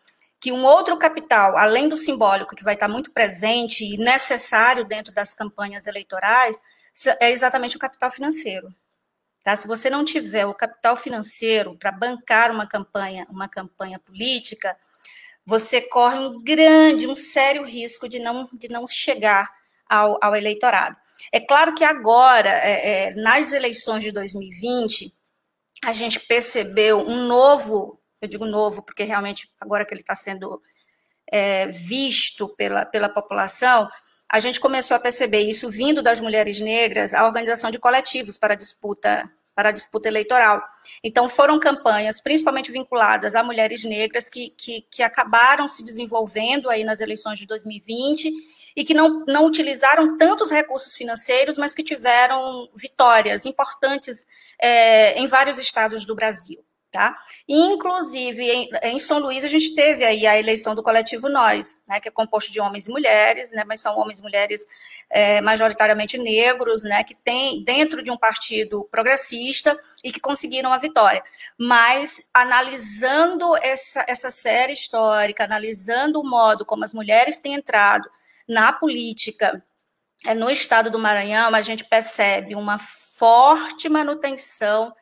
que 0.41 0.53
um 0.53 0.65
outro 0.65 0.97
capital, 0.97 1.57
além 1.57 1.89
do 1.89 1.97
simbólico, 1.97 2.55
que 2.55 2.63
vai 2.63 2.75
estar 2.75 2.89
muito 2.89 3.11
presente 3.11 3.85
e 3.85 3.97
necessário 3.97 4.85
dentro 4.85 5.13
das 5.13 5.35
campanhas 5.35 5.87
eleitorais, 5.87 6.61
é 7.21 7.31
exatamente 7.31 7.77
o 7.77 7.81
capital 7.81 8.11
financeiro. 8.11 8.73
Tá? 9.43 9.57
Se 9.57 9.67
você 9.67 9.89
não 9.89 10.05
tiver 10.05 10.47
o 10.47 10.55
capital 10.55 10.97
financeiro 10.97 11.77
para 11.77 11.93
bancar 11.93 12.51
uma 12.51 12.67
campanha, 12.67 13.27
uma 13.31 13.49
campanha 13.49 13.99
política, 13.99 14.77
você 15.45 15.81
corre 15.81 16.19
um 16.19 16.43
grande, 16.43 17.07
um 17.07 17.15
sério 17.15 17.65
risco 17.65 18.09
de 18.09 18.19
não, 18.19 18.45
de 18.53 18.69
não 18.69 18.87
chegar 18.87 19.49
ao, 19.89 20.19
ao 20.23 20.37
eleitorado. 20.37 20.97
É 21.33 21.41
claro 21.41 21.75
que 21.75 21.85
agora, 21.85 22.51
é, 22.51 23.07
é, 23.07 23.15
nas 23.15 23.53
eleições 23.53 24.05
de 24.05 24.13
2020, 24.13 25.15
a 25.85 25.93
gente 25.93 26.21
percebeu 26.21 26.99
um 26.99 27.27
novo, 27.27 28.01
eu 28.21 28.29
digo 28.29 28.45
novo 28.45 28.83
porque 28.83 29.05
realmente 29.05 29.51
agora 29.61 29.85
que 29.85 29.95
ele 29.95 30.01
está 30.01 30.15
sendo 30.15 30.61
é, 31.31 31.67
visto 31.69 32.49
pela, 32.51 32.85
pela 32.85 33.09
população, 33.09 33.89
a 34.29 34.41
gente 34.41 34.61
começou 34.61 34.97
a 34.97 35.01
perceber 35.01 35.41
isso 35.41 35.71
vindo 35.71 36.03
das 36.03 36.21
mulheres 36.21 36.61
negras, 36.61 37.15
a 37.15 37.25
organização 37.25 37.71
de 37.71 37.79
coletivos 37.79 38.37
para 38.37 38.55
disputa 38.55 39.31
para 39.59 39.71
a 39.71 39.73
disputa 39.73 40.07
eleitoral. 40.07 40.63
Então, 41.03 41.29
foram 41.29 41.59
campanhas, 41.59 42.21
principalmente 42.21 42.71
vinculadas 42.71 43.35
a 43.35 43.43
mulheres 43.43 43.83
negras, 43.83 44.31
que, 44.31 44.51
que, 44.51 44.83
que 44.89 45.03
acabaram 45.03 45.67
se 45.67 45.85
desenvolvendo 45.85 46.71
aí 46.71 46.85
nas 46.85 47.01
eleições 47.01 47.41
de 47.41 47.47
2020 47.49 48.31
e 48.77 48.85
que 48.85 48.95
não, 48.95 49.25
não 49.27 49.47
utilizaram 49.47 50.17
tantos 50.17 50.53
recursos 50.53 50.95
financeiros, 50.95 51.59
mas 51.59 51.75
que 51.75 51.83
tiveram 51.83 52.69
vitórias 52.73 53.45
importantes 53.47 54.29
é, 54.63 55.19
em 55.19 55.27
vários 55.27 55.59
estados 55.59 56.07
do 56.07 56.15
Brasil. 56.15 56.65
Tá? 56.91 57.15
Inclusive, 57.47 58.51
em, 58.51 58.71
em, 58.83 58.99
São 58.99 59.19
Luís, 59.19 59.45
a 59.45 59.49
gente 59.49 59.75
teve 59.75 60.07
aí 60.07 60.27
a 60.27 60.39
eleição 60.39 60.75
do 60.75 60.83
coletivo 60.83 61.29
Nós, 61.29 61.79
né, 61.87 62.01
que 62.01 62.09
é 62.09 62.11
composto 62.11 62.51
de 62.51 62.63
homens 62.63 62.87
e 62.87 62.91
mulheres, 62.91 63.53
né, 63.53 63.63
mas 63.67 63.83
são 63.83 63.99
homens 63.99 64.21
e 64.21 64.23
mulheres 64.23 64.67
é, 65.11 65.43
majoritariamente 65.43 66.17
negros, 66.17 66.85
né, 66.85 67.05
que 67.05 67.15
tem 67.15 67.63
dentro 67.63 68.03
de 68.03 68.11
um 68.11 68.17
partido 68.17 68.89
progressista 68.91 69.79
e 70.03 70.11
que 70.11 70.19
conseguiram 70.19 70.73
a 70.73 70.79
vitória. 70.79 71.23
Mas, 71.59 72.27
analisando 72.33 73.55
essa, 73.59 74.03
essa 74.09 74.31
série 74.31 74.73
histórica, 74.73 75.45
analisando 75.45 76.19
o 76.19 76.27
modo 76.27 76.65
como 76.65 76.85
as 76.85 76.95
mulheres 76.95 77.37
têm 77.37 77.53
entrado 77.53 78.09
na 78.49 78.73
política 78.73 79.63
é, 80.25 80.33
no 80.35 80.51
estado 80.51 80.91
do 80.91 80.99
Maranhão, 80.99 81.55
a 81.55 81.61
gente 81.61 81.85
percebe 81.85 82.55
uma 82.55 82.79
forte 82.79 83.89
manutenção 83.91 84.95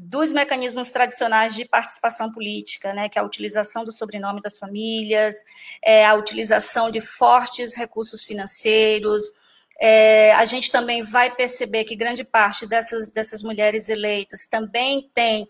dos 0.00 0.30
mecanismos 0.30 0.92
tradicionais 0.92 1.56
de 1.56 1.64
participação 1.64 2.30
política, 2.30 2.92
né, 2.92 3.08
que 3.08 3.18
é 3.18 3.20
a 3.20 3.24
utilização 3.24 3.84
do 3.84 3.90
sobrenome 3.90 4.40
das 4.40 4.56
famílias, 4.56 5.34
é, 5.82 6.06
a 6.06 6.14
utilização 6.14 6.88
de 6.88 7.00
fortes 7.00 7.74
recursos 7.74 8.22
financeiros. 8.22 9.24
É, 9.80 10.32
a 10.34 10.44
gente 10.44 10.70
também 10.70 11.02
vai 11.02 11.34
perceber 11.34 11.82
que 11.82 11.96
grande 11.96 12.22
parte 12.22 12.64
dessas, 12.64 13.10
dessas 13.10 13.42
mulheres 13.42 13.88
eleitas 13.88 14.46
também 14.46 15.10
tem 15.12 15.48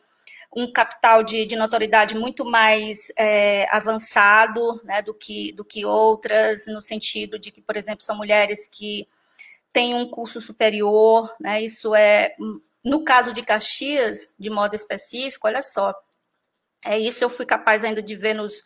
um 0.57 0.73
capital 0.73 1.23
de, 1.23 1.45
de 1.45 1.55
notoriedade 1.55 2.15
muito 2.15 2.43
mais 2.43 3.13
é, 3.19 3.69
avançado 3.71 4.81
né, 4.83 5.03
do, 5.03 5.13
que, 5.13 5.53
do 5.53 5.65
que 5.65 5.85
outras, 5.85 6.67
no 6.69 6.81
sentido 6.81 7.39
de 7.39 7.51
que, 7.51 7.61
por 7.61 7.77
exemplo, 7.77 8.03
são 8.03 8.17
mulheres 8.17 8.67
que 8.67 9.07
têm 9.75 9.95
um 9.95 10.09
curso 10.09 10.41
superior, 10.41 11.31
né, 11.39 11.61
isso 11.61 11.95
é 11.95 12.35
no 12.89 13.05
caso 13.05 13.33
de 13.33 13.43
Caxias, 13.43 14.35
de 14.39 14.49
modo 14.49 14.75
específico, 14.75 15.47
olha 15.47 15.63
só, 15.63 15.95
é 16.85 16.99
isso 16.99 17.23
eu 17.23 17.29
fui 17.29 17.45
capaz 17.45 17.85
ainda 17.85 18.03
de 18.03 18.17
ver 18.17 18.35
nos, 18.35 18.63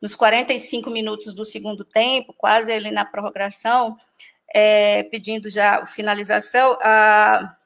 nos 0.00 0.14
45 0.14 0.88
minutos 0.90 1.34
do 1.34 1.44
segundo 1.44 1.84
tempo, 1.84 2.32
quase 2.36 2.70
ali 2.72 2.90
na 2.90 3.04
prorrogação, 3.04 3.96
é, 4.54 5.02
pedindo 5.04 5.50
já 5.50 5.84
finalização, 5.86 6.78
a, 6.80 7.56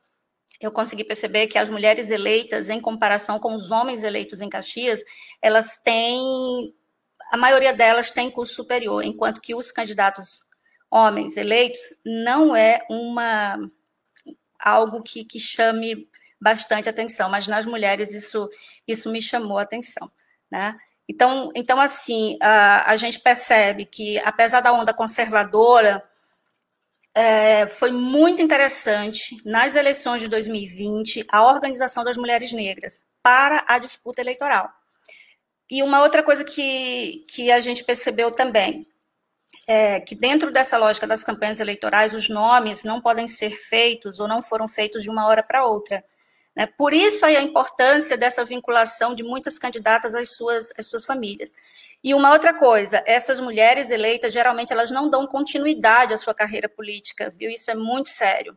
eu 0.60 0.72
consegui 0.72 1.04
perceber 1.04 1.46
que 1.46 1.58
as 1.58 1.68
mulheres 1.68 2.10
eleitas, 2.10 2.70
em 2.70 2.80
comparação 2.80 3.38
com 3.38 3.54
os 3.54 3.70
homens 3.70 4.02
eleitos 4.02 4.40
em 4.40 4.48
Caxias, 4.48 5.02
elas 5.42 5.78
têm, 5.78 6.74
a 7.30 7.36
maioria 7.36 7.74
delas 7.74 8.10
tem 8.10 8.30
curso 8.30 8.54
superior, 8.54 9.04
enquanto 9.04 9.42
que 9.42 9.54
os 9.54 9.70
candidatos 9.70 10.48
homens 10.90 11.36
eleitos 11.36 11.80
não 12.04 12.56
é 12.56 12.80
uma 12.88 13.70
algo 14.58 15.02
que, 15.02 15.24
que 15.24 15.38
chame 15.38 16.08
bastante 16.40 16.88
atenção, 16.88 17.28
mas 17.28 17.48
nas 17.48 17.66
mulheres 17.66 18.12
isso, 18.12 18.48
isso 18.86 19.10
me 19.10 19.20
chamou 19.20 19.58
a 19.58 19.62
atenção, 19.62 20.10
né? 20.50 20.76
Então, 21.08 21.50
então 21.54 21.80
assim, 21.80 22.36
a, 22.40 22.90
a 22.90 22.96
gente 22.96 23.20
percebe 23.20 23.86
que, 23.86 24.18
apesar 24.20 24.60
da 24.60 24.72
onda 24.72 24.92
conservadora, 24.92 26.04
é, 27.14 27.66
foi 27.66 27.90
muito 27.90 28.42
interessante 28.42 29.36
nas 29.44 29.74
eleições 29.74 30.22
de 30.22 30.28
2020 30.28 31.26
a 31.30 31.44
organização 31.46 32.04
das 32.04 32.16
mulheres 32.16 32.52
negras 32.52 33.02
para 33.22 33.64
a 33.66 33.78
disputa 33.78 34.20
eleitoral. 34.20 34.70
E 35.70 35.82
uma 35.82 36.02
outra 36.02 36.22
coisa 36.22 36.44
que, 36.44 37.24
que 37.28 37.50
a 37.50 37.60
gente 37.60 37.84
percebeu 37.84 38.30
também, 38.30 38.86
é, 39.66 40.00
que 40.00 40.14
dentro 40.14 40.50
dessa 40.50 40.78
lógica 40.78 41.06
das 41.06 41.22
campanhas 41.22 41.60
eleitorais, 41.60 42.14
os 42.14 42.28
nomes 42.28 42.84
não 42.84 43.00
podem 43.00 43.28
ser 43.28 43.50
feitos 43.50 44.18
ou 44.18 44.26
não 44.26 44.42
foram 44.42 44.66
feitos 44.66 45.02
de 45.02 45.10
uma 45.10 45.26
hora 45.26 45.42
para 45.42 45.64
outra. 45.64 46.02
Né? 46.56 46.66
Por 46.66 46.92
isso 46.92 47.24
aí 47.24 47.36
a 47.36 47.42
importância 47.42 48.16
dessa 48.16 48.44
vinculação 48.44 49.14
de 49.14 49.22
muitas 49.22 49.58
candidatas 49.58 50.14
às 50.14 50.36
suas, 50.36 50.72
às 50.76 50.86
suas 50.86 51.04
famílias. 51.04 51.52
E 52.02 52.14
uma 52.14 52.32
outra 52.32 52.54
coisa, 52.54 53.02
essas 53.06 53.38
mulheres 53.40 53.90
eleitas, 53.90 54.32
geralmente, 54.32 54.72
elas 54.72 54.90
não 54.90 55.10
dão 55.10 55.26
continuidade 55.26 56.14
à 56.14 56.16
sua 56.16 56.34
carreira 56.34 56.68
política, 56.68 57.30
viu? 57.30 57.50
Isso 57.50 57.70
é 57.70 57.74
muito 57.74 58.08
sério. 58.08 58.56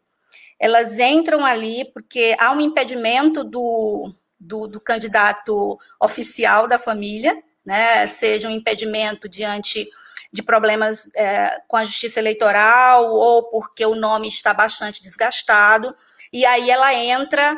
Elas 0.59 0.97
entram 0.97 1.45
ali 1.45 1.85
porque 1.93 2.35
há 2.39 2.51
um 2.51 2.61
impedimento 2.61 3.43
do, 3.43 4.09
do, 4.39 4.67
do 4.67 4.79
candidato 4.79 5.77
oficial 5.99 6.67
da 6.67 6.79
família, 6.79 7.35
né? 7.65 8.07
seja 8.07 8.47
um 8.47 8.51
impedimento 8.51 9.27
diante 9.27 9.87
de 10.31 10.41
problemas 10.41 11.09
é, 11.15 11.61
com 11.67 11.75
a 11.75 11.83
justiça 11.83 12.19
eleitoral 12.19 13.11
ou 13.11 13.49
porque 13.49 13.85
o 13.85 13.95
nome 13.95 14.27
está 14.27 14.53
bastante 14.53 15.01
desgastado, 15.01 15.93
e 16.31 16.45
aí 16.45 16.69
ela 16.69 16.93
entra 16.93 17.55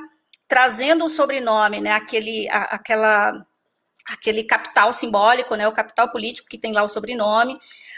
trazendo 0.48 1.06
o 1.06 1.10
sobrenome, 1.10 1.80
né, 1.82 1.92
aquele, 1.92 2.50
a, 2.50 2.64
aquela, 2.64 3.46
aquele 4.06 4.44
capital 4.44 4.92
simbólico, 4.92 5.56
né, 5.56 5.68
o 5.68 5.72
capital 5.72 6.12
político 6.12 6.50
que 6.50 6.58
tem 6.58 6.72
lá 6.72 6.84
o 6.84 6.90
sobrenome, 6.90 7.58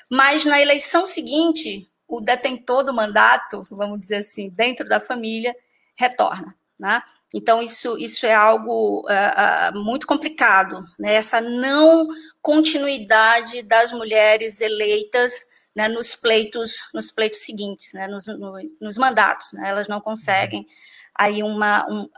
mas 0.09 0.45
na 0.45 0.61
eleição 0.61 1.05
seguinte, 1.05 1.89
o 2.07 2.21
detentor 2.21 2.83
do 2.83 2.93
mandato, 2.93 3.63
vamos 3.71 3.99
dizer 3.99 4.17
assim, 4.17 4.49
dentro 4.49 4.87
da 4.87 4.99
família, 4.99 5.55
retorna. 5.97 6.55
Né? 6.77 7.01
Então, 7.37 7.61
isso, 7.61 7.97
isso 7.97 8.25
é 8.25 8.33
algo 8.33 9.01
uh, 9.01 9.77
uh, 9.77 9.83
muito 9.83 10.07
complicado, 10.07 10.79
né? 10.97 11.15
essa 11.15 11.41
não 11.41 12.07
continuidade 12.41 13.61
das 13.61 13.91
mulheres 13.91 14.61
eleitas 14.61 15.45
né, 15.75 15.89
nos 15.89 16.15
pleitos 16.15 16.77
nos 16.93 17.11
pleitos 17.11 17.41
seguintes, 17.41 17.91
né, 17.91 18.07
nos, 18.07 18.25
no, 18.25 18.53
nos 18.79 18.97
mandatos. 18.97 19.51
Né, 19.51 19.67
elas 19.67 19.89
não 19.89 19.99
conseguem 19.99 20.65
aí 21.13 21.43
uma, 21.43 21.85
um, 21.89 22.09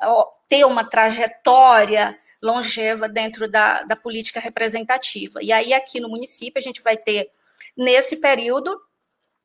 ter 0.47 0.63
uma 0.65 0.83
trajetória 0.83 2.15
longeva 2.39 3.09
dentro 3.09 3.49
da, 3.49 3.81
da 3.81 3.95
política 3.95 4.39
representativa. 4.39 5.39
E 5.41 5.51
aí, 5.51 5.73
aqui 5.73 5.99
no 5.99 6.09
município, 6.09 6.59
a 6.59 6.61
gente 6.61 6.79
vai 6.83 6.95
ter, 6.95 7.31
nesse 7.75 8.17
período, 8.17 8.79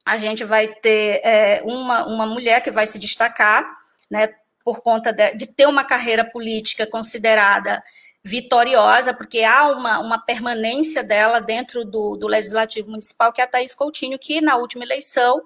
a 0.05 0.18
gente 0.18 0.45
vai 0.45 0.68
ter 0.68 1.23
é, 1.25 1.62
uma, 1.64 2.05
uma 2.05 2.27
mulher 2.27 2.62
que 2.62 2.70
vai 2.70 2.87
se 2.87 2.99
destacar, 2.99 3.64
né, 4.11 4.35
por 4.65 4.83
conta 4.83 5.13
de, 5.13 5.35
de 5.35 5.47
ter 5.47 5.67
uma 5.67 5.85
carreira 5.85 6.25
política 6.25 6.87
considerada 6.87 7.83
vitoriosa, 8.25 9.13
porque 9.13 9.43
há 9.43 9.69
uma, 9.69 9.99
uma 9.99 10.19
permanência 10.19 11.03
dela 11.03 11.41
dentro 11.41 11.85
do, 11.85 12.17
do 12.17 12.29
Legislativo 12.29 12.91
Municipal, 12.91 13.33
que 13.33 13.41
é 13.41 13.45
a 13.45 13.49
Thaís 13.49 13.75
Coutinho, 13.75 14.19
que 14.19 14.41
na 14.41 14.57
última 14.57 14.85
eleição 14.85 15.43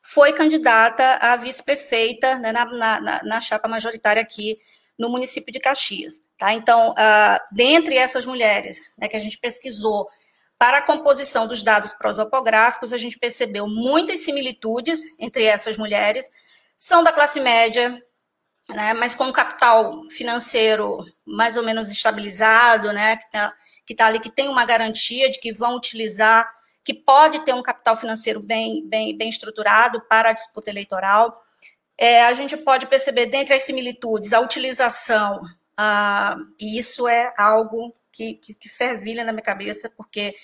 foi 0.00 0.32
candidata 0.32 1.18
a 1.20 1.36
vice-prefeita 1.36 2.38
né, 2.38 2.52
na, 2.52 2.64
na, 2.64 3.22
na, 3.22 3.40
chapa 3.40 3.68
majoritária 3.68 4.22
aqui 4.22 4.58
no 4.98 5.08
município 5.08 5.52
de 5.52 5.60
Caxias. 5.60 6.20
Tá? 6.38 6.52
Então, 6.52 6.90
uh, 6.92 7.40
dentre 7.52 7.96
essas 7.96 8.24
mulheres 8.24 8.92
né, 8.96 9.08
que 9.08 9.16
a 9.16 9.20
gente 9.20 9.38
pesquisou 9.38 10.08
para 10.58 10.78
a 10.78 10.82
composição 10.82 11.46
dos 11.46 11.62
dados 11.62 11.92
prosopográficos, 11.94 12.92
a 12.92 12.98
gente 12.98 13.18
percebeu 13.18 13.66
muitas 13.66 14.20
similitudes 14.20 15.00
entre 15.18 15.44
essas 15.44 15.76
mulheres, 15.76 16.30
são 16.76 17.02
da 17.02 17.12
classe 17.12 17.40
média, 17.40 18.00
né, 18.68 18.92
mas 18.94 19.14
com 19.14 19.24
um 19.24 19.32
capital 19.32 20.02
financeiro 20.10 20.98
mais 21.24 21.56
ou 21.56 21.62
menos 21.62 21.90
estabilizado, 21.90 22.92
né, 22.92 23.16
que 23.16 23.24
está 23.24 23.54
que 23.86 23.94
tá 23.94 24.06
ali, 24.06 24.20
que 24.20 24.30
tem 24.30 24.48
uma 24.48 24.64
garantia 24.64 25.28
de 25.28 25.40
que 25.40 25.52
vão 25.52 25.76
utilizar, 25.76 26.48
que 26.84 26.94
pode 26.94 27.40
ter 27.44 27.52
um 27.52 27.62
capital 27.62 27.96
financeiro 27.96 28.40
bem, 28.40 28.86
bem, 28.88 29.16
bem 29.16 29.28
estruturado 29.28 30.00
para 30.08 30.30
a 30.30 30.32
disputa 30.32 30.70
eleitoral. 30.70 31.42
É, 31.98 32.24
a 32.24 32.32
gente 32.32 32.56
pode 32.56 32.86
perceber, 32.86 33.26
dentre 33.26 33.52
as 33.52 33.64
similitudes, 33.64 34.32
a 34.32 34.40
utilização, 34.40 35.40
ah, 35.76 36.36
e 36.60 36.78
isso 36.78 37.08
é 37.08 37.32
algo 37.36 37.94
que, 38.12 38.34
que, 38.34 38.54
que, 38.54 38.68
fervilha 38.68 39.24
na 39.24 39.32
minha 39.32 39.42
cabeça, 39.42 39.90
porque 39.96 40.34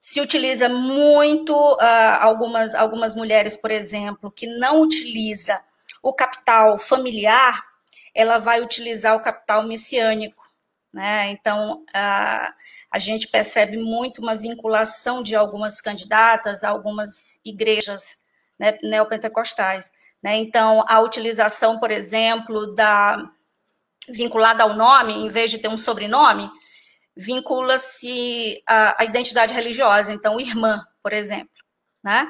se 0.00 0.20
utiliza 0.20 0.68
muito 0.68 1.54
ah, 1.80 2.22
algumas, 2.22 2.74
algumas 2.74 3.14
mulheres, 3.14 3.56
por 3.56 3.70
exemplo, 3.70 4.30
que 4.30 4.46
não 4.46 4.82
utiliza 4.82 5.58
o 6.04 6.12
capital 6.12 6.78
familiar, 6.78 7.64
ela 8.14 8.36
vai 8.38 8.60
utilizar 8.60 9.16
o 9.16 9.22
capital 9.22 9.62
messiânico. 9.62 10.44
Né? 10.92 11.30
Então, 11.30 11.82
a, 11.94 12.54
a 12.90 12.98
gente 12.98 13.26
percebe 13.26 13.78
muito 13.78 14.20
uma 14.20 14.36
vinculação 14.36 15.22
de 15.22 15.34
algumas 15.34 15.80
candidatas 15.80 16.62
a 16.62 16.68
algumas 16.68 17.40
igrejas 17.42 18.18
né, 18.58 18.76
neopentecostais. 18.82 19.90
Né? 20.22 20.36
Então, 20.36 20.84
a 20.86 21.00
utilização, 21.00 21.80
por 21.80 21.90
exemplo, 21.90 22.74
da 22.74 23.16
vinculada 24.06 24.62
ao 24.62 24.74
nome, 24.74 25.14
em 25.14 25.30
vez 25.30 25.50
de 25.50 25.58
ter 25.58 25.68
um 25.68 25.78
sobrenome, 25.78 26.50
vincula-se 27.16 28.62
a, 28.66 29.02
a, 29.02 29.04
identidade 29.06 29.54
religiosa. 29.54 30.12
Então, 30.12 30.38
irmã, 30.38 30.84
por 31.02 31.14
exemplo. 31.14 31.48
Né? 32.04 32.28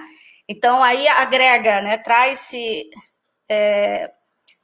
Então, 0.48 0.80
aí 0.80 1.08
agrega, 1.08 1.82
né, 1.82 1.98
traz-se 1.98 2.88
é, 3.54 4.10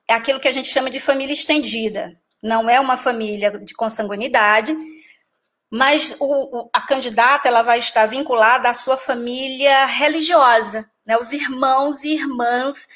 é 0.09 0.15
aquilo 0.15 0.41
que 0.41 0.49
a 0.49 0.53
gente 0.53 0.69
chama 0.69 0.91
de 0.91 0.99
família 0.99 1.33
estendida. 1.33 2.19
Não 2.43 2.69
é 2.69 2.81
uma 2.81 2.97
família 2.97 3.51
de 3.51 3.75
consanguinidade, 3.75 4.77
mas 5.71 6.17
o, 6.21 6.69
a 6.73 6.81
candidata 6.81 7.47
ela 7.47 7.63
vai 7.63 7.79
estar 7.79 8.07
vinculada 8.07 8.69
à 8.69 8.75
sua 8.75 8.97
família 8.97 9.85
religiosa, 9.85 10.91
né, 11.07 11.17
os 11.17 11.33
irmãos 11.33 12.03
e 12.03 12.15
irmãs. 12.15 12.89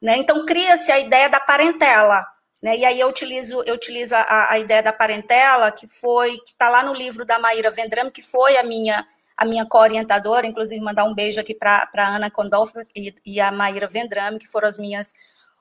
Né, 0.00 0.16
então, 0.16 0.46
cria-se 0.46 0.92
a 0.92 0.98
ideia 0.98 1.28
da 1.28 1.40
parentela. 1.40 2.24
Né, 2.62 2.76
e 2.76 2.84
aí 2.84 3.00
eu 3.00 3.08
utilizo, 3.08 3.62
eu 3.66 3.74
utilizo 3.74 4.14
a, 4.14 4.52
a 4.52 4.58
ideia 4.58 4.82
da 4.82 4.92
parentela, 4.92 5.72
que 5.72 5.88
foi, 5.88 6.36
que 6.38 6.50
está 6.50 6.68
lá 6.68 6.82
no 6.82 6.94
livro 6.94 7.24
da 7.24 7.38
Maíra 7.38 7.70
Vendrame, 7.70 8.10
que 8.10 8.22
foi 8.22 8.56
a 8.56 8.62
minha 8.62 9.04
a 9.40 9.46
minha 9.46 9.64
co-orientadora, 9.64 10.46
inclusive 10.46 10.84
mandar 10.84 11.04
um 11.04 11.14
beijo 11.14 11.40
aqui 11.40 11.54
para 11.54 11.88
a 11.96 12.08
Ana 12.16 12.30
Condolfo 12.30 12.78
e, 12.94 13.14
e, 13.24 13.40
a 13.40 13.50
Maíra 13.50 13.88
Vendrame, 13.88 14.38
que 14.38 14.46
foram 14.46 14.68
as 14.68 14.76
minhas 14.76 15.14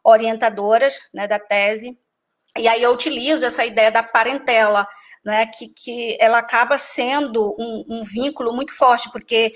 orientadoras 0.03 0.99
né, 1.13 1.27
da 1.27 1.39
tese. 1.39 1.97
E 2.57 2.67
aí 2.67 2.81
eu 2.81 2.91
utilizo 2.91 3.45
essa 3.45 3.65
ideia 3.65 3.91
da 3.91 4.03
parentela, 4.03 4.87
né, 5.23 5.45
que, 5.45 5.67
que 5.69 6.17
ela 6.19 6.39
acaba 6.39 6.77
sendo 6.77 7.55
um, 7.59 7.83
um 7.89 8.03
vínculo 8.03 8.53
muito 8.53 8.75
forte, 8.75 9.11
porque 9.11 9.51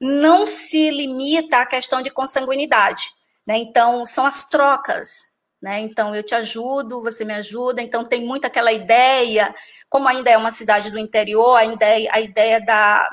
não 0.00 0.46
se 0.46 0.90
limita 0.90 1.58
à 1.58 1.66
questão 1.66 2.02
de 2.02 2.10
consanguinidade. 2.10 3.04
Né? 3.46 3.58
Então, 3.58 4.04
são 4.04 4.26
as 4.26 4.48
trocas. 4.48 5.28
Né? 5.60 5.80
Então, 5.80 6.14
eu 6.14 6.22
te 6.22 6.34
ajudo, 6.34 7.00
você 7.00 7.24
me 7.24 7.34
ajuda. 7.34 7.80
Então, 7.80 8.04
tem 8.04 8.24
muito 8.24 8.46
aquela 8.46 8.72
ideia, 8.72 9.54
como 9.88 10.08
ainda 10.08 10.30
é 10.30 10.36
uma 10.36 10.50
cidade 10.50 10.90
do 10.90 10.98
interior, 10.98 11.56
a 11.56 11.64
ideia, 11.64 12.10
a 12.12 12.20
ideia 12.20 12.60
da, 12.60 13.08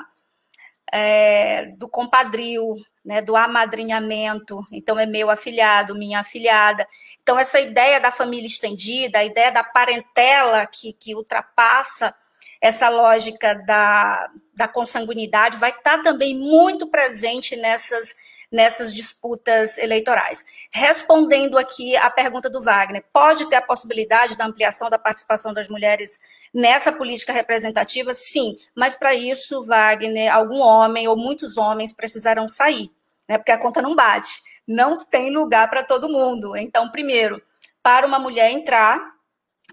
é, 0.96 1.72
do 1.76 1.88
compadrio, 1.88 2.76
né, 3.04 3.20
do 3.20 3.34
amadrinhamento, 3.34 4.60
então 4.70 4.96
é 4.96 5.04
meu 5.04 5.28
afilhado, 5.28 5.98
minha 5.98 6.20
afilhada. 6.20 6.86
Então, 7.20 7.36
essa 7.36 7.58
ideia 7.58 8.00
da 8.00 8.12
família 8.12 8.46
estendida, 8.46 9.18
a 9.18 9.24
ideia 9.24 9.50
da 9.50 9.64
parentela 9.64 10.64
que, 10.66 10.92
que 10.92 11.12
ultrapassa 11.16 12.14
essa 12.60 12.88
lógica 12.90 13.54
da, 13.66 14.30
da 14.54 14.68
consanguinidade, 14.68 15.56
vai 15.56 15.70
estar 15.70 16.00
também 16.00 16.38
muito 16.38 16.86
presente 16.86 17.56
nessas 17.56 18.14
nessas 18.54 18.94
disputas 18.94 19.76
eleitorais. 19.78 20.44
Respondendo 20.70 21.58
aqui 21.58 21.96
à 21.96 22.08
pergunta 22.08 22.48
do 22.48 22.62
Wagner, 22.62 23.04
pode 23.12 23.48
ter 23.48 23.56
a 23.56 23.62
possibilidade 23.62 24.38
da 24.38 24.46
ampliação 24.46 24.88
da 24.88 24.96
participação 24.96 25.52
das 25.52 25.68
mulheres 25.68 26.20
nessa 26.54 26.92
política 26.92 27.32
representativa? 27.32 28.14
Sim, 28.14 28.56
mas 28.72 28.94
para 28.94 29.12
isso, 29.12 29.66
Wagner, 29.66 30.32
algum 30.32 30.60
homem 30.60 31.08
ou 31.08 31.16
muitos 31.16 31.56
homens 31.56 31.92
precisarão 31.92 32.46
sair, 32.46 32.92
né, 33.28 33.38
porque 33.38 33.50
a 33.50 33.58
conta 33.58 33.82
não 33.82 33.96
bate. 33.96 34.40
Não 34.68 35.04
tem 35.04 35.32
lugar 35.32 35.68
para 35.68 35.82
todo 35.82 36.08
mundo. 36.08 36.56
Então, 36.56 36.88
primeiro, 36.92 37.42
para 37.82 38.06
uma 38.06 38.20
mulher 38.20 38.52
entrar, 38.52 39.14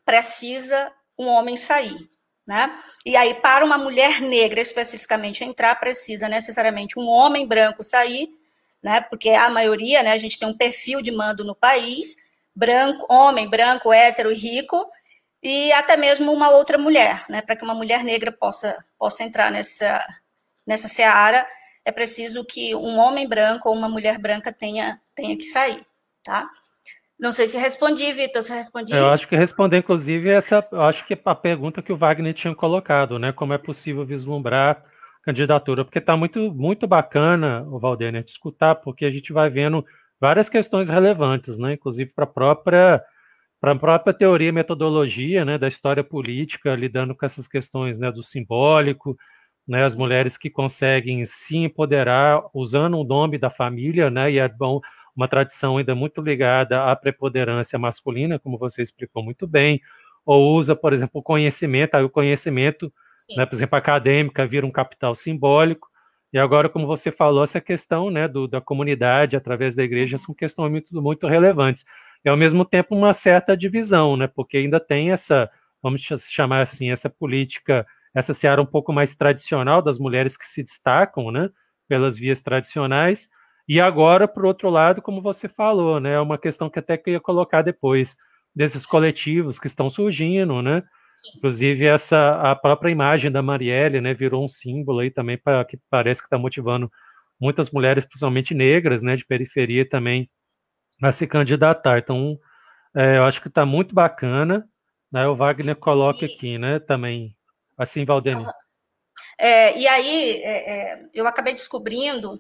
precisa 0.04 0.92
um 1.18 1.28
homem 1.28 1.56
sair. 1.56 2.10
Né? 2.48 2.76
E 3.06 3.16
aí, 3.16 3.36
para 3.36 3.64
uma 3.64 3.78
mulher 3.78 4.20
negra 4.20 4.60
especificamente 4.60 5.44
entrar, 5.44 5.80
precisa 5.80 6.28
necessariamente 6.28 7.00
um 7.00 7.08
homem 7.08 7.46
branco 7.46 7.84
sair 7.84 8.41
né? 8.82 9.02
Porque 9.02 9.30
a 9.30 9.50
maioria, 9.50 10.04
né, 10.04 10.12
a 10.12 10.18
gente 10.18 10.40
tem 10.40 10.48
um 10.48 10.58
perfil 10.58 11.02
de 11.02 11.12
mando 11.12 11.44
no 11.44 11.56
país, 11.56 12.16
branco, 12.56 13.06
homem, 13.10 13.50
branco, 13.50 13.94
hétero 13.94 14.32
e 14.32 14.36
rico, 14.36 14.86
e 15.44 15.72
até 15.74 15.98
mesmo 15.98 16.32
uma 16.32 16.50
outra 16.50 16.78
mulher, 16.78 17.26
né? 17.30 17.42
Para 17.42 17.56
que 17.56 17.64
uma 17.64 17.74
mulher 17.74 18.04
negra 18.04 18.32
possa, 18.32 18.84
possa 18.98 19.24
entrar 19.24 19.52
nessa, 19.52 20.06
nessa 20.66 20.88
seara, 20.88 21.48
é 21.84 21.92
preciso 21.92 22.46
que 22.46 22.76
um 22.76 22.98
homem 22.98 23.28
branco 23.28 23.70
ou 23.70 23.76
uma 23.76 23.90
mulher 23.90 24.20
branca 24.20 24.52
tenha, 24.52 25.02
tenha 25.16 25.36
que 25.36 25.46
sair, 25.46 25.82
tá? 26.24 26.48
Não 27.20 27.32
sei 27.32 27.48
se 27.48 27.58
respondi, 27.58 28.12
Vitor, 28.12 28.42
se 28.42 28.52
respondi. 28.52 28.94
Eu 28.94 29.10
acho 29.10 29.28
que 29.28 29.36
responder, 29.36 29.78
inclusive, 29.78 30.30
essa, 30.30 30.68
acho 30.88 31.06
que 31.06 31.20
a 31.24 31.36
pergunta 31.36 31.82
que 31.82 31.94
o 31.94 31.98
Wagner 31.98 32.34
tinha 32.34 32.56
colocado, 32.56 33.20
né? 33.20 33.32
Como 33.32 33.54
é 33.54 33.60
possível 33.60 34.04
vislumbrar 34.04 34.84
candidatura, 35.24 35.86
porque 35.86 36.00
está 36.00 36.18
muito, 36.18 36.54
muito 36.54 36.88
bacana, 36.88 37.64
o 37.70 37.80
Valdênia, 37.80 38.24
de 38.24 38.32
escutar, 38.32 38.76
porque 38.76 39.06
a 39.06 39.10
gente 39.10 39.32
vai 39.32 39.50
vendo 39.50 39.86
várias 40.20 40.50
questões 40.50 40.90
relevantes, 40.90 41.58
né, 41.58 41.74
inclusive 41.74 42.12
para 42.14 42.26
a 42.26 42.28
própria 42.28 43.04
para 43.60 43.74
a 43.74 43.76
própria 43.76 44.12
teoria 44.12 44.50
e 44.50 44.52
metodologia 44.52 45.46
né, 45.46 45.56
da 45.56 45.68
história 45.68 46.04
política, 46.04 46.74
lidando 46.74 47.16
com 47.16 47.24
essas 47.24 47.48
questões 47.48 48.00
né, 48.00 48.12
do 48.12 48.24
simbólico, 48.24 49.16
né, 49.68 49.84
as 49.84 49.96
mulheres 49.96 50.36
que 50.36 50.50
conseguem 50.50 51.24
se 51.26 51.58
empoderar 51.58 52.42
usando 52.56 52.98
o 52.98 53.04
nome 53.04 53.38
da 53.38 53.52
família, 53.52 54.10
né, 54.10 54.32
e 54.32 54.40
é 54.40 54.50
bom, 54.50 54.82
uma 55.16 55.28
tradição 55.28 55.78
ainda 55.78 55.94
muito 55.94 56.22
ligada 56.22 56.86
à 56.86 56.96
preponderância 56.96 57.78
masculina, 57.78 58.40
como 58.40 58.58
você 58.58 58.82
explicou 58.82 59.24
muito 59.24 59.46
bem, 59.46 59.80
ou 60.26 60.56
usa, 60.58 60.76
por 60.76 60.92
exemplo, 60.92 61.22
o 61.22 61.24
conhecimento, 61.24 61.94
aí 61.94 62.04
o 62.04 62.10
conhecimento 62.10 62.92
né? 63.36 63.46
Por 63.46 63.56
exemplo, 63.56 63.76
a 63.76 63.80
acadêmica 63.80 64.46
vira 64.46 64.66
um 64.66 64.72
capital 64.72 65.16
simbólico, 65.16 65.92
e 66.34 66.40
agora, 66.40 66.70
como 66.70 66.88
você 66.88 67.12
falou, 67.12 67.44
essa 67.44 67.60
questão 67.60 68.10
né, 68.10 68.28
do, 68.28 68.48
da 68.48 68.62
comunidade 68.62 69.36
através 69.36 69.76
da 69.76 69.84
igreja 69.84 70.18
são 70.18 70.34
questões 70.34 70.72
muito, 70.72 71.02
muito 71.02 71.28
relevantes. 71.28 71.84
E, 72.24 72.30
ao 72.30 72.38
mesmo 72.38 72.64
tempo, 72.64 72.96
uma 72.96 73.12
certa 73.12 73.56
divisão, 73.58 74.16
né, 74.16 74.28
porque 74.28 74.58
ainda 74.58 74.80
tem 74.80 75.12
essa, 75.12 75.50
vamos 75.84 76.02
chamar 76.02 76.62
assim, 76.62 76.90
essa 76.90 77.10
política, 77.10 77.86
essa 78.14 78.34
seara 78.34 78.62
um 78.62 78.66
pouco 78.66 78.94
mais 78.94 79.14
tradicional 79.16 79.82
das 79.82 80.00
mulheres 80.00 80.38
que 80.38 80.48
se 80.48 80.64
destacam 80.64 81.32
né, 81.32 81.50
pelas 81.90 82.18
vias 82.18 82.40
tradicionais, 82.42 83.28
e 83.68 83.80
agora, 83.80 84.28
por 84.28 84.46
outro 84.46 84.70
lado, 84.70 85.02
como 85.02 85.22
você 85.22 85.50
falou, 85.50 86.00
né, 86.00 86.14
é 86.14 86.20
uma 86.20 86.38
questão 86.38 86.70
que 86.70 86.80
até 86.80 86.98
que 86.98 87.10
eu 87.10 87.14
ia 87.16 87.20
colocar 87.20 87.62
depois, 87.62 88.16
desses 88.56 88.86
coletivos 88.86 89.60
que 89.60 89.68
estão 89.68 89.90
surgindo, 89.90 90.62
né, 90.62 90.84
Inclusive, 91.36 91.86
essa, 91.86 92.52
a 92.52 92.56
própria 92.56 92.90
imagem 92.90 93.32
da 93.32 93.42
Marielle, 93.42 94.02
né, 94.02 94.14
virou 94.14 94.44
um 94.44 94.50
símbolo 94.50 95.00
aí 95.00 95.12
também 95.12 95.38
para 95.38 95.64
que 95.66 95.78
parece 95.90 96.22
que 96.22 96.28
está 96.28 96.38
motivando 96.38 96.92
muitas 97.40 97.72
mulheres, 97.72 98.06
principalmente 98.06 98.54
negras, 98.54 99.02
né, 99.02 99.16
de 99.16 99.26
periferia 99.26 99.88
também, 99.88 100.30
a 101.02 101.12
se 101.12 101.26
candidatar. 101.26 101.98
Então, 102.00 102.38
é, 102.96 103.18
eu 103.18 103.24
acho 103.24 103.42
que 103.42 103.48
está 103.48 103.66
muito 103.66 103.96
bacana. 103.96 104.68
Né, 105.12 105.28
o 105.28 105.36
Wagner 105.36 105.76
coloca 105.76 106.26
aqui, 106.26 106.58
né, 106.58 106.80
também, 106.80 107.36
assim, 107.78 108.06
Valdemir. 108.06 108.48
É, 109.38 109.78
e 109.78 109.88
aí, 109.88 110.42
é, 110.44 110.94
é, 110.94 111.06
eu 111.14 111.28
acabei 111.28 111.54
descobrindo, 111.54 112.40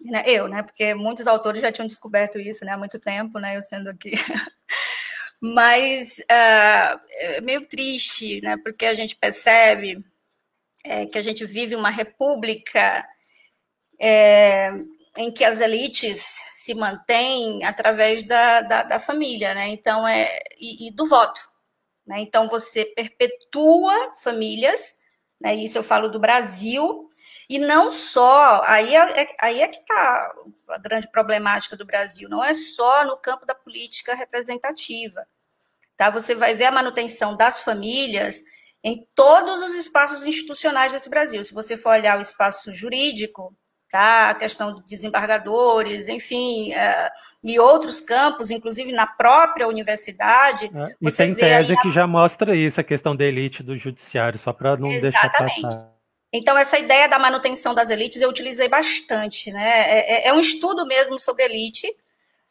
né, 0.00 0.24
eu, 0.26 0.48
né, 0.48 0.62
porque 0.62 0.94
muitos 0.94 1.26
autores 1.26 1.62
já 1.62 1.70
tinham 1.70 1.86
descoberto 1.86 2.40
isso, 2.40 2.64
né, 2.64 2.72
há 2.72 2.78
muito 2.78 2.98
tempo, 2.98 3.38
né, 3.38 3.56
eu 3.56 3.62
sendo 3.62 3.88
aqui 3.88 4.12
mas 5.44 6.18
uh, 6.20 7.00
é 7.10 7.40
meio 7.40 7.66
triste, 7.66 8.40
né? 8.40 8.56
Porque 8.58 8.86
a 8.86 8.94
gente 8.94 9.16
percebe 9.16 10.04
é, 10.84 11.04
que 11.04 11.18
a 11.18 11.22
gente 11.22 11.44
vive 11.44 11.74
uma 11.74 11.90
república 11.90 13.04
é, 14.00 14.70
em 15.18 15.32
que 15.32 15.44
as 15.44 15.60
elites 15.60 16.22
se 16.54 16.74
mantêm 16.74 17.64
através 17.64 18.22
da, 18.22 18.60
da, 18.60 18.82
da 18.84 19.00
família, 19.00 19.52
né? 19.52 19.68
Então 19.70 20.06
é 20.06 20.38
e, 20.56 20.86
e 20.86 20.90
do 20.92 21.08
voto, 21.08 21.40
né? 22.06 22.20
Então 22.20 22.48
você 22.48 22.84
perpetua 22.84 24.12
famílias, 24.22 24.98
né? 25.40 25.56
Isso 25.56 25.76
eu 25.76 25.82
falo 25.82 26.08
do 26.08 26.20
Brasil 26.20 27.10
e 27.52 27.58
não 27.58 27.90
só 27.90 28.62
aí 28.64 28.96
é, 28.96 29.22
é 29.24 29.26
aí 29.38 29.60
é 29.60 29.68
que 29.68 29.76
está 29.76 30.34
a 30.68 30.78
grande 30.78 31.06
problemática 31.10 31.76
do 31.76 31.84
Brasil, 31.84 32.26
não 32.26 32.42
é 32.42 32.54
só 32.54 33.04
no 33.04 33.14
campo 33.18 33.44
da 33.44 33.54
política 33.54 34.14
representativa. 34.14 35.26
Tá? 35.94 36.08
Você 36.08 36.34
vai 36.34 36.54
ver 36.54 36.64
a 36.64 36.72
manutenção 36.72 37.36
das 37.36 37.60
famílias 37.62 38.40
em 38.82 39.06
todos 39.14 39.62
os 39.62 39.74
espaços 39.74 40.26
institucionais 40.26 40.92
desse 40.92 41.10
Brasil. 41.10 41.44
Se 41.44 41.52
você 41.52 41.76
for 41.76 41.90
olhar 41.90 42.16
o 42.16 42.22
espaço 42.22 42.72
jurídico, 42.72 43.54
tá? 43.90 44.30
a 44.30 44.34
questão 44.34 44.72
de 44.72 44.82
desembargadores, 44.86 46.08
enfim, 46.08 46.72
uh, 46.72 47.10
e 47.44 47.60
outros 47.60 48.00
campos, 48.00 48.50
inclusive 48.50 48.92
na 48.92 49.06
própria 49.06 49.68
universidade. 49.68 50.70
É, 50.74 50.96
e 51.02 51.12
tem 51.12 51.34
tese 51.34 51.74
a... 51.74 51.82
que 51.82 51.92
já 51.92 52.06
mostra 52.06 52.56
isso, 52.56 52.80
a 52.80 52.84
questão 52.84 53.14
da 53.14 53.26
elite 53.26 53.62
do 53.62 53.76
judiciário, 53.76 54.38
só 54.38 54.54
para 54.54 54.74
não 54.78 54.88
Exatamente. 54.88 55.60
deixar 55.60 55.70
passar. 55.70 55.91
Então, 56.32 56.56
essa 56.56 56.78
ideia 56.78 57.08
da 57.08 57.18
manutenção 57.18 57.74
das 57.74 57.90
elites 57.90 58.22
eu 58.22 58.28
utilizei 58.28 58.68
bastante. 58.68 59.50
Né? 59.52 59.68
É, 59.68 60.14
é, 60.14 60.28
é 60.28 60.32
um 60.32 60.40
estudo 60.40 60.86
mesmo 60.86 61.20
sobre 61.20 61.44
elite. 61.44 61.86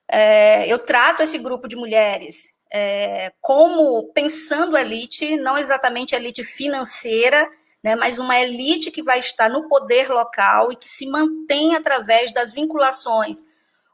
É, 0.08 0.68
eu 0.68 0.78
trato 0.80 1.24
esse 1.24 1.38
grupo 1.38 1.68
de 1.68 1.76
mulheres 1.76 2.62
é, 2.72 3.34
como 3.42 4.12
pensando 4.14 4.78
elite, 4.78 5.36
não 5.36 5.58
exatamente 5.58 6.16
elite 6.16 6.44
financeira, 6.44 7.50
né, 7.84 7.96
mas 7.96 8.18
uma 8.18 8.40
elite 8.40 8.92
que 8.92 9.04
vai 9.04 9.20
estar 9.20 9.50
no 9.50 9.68
poder 9.68 10.10
local 10.10 10.72
e 10.72 10.76
que 10.76 10.88
se 10.88 11.08
mantém 11.08 11.76
através 11.76 12.32
das 12.32 12.54
vinculações 12.54 13.44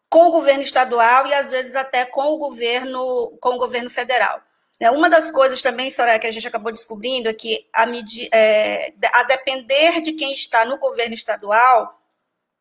com 0.10 0.28
o 0.28 0.32
governo 0.32 0.62
estadual 0.62 1.26
e 1.26 1.34
às 1.34 1.50
vezes 1.50 1.76
até 1.76 2.06
com 2.06 2.34
o 2.34 2.38
governo, 2.38 3.38
com 3.42 3.56
o 3.56 3.58
governo 3.58 3.90
federal. 3.90 4.42
É, 4.80 4.92
uma 4.92 5.10
das 5.10 5.32
coisas 5.32 5.62
também, 5.62 5.90
Soraya, 5.90 6.20
que 6.20 6.28
a 6.28 6.32
gente 6.32 6.48
acabou 6.48 6.72
descobrindo 6.72 7.28
é 7.28 7.34
que, 7.34 7.68
a, 7.74 7.86
é, 8.32 8.94
a 9.12 9.24
depender 9.24 10.02
de 10.02 10.14
quem 10.14 10.32
está 10.32 10.64
no 10.66 10.78
governo 10.78 11.14
estadual, 11.14 12.00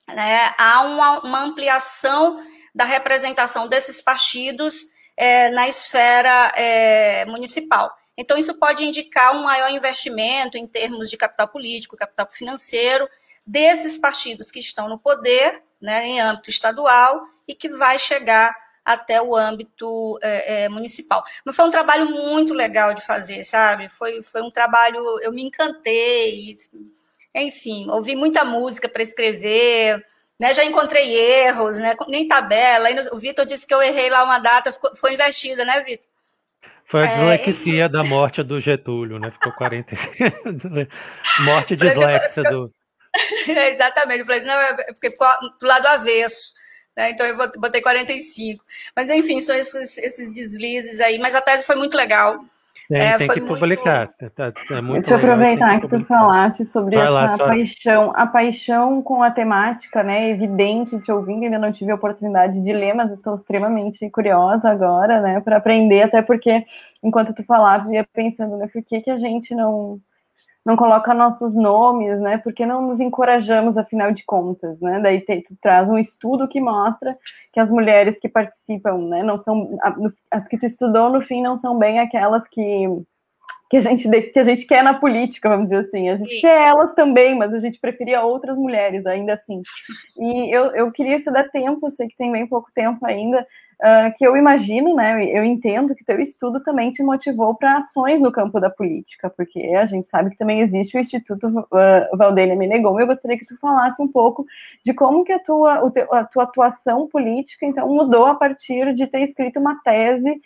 né, 0.08 0.54
há 0.56 0.80
uma, 0.82 1.20
uma 1.20 1.42
ampliação 1.42 2.42
da 2.74 2.84
representação 2.84 3.68
desses 3.68 4.00
partidos 4.00 4.88
é, 5.16 5.50
na 5.50 5.68
esfera 5.68 6.52
é, 6.54 7.24
municipal. 7.26 7.94
Então, 8.16 8.38
isso 8.38 8.54
pode 8.54 8.82
indicar 8.82 9.34
um 9.34 9.42
maior 9.42 9.70
investimento 9.70 10.56
em 10.56 10.66
termos 10.66 11.10
de 11.10 11.18
capital 11.18 11.48
político, 11.48 11.96
capital 11.96 12.28
financeiro, 12.30 13.08
desses 13.46 13.98
partidos 13.98 14.50
que 14.50 14.58
estão 14.58 14.88
no 14.88 14.98
poder, 14.98 15.62
né, 15.80 16.06
em 16.06 16.20
âmbito 16.20 16.48
estadual, 16.48 17.26
e 17.46 17.54
que 17.54 17.68
vai 17.68 17.98
chegar 17.98 18.54
até 18.86 19.20
o 19.20 19.34
âmbito 19.34 20.16
é, 20.22 20.62
é, 20.62 20.68
municipal. 20.68 21.24
Mas 21.44 21.56
foi 21.56 21.64
um 21.64 21.70
trabalho 21.70 22.08
muito 22.08 22.54
legal 22.54 22.94
de 22.94 23.04
fazer, 23.04 23.42
sabe? 23.42 23.88
Foi, 23.88 24.22
foi 24.22 24.40
um 24.42 24.50
trabalho, 24.50 25.20
eu 25.20 25.32
me 25.32 25.42
encantei, 25.42 26.56
enfim, 27.34 27.90
ouvi 27.90 28.14
muita 28.14 28.44
música 28.44 28.88
para 28.88 29.02
escrever, 29.02 30.06
né, 30.40 30.54
já 30.54 30.64
encontrei 30.64 31.14
erros, 31.14 31.78
né, 31.78 31.96
nem 32.08 32.28
tabela. 32.28 32.88
o 33.12 33.18
Vitor 33.18 33.44
disse 33.44 33.66
que 33.66 33.74
eu 33.74 33.82
errei 33.82 34.08
lá 34.08 34.22
uma 34.22 34.38
data, 34.38 34.72
ficou, 34.72 34.94
foi 34.94 35.14
investida, 35.14 35.64
né, 35.64 35.82
Vitor? 35.82 36.06
Foi 36.84 37.02
a 37.02 37.06
é, 37.06 37.08
dislexia 37.08 37.84
é, 37.86 37.88
da 37.88 38.04
morte 38.04 38.44
do 38.44 38.60
Getúlio, 38.60 39.18
né? 39.18 39.32
Ficou 39.32 39.52
40. 39.52 39.96
morte 41.44 41.74
e 41.74 41.76
dislexia 41.76 42.44
do. 42.44 42.72
É, 43.48 43.70
exatamente, 43.74 44.20
eu 44.20 44.26
falei, 44.26 44.42
não, 44.42 44.54
é 44.54 44.92
porque 44.92 45.10
ficou 45.10 45.26
do 45.60 45.66
lado 45.66 45.86
avesso. 45.86 46.54
Né? 46.96 47.10
Então 47.10 47.26
eu 47.26 47.36
botei 47.58 47.80
45. 47.80 48.64
Mas 48.94 49.10
enfim, 49.10 49.40
são 49.40 49.54
esses, 49.54 49.98
esses 49.98 50.32
deslizes 50.32 50.98
aí. 51.00 51.18
Mas 51.18 51.34
a 51.34 51.40
tese 51.40 51.64
foi 51.64 51.76
muito 51.76 51.96
legal. 51.96 52.40
Tem, 52.88 53.00
é, 53.00 53.18
tem 53.18 53.28
que 53.28 53.40
muito... 53.40 53.54
publicar. 53.54 54.08
Tá, 54.08 54.30
tá, 54.30 54.44
é 54.46 54.80
Deixa 54.80 55.14
eu 55.14 55.16
aproveitar 55.16 55.80
que, 55.80 55.88
que 55.88 55.98
tu 55.98 56.04
falaste 56.04 56.64
sobre 56.64 56.96
Vai 56.96 57.04
essa 57.04 57.12
lá, 57.12 57.38
paixão, 57.38 58.12
a 58.14 58.26
paixão 58.26 59.02
com 59.02 59.22
a 59.22 59.30
temática, 59.30 60.02
né? 60.04 60.30
Evidente, 60.30 61.00
te 61.00 61.10
ouvindo, 61.10 61.44
ainda 61.44 61.58
não 61.58 61.72
tive 61.72 61.90
a 61.90 61.96
oportunidade 61.96 62.60
de 62.60 62.72
ler, 62.72 62.94
mas 62.94 63.10
estou 63.10 63.34
extremamente 63.34 64.08
curiosa 64.10 64.70
agora, 64.70 65.20
né? 65.20 65.40
Para 65.40 65.56
aprender, 65.56 66.02
até 66.02 66.22
porque 66.22 66.64
enquanto 67.02 67.34
tu 67.34 67.44
falava, 67.44 67.88
eu 67.88 67.94
ia 67.94 68.06
pensando, 68.12 68.56
né? 68.56 68.68
Por 68.72 68.82
que, 68.84 69.00
que 69.00 69.10
a 69.10 69.16
gente 69.16 69.52
não 69.52 70.00
não 70.66 70.74
coloca 70.74 71.14
nossos 71.14 71.54
nomes, 71.54 72.18
né? 72.18 72.38
Porque 72.38 72.66
não 72.66 72.82
nos 72.88 72.98
encorajamos, 72.98 73.78
afinal 73.78 74.10
de 74.10 74.24
contas, 74.24 74.80
né? 74.80 74.98
Daí 74.98 75.20
te, 75.20 75.40
tu 75.40 75.56
traz 75.62 75.88
um 75.88 75.96
estudo 75.96 76.48
que 76.48 76.60
mostra 76.60 77.16
que 77.52 77.60
as 77.60 77.70
mulheres 77.70 78.18
que 78.18 78.28
participam, 78.28 78.98
né, 78.98 79.22
não 79.22 79.38
são 79.38 79.78
as 80.28 80.48
que 80.48 80.58
tu 80.58 80.66
estudou 80.66 81.08
no 81.08 81.22
fim 81.22 81.40
não 81.40 81.56
são 81.56 81.78
bem 81.78 82.00
aquelas 82.00 82.48
que 82.48 82.88
que 83.70 83.76
a 83.76 83.80
gente 83.80 84.08
que 84.08 84.38
a 84.40 84.44
gente 84.44 84.66
quer 84.66 84.82
na 84.82 84.94
política, 84.94 85.48
vamos 85.48 85.68
dizer 85.68 85.86
assim. 85.86 86.08
A 86.08 86.16
gente 86.16 86.34
Sim. 86.34 86.40
quer 86.40 86.68
elas 86.68 86.94
também, 86.94 87.36
mas 87.36 87.54
a 87.54 87.60
gente 87.60 87.78
preferia 87.78 88.22
outras 88.22 88.56
mulheres 88.56 89.06
ainda 89.06 89.34
assim. 89.34 89.62
E 90.18 90.52
eu, 90.52 90.74
eu 90.74 90.90
queria 90.90 91.18
se 91.20 91.30
dar 91.30 91.48
tempo, 91.48 91.90
sei 91.92 92.08
que 92.08 92.16
tem 92.16 92.32
bem 92.32 92.46
pouco 92.46 92.70
tempo 92.74 93.06
ainda, 93.06 93.46
uh, 93.82 94.12
que 94.16 94.26
eu 94.26 94.36
imagino, 94.36 94.94
né, 94.94 95.24
eu 95.36 95.44
entendo 95.44 95.94
que 95.94 96.04
teu 96.04 96.20
estudo 96.20 96.62
também 96.62 96.90
te 96.90 97.02
motivou 97.02 97.54
para 97.54 97.78
ações 97.78 98.20
no 98.20 98.32
campo 98.32 98.60
da 98.60 98.70
política, 98.70 99.30
porque 99.30 99.60
a 99.76 99.86
gente 99.86 100.06
sabe 100.06 100.30
que 100.30 100.38
também 100.38 100.60
existe 100.60 100.96
o 100.96 101.00
Instituto 101.00 101.46
uh, 101.48 102.16
Valdênia 102.16 102.56
Menegom, 102.56 102.98
eu 103.00 103.06
gostaria 103.06 103.38
que 103.38 103.46
tu 103.46 103.56
falasse 103.58 104.00
um 104.02 104.08
pouco 104.08 104.46
de 104.84 104.94
como 104.94 105.24
que 105.24 105.32
a 105.32 105.38
tua, 105.38 105.92
a 106.12 106.24
tua 106.24 106.42
atuação 106.44 107.06
política, 107.08 107.66
então, 107.66 107.88
mudou 107.88 108.26
a 108.26 108.34
partir 108.34 108.94
de 108.94 109.06
ter 109.06 109.22
escrito 109.22 109.58
uma 109.58 109.80
tese 109.82 110.40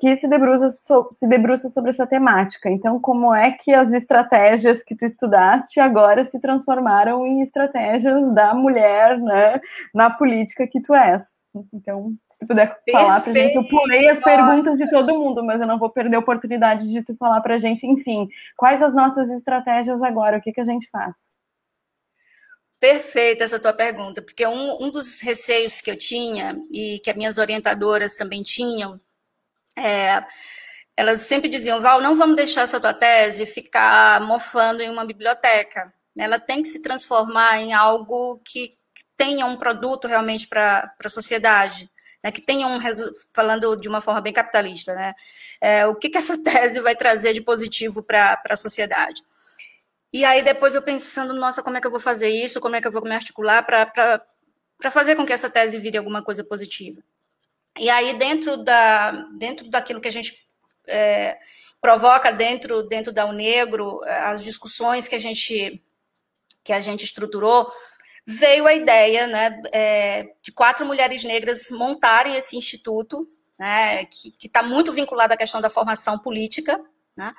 que 0.00 0.16
se 0.16 0.26
debruça, 0.26 0.70
se 1.10 1.28
debruça 1.28 1.68
sobre 1.68 1.90
essa 1.90 2.06
temática. 2.06 2.70
Então, 2.70 2.98
como 2.98 3.34
é 3.34 3.50
que 3.50 3.74
as 3.74 3.92
estratégias 3.92 4.82
que 4.82 4.96
tu 4.96 5.04
estudaste 5.04 5.78
agora 5.78 6.24
se 6.24 6.40
transformaram 6.40 7.26
em 7.26 7.42
estratégias 7.42 8.32
da 8.32 8.54
mulher 8.54 9.18
né, 9.18 9.60
na 9.94 10.08
política 10.08 10.66
que 10.66 10.80
tu 10.80 10.94
és? 10.94 11.39
Então, 11.72 12.14
se 12.30 12.38
tu 12.38 12.46
puder 12.46 12.68
Perfeito. 12.84 12.98
falar 12.98 13.20
pra 13.20 13.32
gente, 13.32 13.56
eu 13.56 13.64
pulei 13.64 14.08
as 14.08 14.20
Nossa. 14.20 14.30
perguntas 14.30 14.78
de 14.78 14.90
todo 14.90 15.18
mundo, 15.18 15.44
mas 15.44 15.60
eu 15.60 15.66
não 15.66 15.78
vou 15.78 15.90
perder 15.90 16.16
a 16.16 16.20
oportunidade 16.20 16.88
de 16.88 17.02
tu 17.02 17.16
falar 17.16 17.40
pra 17.40 17.58
gente, 17.58 17.86
enfim, 17.86 18.28
quais 18.56 18.80
as 18.82 18.94
nossas 18.94 19.28
estratégias 19.30 20.02
agora, 20.02 20.38
o 20.38 20.40
que, 20.40 20.52
que 20.52 20.60
a 20.60 20.64
gente 20.64 20.88
faz? 20.90 21.14
Perfeita 22.78 23.44
essa 23.44 23.60
tua 23.60 23.72
pergunta, 23.72 24.22
porque 24.22 24.46
um, 24.46 24.84
um 24.84 24.90
dos 24.90 25.20
receios 25.20 25.80
que 25.80 25.90
eu 25.90 25.96
tinha 25.96 26.56
e 26.72 26.98
que 27.00 27.10
as 27.10 27.16
minhas 27.16 27.36
orientadoras 27.36 28.16
também 28.16 28.42
tinham, 28.42 28.98
é, 29.76 30.24
elas 30.96 31.20
sempre 31.22 31.48
diziam, 31.48 31.80
Val, 31.80 32.00
não 32.00 32.16
vamos 32.16 32.36
deixar 32.36 32.62
essa 32.62 32.80
tua 32.80 32.94
tese 32.94 33.46
ficar 33.46 34.20
mofando 34.20 34.82
em 34.82 34.90
uma 34.90 35.04
biblioteca. 35.04 35.92
Ela 36.18 36.38
tem 36.38 36.62
que 36.62 36.68
se 36.68 36.82
transformar 36.82 37.58
em 37.58 37.72
algo 37.72 38.40
que, 38.44 38.76
tenha 39.20 39.44
um 39.44 39.54
produto 39.54 40.08
realmente 40.08 40.48
para 40.48 40.94
a 41.04 41.08
sociedade, 41.10 41.90
né, 42.24 42.32
que 42.32 42.40
tenha 42.40 42.66
um 42.66 42.78
falando 43.34 43.76
de 43.76 43.86
uma 43.86 44.00
forma 44.00 44.22
bem 44.22 44.32
capitalista, 44.32 44.94
né, 44.94 45.12
é, 45.60 45.86
o 45.86 45.94
que, 45.94 46.08
que 46.08 46.16
essa 46.16 46.38
tese 46.42 46.80
vai 46.80 46.96
trazer 46.96 47.34
de 47.34 47.42
positivo 47.42 48.02
para 48.02 48.40
a 48.48 48.56
sociedade. 48.56 49.22
E 50.10 50.24
aí 50.24 50.42
depois 50.42 50.74
eu 50.74 50.80
pensando, 50.80 51.34
nossa, 51.34 51.62
como 51.62 51.76
é 51.76 51.82
que 51.82 51.86
eu 51.86 51.90
vou 51.90 52.00
fazer 52.00 52.30
isso, 52.30 52.60
como 52.60 52.76
é 52.76 52.80
que 52.80 52.88
eu 52.88 52.92
vou 52.92 53.02
me 53.02 53.14
articular 53.14 53.62
para 53.62 54.90
fazer 54.90 55.14
com 55.16 55.26
que 55.26 55.34
essa 55.34 55.50
tese 55.50 55.78
vire 55.78 55.98
alguma 55.98 56.22
coisa 56.22 56.42
positiva. 56.42 57.02
E 57.78 57.90
aí 57.90 58.18
dentro, 58.18 58.56
da, 58.56 59.10
dentro 59.38 59.68
daquilo 59.68 60.00
que 60.00 60.08
a 60.08 60.12
gente 60.12 60.46
é, 60.88 61.38
provoca 61.78 62.32
dentro, 62.32 62.82
dentro 62.84 63.12
da 63.12 63.26
Unegro, 63.26 64.00
as 64.04 64.42
discussões 64.42 65.06
que 65.06 65.14
a 65.14 65.20
gente 65.20 65.80
que 66.62 66.72
a 66.74 66.80
gente 66.80 67.04
estruturou, 67.04 67.72
veio 68.30 68.66
a 68.66 68.74
ideia 68.74 69.26
né, 69.26 69.62
é, 69.72 70.34
de 70.40 70.52
quatro 70.52 70.86
mulheres 70.86 71.24
negras 71.24 71.70
montarem 71.70 72.36
esse 72.36 72.56
instituto, 72.56 73.28
né, 73.58 74.04
que 74.04 74.34
está 74.42 74.62
muito 74.62 74.92
vinculado 74.92 75.34
à 75.34 75.36
questão 75.36 75.60
da 75.60 75.68
formação 75.68 76.18
política. 76.18 76.80
Né? 77.16 77.34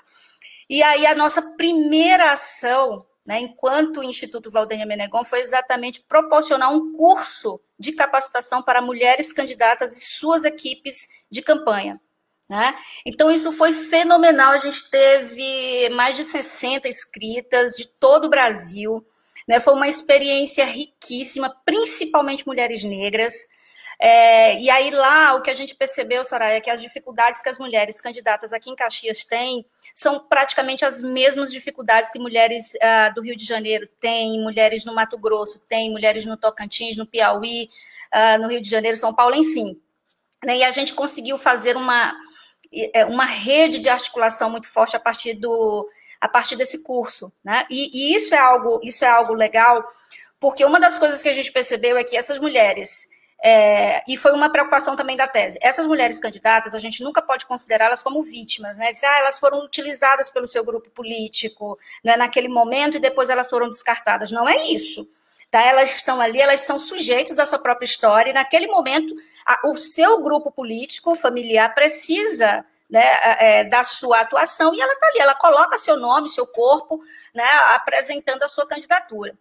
E 0.70 0.84
aí 0.84 1.06
a 1.06 1.16
nossa 1.16 1.42
primeira 1.56 2.34
ação 2.34 3.06
né, 3.26 3.40
enquanto 3.40 4.04
Instituto 4.04 4.50
Valdênia 4.50 4.86
Menegon, 4.86 5.24
foi 5.24 5.42
exatamente 5.42 6.02
proporcionar 6.02 6.74
um 6.74 6.92
curso 6.94 7.62
de 7.78 7.92
capacitação 7.92 8.64
para 8.64 8.82
mulheres 8.82 9.32
candidatas 9.32 9.96
e 9.96 10.02
suas 10.02 10.44
equipes 10.44 11.08
de 11.30 11.42
campanha. 11.42 12.02
Né? 12.50 12.76
Então, 13.06 13.32
isso 13.32 13.52
foi 13.52 13.72
fenomenal. 13.72 14.52
A 14.52 14.58
gente 14.58 14.90
teve 14.90 15.88
mais 15.90 16.16
de 16.18 16.24
60 16.24 16.88
inscritas 16.90 17.74
de 17.74 17.88
todo 17.88 18.26
o 18.26 18.30
Brasil. 18.30 19.06
Né? 19.52 19.60
Foi 19.60 19.74
uma 19.74 19.90
experiência 19.90 20.64
riquíssima, 20.64 21.54
principalmente 21.66 22.48
mulheres 22.48 22.86
negras. 22.86 23.36
É, 24.00 24.58
e 24.58 24.70
aí 24.70 24.90
lá 24.92 25.36
o 25.36 25.42
que 25.42 25.50
a 25.50 25.54
gente 25.54 25.76
percebeu, 25.76 26.24
Soraya, 26.24 26.56
é 26.56 26.62
que 26.62 26.70
as 26.70 26.82
dificuldades 26.82 27.42
que 27.42 27.50
as 27.50 27.60
mulheres 27.60 28.00
candidatas 28.00 28.54
aqui 28.54 28.70
em 28.70 28.76
Caxias 28.78 29.26
têm 29.26 29.66
são 29.94 30.22
praticamente 30.22 30.86
as 30.86 31.02
mesmas 31.02 31.52
dificuldades 31.52 32.10
que 32.12 32.18
mulheres 32.18 32.76
uh, 32.76 33.14
do 33.14 33.22
Rio 33.22 33.36
de 33.36 33.44
Janeiro 33.44 33.90
têm, 34.00 34.42
mulheres 34.42 34.86
no 34.86 34.96
Mato 34.96 35.18
Grosso 35.18 35.60
têm, 35.68 35.92
mulheres 35.92 36.26
no 36.26 36.38
Tocantins, 36.38 36.96
no 36.96 37.06
Piauí, 37.06 37.68
uh, 38.16 38.42
no 38.42 38.48
Rio 38.48 38.62
de 38.62 38.70
Janeiro, 38.70 38.96
São 38.96 39.14
Paulo, 39.14 39.36
enfim. 39.36 39.78
Né? 40.46 40.60
E 40.60 40.64
a 40.64 40.72
gente 40.72 40.94
conseguiu 40.94 41.38
fazer 41.38 41.76
uma, 41.76 42.16
é, 42.94 43.04
uma 43.04 43.26
rede 43.26 43.80
de 43.80 43.90
articulação 43.90 44.50
muito 44.50 44.70
forte 44.70 44.96
a 44.96 45.00
partir 45.00 45.34
do 45.34 45.86
a 46.22 46.30
partir 46.30 46.56
desse 46.56 46.80
curso, 46.80 47.34
né? 47.44 47.66
E, 47.70 47.90
e, 47.92 48.16
isso 48.16 48.34
é 48.34 48.38
algo 48.38 48.80
isso 48.84 49.04
é 49.04 49.10
algo 49.10 49.34
legal, 49.34 49.84
porque 50.40 50.64
uma 50.64 50.80
das 50.80 51.00
coisas 51.00 51.22
que 51.22 51.30
a 51.30 51.34
gente 51.34 51.52
percebeu 51.52 51.98
é 51.98 52.04
que 52.04 52.16
essas 52.16 52.40
mulheres 52.40 53.10
é, 53.44 54.04
e 54.08 54.16
foi 54.16 54.32
uma 54.34 54.52
preocupação 54.52 54.96
também 54.96 55.18
da 55.18 55.28
tese. 55.28 55.58
Essas 55.64 55.88
mulheres 55.88 56.20
candidatas, 56.20 56.76
a 56.76 56.80
gente 56.80 57.04
nunca 57.04 57.24
pode 57.24 57.48
considerá-las 57.48 58.04
como 58.04 58.22
vítimas, 58.22 58.78
né? 58.78 58.92
Dizer, 58.92 59.08
ah, 59.08 59.18
elas 59.18 59.40
foram 59.40 59.66
utilizadas 59.66 60.30
pelo 60.30 60.48
seu 60.48 60.64
grupo 60.64 60.92
político 60.92 61.78
né, 62.04 62.16
naquele 62.16 62.48
momento 62.48 62.98
e 62.98 63.00
depois 63.00 63.32
elas 63.32 63.50
foram 63.50 63.68
descartadas. 63.68 64.32
Não 64.32 64.48
é 64.48 64.68
isso. 64.68 65.10
Tá? 65.50 65.64
Elas 65.64 65.96
estão 65.96 66.22
ali, 66.22 66.40
elas 66.40 66.62
são 66.62 66.78
sujeitos 66.78 67.36
da 67.36 67.46
sua 67.46 67.58
própria 67.58 67.86
história, 67.86 68.30
e 68.30 68.34
naquele 68.34 68.68
momento 68.68 69.14
a, 69.46 69.68
o 69.68 69.76
seu 69.76 70.22
grupo 70.22 70.52
político, 70.52 71.16
familiar, 71.16 71.74
precisa 71.74 72.64
né, 72.92 73.06
é, 73.40 73.64
da 73.64 73.86
sua 73.86 74.20
atuação, 74.20 74.76
e 74.76 74.82
ela 74.82 74.92
está 74.92 75.08
ali, 75.08 75.20
ela 75.20 75.36
coloca 75.36 75.78
seu 75.78 75.96
nome, 75.96 76.28
seu 76.28 76.46
corpo, 76.46 77.00
né, 77.34 77.50
apresentando 77.70 78.44
a 78.44 78.50
sua 78.50 78.68
candidatura. 78.68 79.34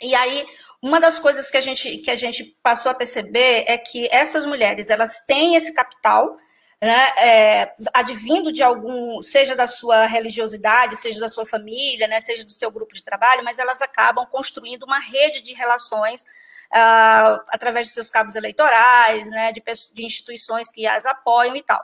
E 0.00 0.14
aí, 0.14 0.46
uma 0.80 1.00
das 1.00 1.18
coisas 1.18 1.50
que 1.50 1.56
a 1.56 1.60
gente, 1.60 1.98
que 1.98 2.10
a 2.10 2.16
gente 2.16 2.44
passou 2.62 2.92
a 2.92 2.94
perceber 2.94 3.64
é 3.66 3.76
que 3.76 4.08
essas 4.12 4.46
mulheres, 4.46 4.88
elas 4.88 5.24
têm 5.26 5.56
esse 5.56 5.74
capital, 5.74 6.36
né, 6.80 7.12
é, 7.18 7.74
advindo 7.92 8.52
de 8.52 8.62
algum, 8.62 9.20
seja 9.20 9.56
da 9.56 9.66
sua 9.66 10.06
religiosidade, 10.06 10.96
seja 10.96 11.18
da 11.18 11.28
sua 11.28 11.46
família, 11.46 12.06
né, 12.06 12.20
seja 12.20 12.44
do 12.44 12.52
seu 12.52 12.70
grupo 12.70 12.94
de 12.94 13.02
trabalho, 13.02 13.42
mas 13.42 13.58
elas 13.58 13.82
acabam 13.82 14.26
construindo 14.26 14.84
uma 14.84 14.98
rede 14.98 15.40
de 15.40 15.54
relações 15.54 16.22
uh, 16.22 17.42
através 17.48 17.88
de 17.88 17.94
seus 17.94 18.10
cabos 18.10 18.36
eleitorais, 18.36 19.28
né, 19.30 19.50
de, 19.50 19.62
de 19.94 20.04
instituições 20.04 20.70
que 20.70 20.86
as 20.86 21.04
apoiam 21.06 21.56
e 21.56 21.62
tal. 21.62 21.82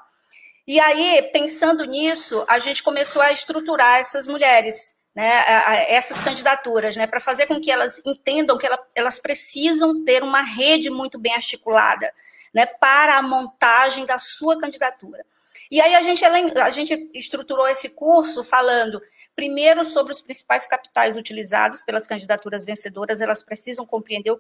E 0.67 0.79
aí, 0.79 1.23
pensando 1.33 1.85
nisso, 1.85 2.45
a 2.49 2.59
gente 2.59 2.83
começou 2.83 3.21
a 3.21 3.33
estruturar 3.33 3.99
essas 3.99 4.27
mulheres 4.27 4.95
né, 5.15 5.45
essas 5.89 6.21
candidaturas, 6.21 6.97
né, 6.97 7.07
para 7.07 7.21
fazer 7.21 7.47
com 7.47 7.61
que 7.61 7.71
elas 7.71 8.01
entendam 8.05 8.57
que 8.57 8.67
ela, 8.67 8.79
elas 8.95 9.19
precisam 9.19 10.03
ter 10.05 10.23
uma 10.23 10.41
rede 10.41 10.89
muito 10.89 11.19
bem 11.19 11.35
articulada, 11.35 12.13
né, 12.55 12.65
para 12.65 13.19
a 13.19 13.23
montagem 13.23 14.07
da 14.07 14.19
sua 14.19 14.59
candidatura. 14.59 15.25
E 15.71 15.81
aí 15.81 15.95
a 15.95 16.03
gente, 16.03 16.25
a 16.25 16.71
gente 16.71 17.11
estruturou 17.15 17.67
esse 17.69 17.91
curso 17.91 18.43
falando, 18.45 19.01
primeiro, 19.35 19.85
sobre 19.85 20.13
os 20.13 20.21
principais 20.21 20.67
capitais 20.67 21.17
utilizados 21.17 21.83
pelas 21.83 22.07
candidaturas 22.07 22.65
vencedoras, 22.65 23.21
elas 23.21 23.43
precisam 23.43 23.87
compreender 23.87 24.35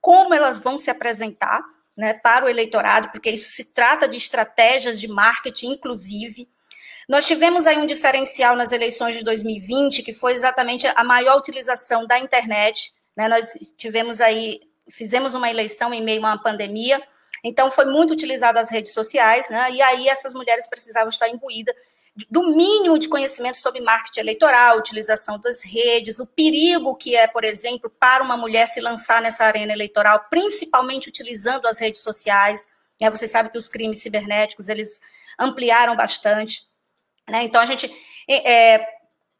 como 0.00 0.34
elas 0.34 0.58
vão 0.58 0.76
se 0.76 0.90
apresentar 0.90 1.62
né, 1.96 2.14
para 2.14 2.46
o 2.46 2.48
eleitorado, 2.48 3.10
porque 3.10 3.30
isso 3.30 3.50
se 3.50 3.72
trata 3.72 4.08
de 4.08 4.16
estratégias 4.16 4.98
de 4.98 5.08
marketing, 5.08 5.72
inclusive, 5.72 6.48
nós 7.08 7.26
tivemos 7.26 7.66
aí 7.66 7.76
um 7.78 7.86
diferencial 7.86 8.56
nas 8.56 8.72
eleições 8.72 9.16
de 9.16 9.24
2020, 9.24 10.02
que 10.02 10.12
foi 10.12 10.34
exatamente 10.34 10.86
a 10.86 11.04
maior 11.04 11.36
utilização 11.36 12.06
da 12.06 12.18
internet. 12.18 12.92
Né? 13.16 13.28
Nós 13.28 13.52
tivemos 13.76 14.20
aí, 14.20 14.60
fizemos 14.90 15.34
uma 15.34 15.50
eleição 15.50 15.92
em 15.92 16.02
meio 16.02 16.24
a 16.24 16.30
uma 16.30 16.42
pandemia, 16.42 17.02
então 17.44 17.70
foi 17.70 17.86
muito 17.86 18.12
utilizado 18.12 18.58
as 18.58 18.70
redes 18.70 18.94
sociais, 18.94 19.50
né? 19.50 19.72
E 19.72 19.82
aí 19.82 20.08
essas 20.08 20.32
mulheres 20.32 20.68
precisavam 20.68 21.08
estar 21.08 21.28
imbuídas 21.28 21.74
do 22.30 22.54
mínimo 22.54 22.98
de 22.98 23.08
conhecimento 23.08 23.56
sobre 23.56 23.80
marketing 23.80 24.20
eleitoral, 24.20 24.78
utilização 24.78 25.38
das 25.38 25.64
redes, 25.64 26.18
o 26.18 26.26
perigo 26.26 26.94
que 26.94 27.16
é, 27.16 27.26
por 27.26 27.42
exemplo, 27.42 27.88
para 27.88 28.22
uma 28.22 28.36
mulher 28.36 28.68
se 28.68 28.80
lançar 28.80 29.22
nessa 29.22 29.44
arena 29.44 29.72
eleitoral, 29.72 30.26
principalmente 30.28 31.08
utilizando 31.08 31.66
as 31.66 31.78
redes 31.78 32.02
sociais. 32.02 32.66
Né? 33.00 33.10
Você 33.10 33.26
sabe 33.26 33.50
que 33.50 33.56
os 33.56 33.68
crimes 33.68 34.02
cibernéticos 34.02 34.68
eles 34.68 35.00
ampliaram 35.38 35.96
bastante. 35.96 36.66
Né? 37.28 37.44
Então, 37.44 37.60
a 37.60 37.64
gente 37.64 37.90
é, 38.28 38.86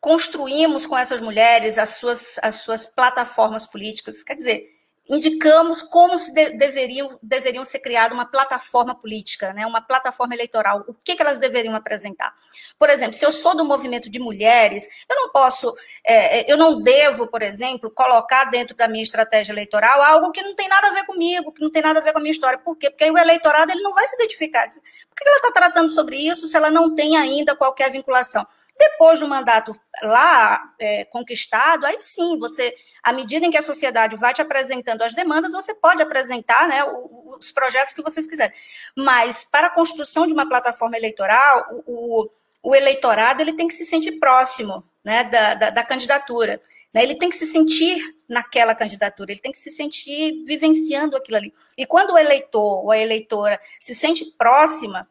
construímos 0.00 0.86
com 0.86 0.96
essas 0.96 1.20
mulheres 1.20 1.76
as 1.76 1.90
suas, 1.90 2.38
as 2.42 2.56
suas 2.56 2.86
plataformas 2.86 3.66
políticas, 3.66 4.22
quer 4.22 4.34
dizer, 4.34 4.64
indicamos 5.08 5.82
como 5.82 6.16
se 6.16 6.32
de, 6.32 6.50
deveriam, 6.50 7.18
deveriam 7.22 7.64
ser 7.64 7.80
criada 7.80 8.14
uma 8.14 8.24
plataforma 8.24 8.94
política, 8.94 9.52
né? 9.52 9.66
uma 9.66 9.80
plataforma 9.80 10.34
eleitoral, 10.34 10.84
o 10.86 10.94
que, 10.94 11.16
que 11.16 11.22
elas 11.22 11.38
deveriam 11.38 11.74
apresentar. 11.74 12.32
Por 12.78 12.88
exemplo, 12.88 13.14
se 13.14 13.24
eu 13.24 13.32
sou 13.32 13.56
do 13.56 13.64
movimento 13.64 14.08
de 14.08 14.18
mulheres, 14.18 14.86
eu 15.08 15.16
não 15.16 15.30
posso, 15.30 15.74
é, 16.04 16.50
eu 16.50 16.56
não 16.56 16.80
devo, 16.80 17.26
por 17.26 17.42
exemplo, 17.42 17.90
colocar 17.90 18.44
dentro 18.44 18.76
da 18.76 18.88
minha 18.88 19.02
estratégia 19.02 19.52
eleitoral 19.52 20.02
algo 20.02 20.30
que 20.30 20.42
não 20.42 20.54
tem 20.54 20.68
nada 20.68 20.88
a 20.88 20.92
ver 20.92 21.04
comigo, 21.04 21.52
que 21.52 21.62
não 21.62 21.70
tem 21.70 21.82
nada 21.82 21.98
a 21.98 22.02
ver 22.02 22.12
com 22.12 22.18
a 22.18 22.22
minha 22.22 22.32
história. 22.32 22.58
Por 22.58 22.76
quê? 22.76 22.90
Porque 22.90 23.04
aí 23.04 23.10
o 23.10 23.18
eleitorado 23.18 23.72
ele 23.72 23.82
não 23.82 23.94
vai 23.94 24.06
se 24.06 24.14
identificar. 24.14 24.68
Por 24.68 25.16
que 25.16 25.28
ela 25.28 25.36
está 25.36 25.52
tratando 25.52 25.90
sobre 25.90 26.16
isso 26.16 26.46
se 26.46 26.56
ela 26.56 26.70
não 26.70 26.94
tem 26.94 27.16
ainda 27.16 27.56
qualquer 27.56 27.90
vinculação? 27.90 28.46
Depois 28.78 29.20
do 29.20 29.28
mandato 29.28 29.74
lá 30.02 30.74
é, 30.78 31.04
conquistado, 31.04 31.84
aí 31.84 32.00
sim, 32.00 32.38
você, 32.38 32.74
à 33.02 33.12
medida 33.12 33.46
em 33.46 33.50
que 33.50 33.56
a 33.56 33.62
sociedade 33.62 34.16
vai 34.16 34.32
te 34.32 34.42
apresentando 34.42 35.02
as 35.02 35.14
demandas, 35.14 35.52
você 35.52 35.74
pode 35.74 36.02
apresentar 36.02 36.68
né, 36.68 36.82
os 36.84 37.52
projetos 37.52 37.94
que 37.94 38.02
vocês 38.02 38.26
quiserem. 38.26 38.54
Mas 38.96 39.44
para 39.44 39.68
a 39.68 39.70
construção 39.70 40.26
de 40.26 40.32
uma 40.32 40.48
plataforma 40.48 40.96
eleitoral, 40.96 41.82
o, 41.86 42.28
o 42.62 42.74
eleitorado 42.74 43.42
ele 43.42 43.52
tem 43.52 43.68
que 43.68 43.74
se 43.74 43.84
sentir 43.84 44.18
próximo 44.18 44.84
né, 45.04 45.24
da, 45.24 45.54
da, 45.54 45.70
da 45.70 45.84
candidatura. 45.84 46.60
Né? 46.92 47.02
Ele 47.02 47.14
tem 47.14 47.28
que 47.28 47.36
se 47.36 47.46
sentir 47.46 48.00
naquela 48.28 48.74
candidatura, 48.74 49.32
ele 49.32 49.40
tem 49.40 49.52
que 49.52 49.58
se 49.58 49.70
sentir 49.70 50.42
vivenciando 50.46 51.16
aquilo 51.16 51.36
ali. 51.36 51.54
E 51.76 51.84
quando 51.86 52.12
o 52.12 52.18
eleitor 52.18 52.84
ou 52.84 52.90
a 52.90 52.98
eleitora 52.98 53.58
se 53.80 53.94
sente 53.94 54.24
próxima, 54.36 55.08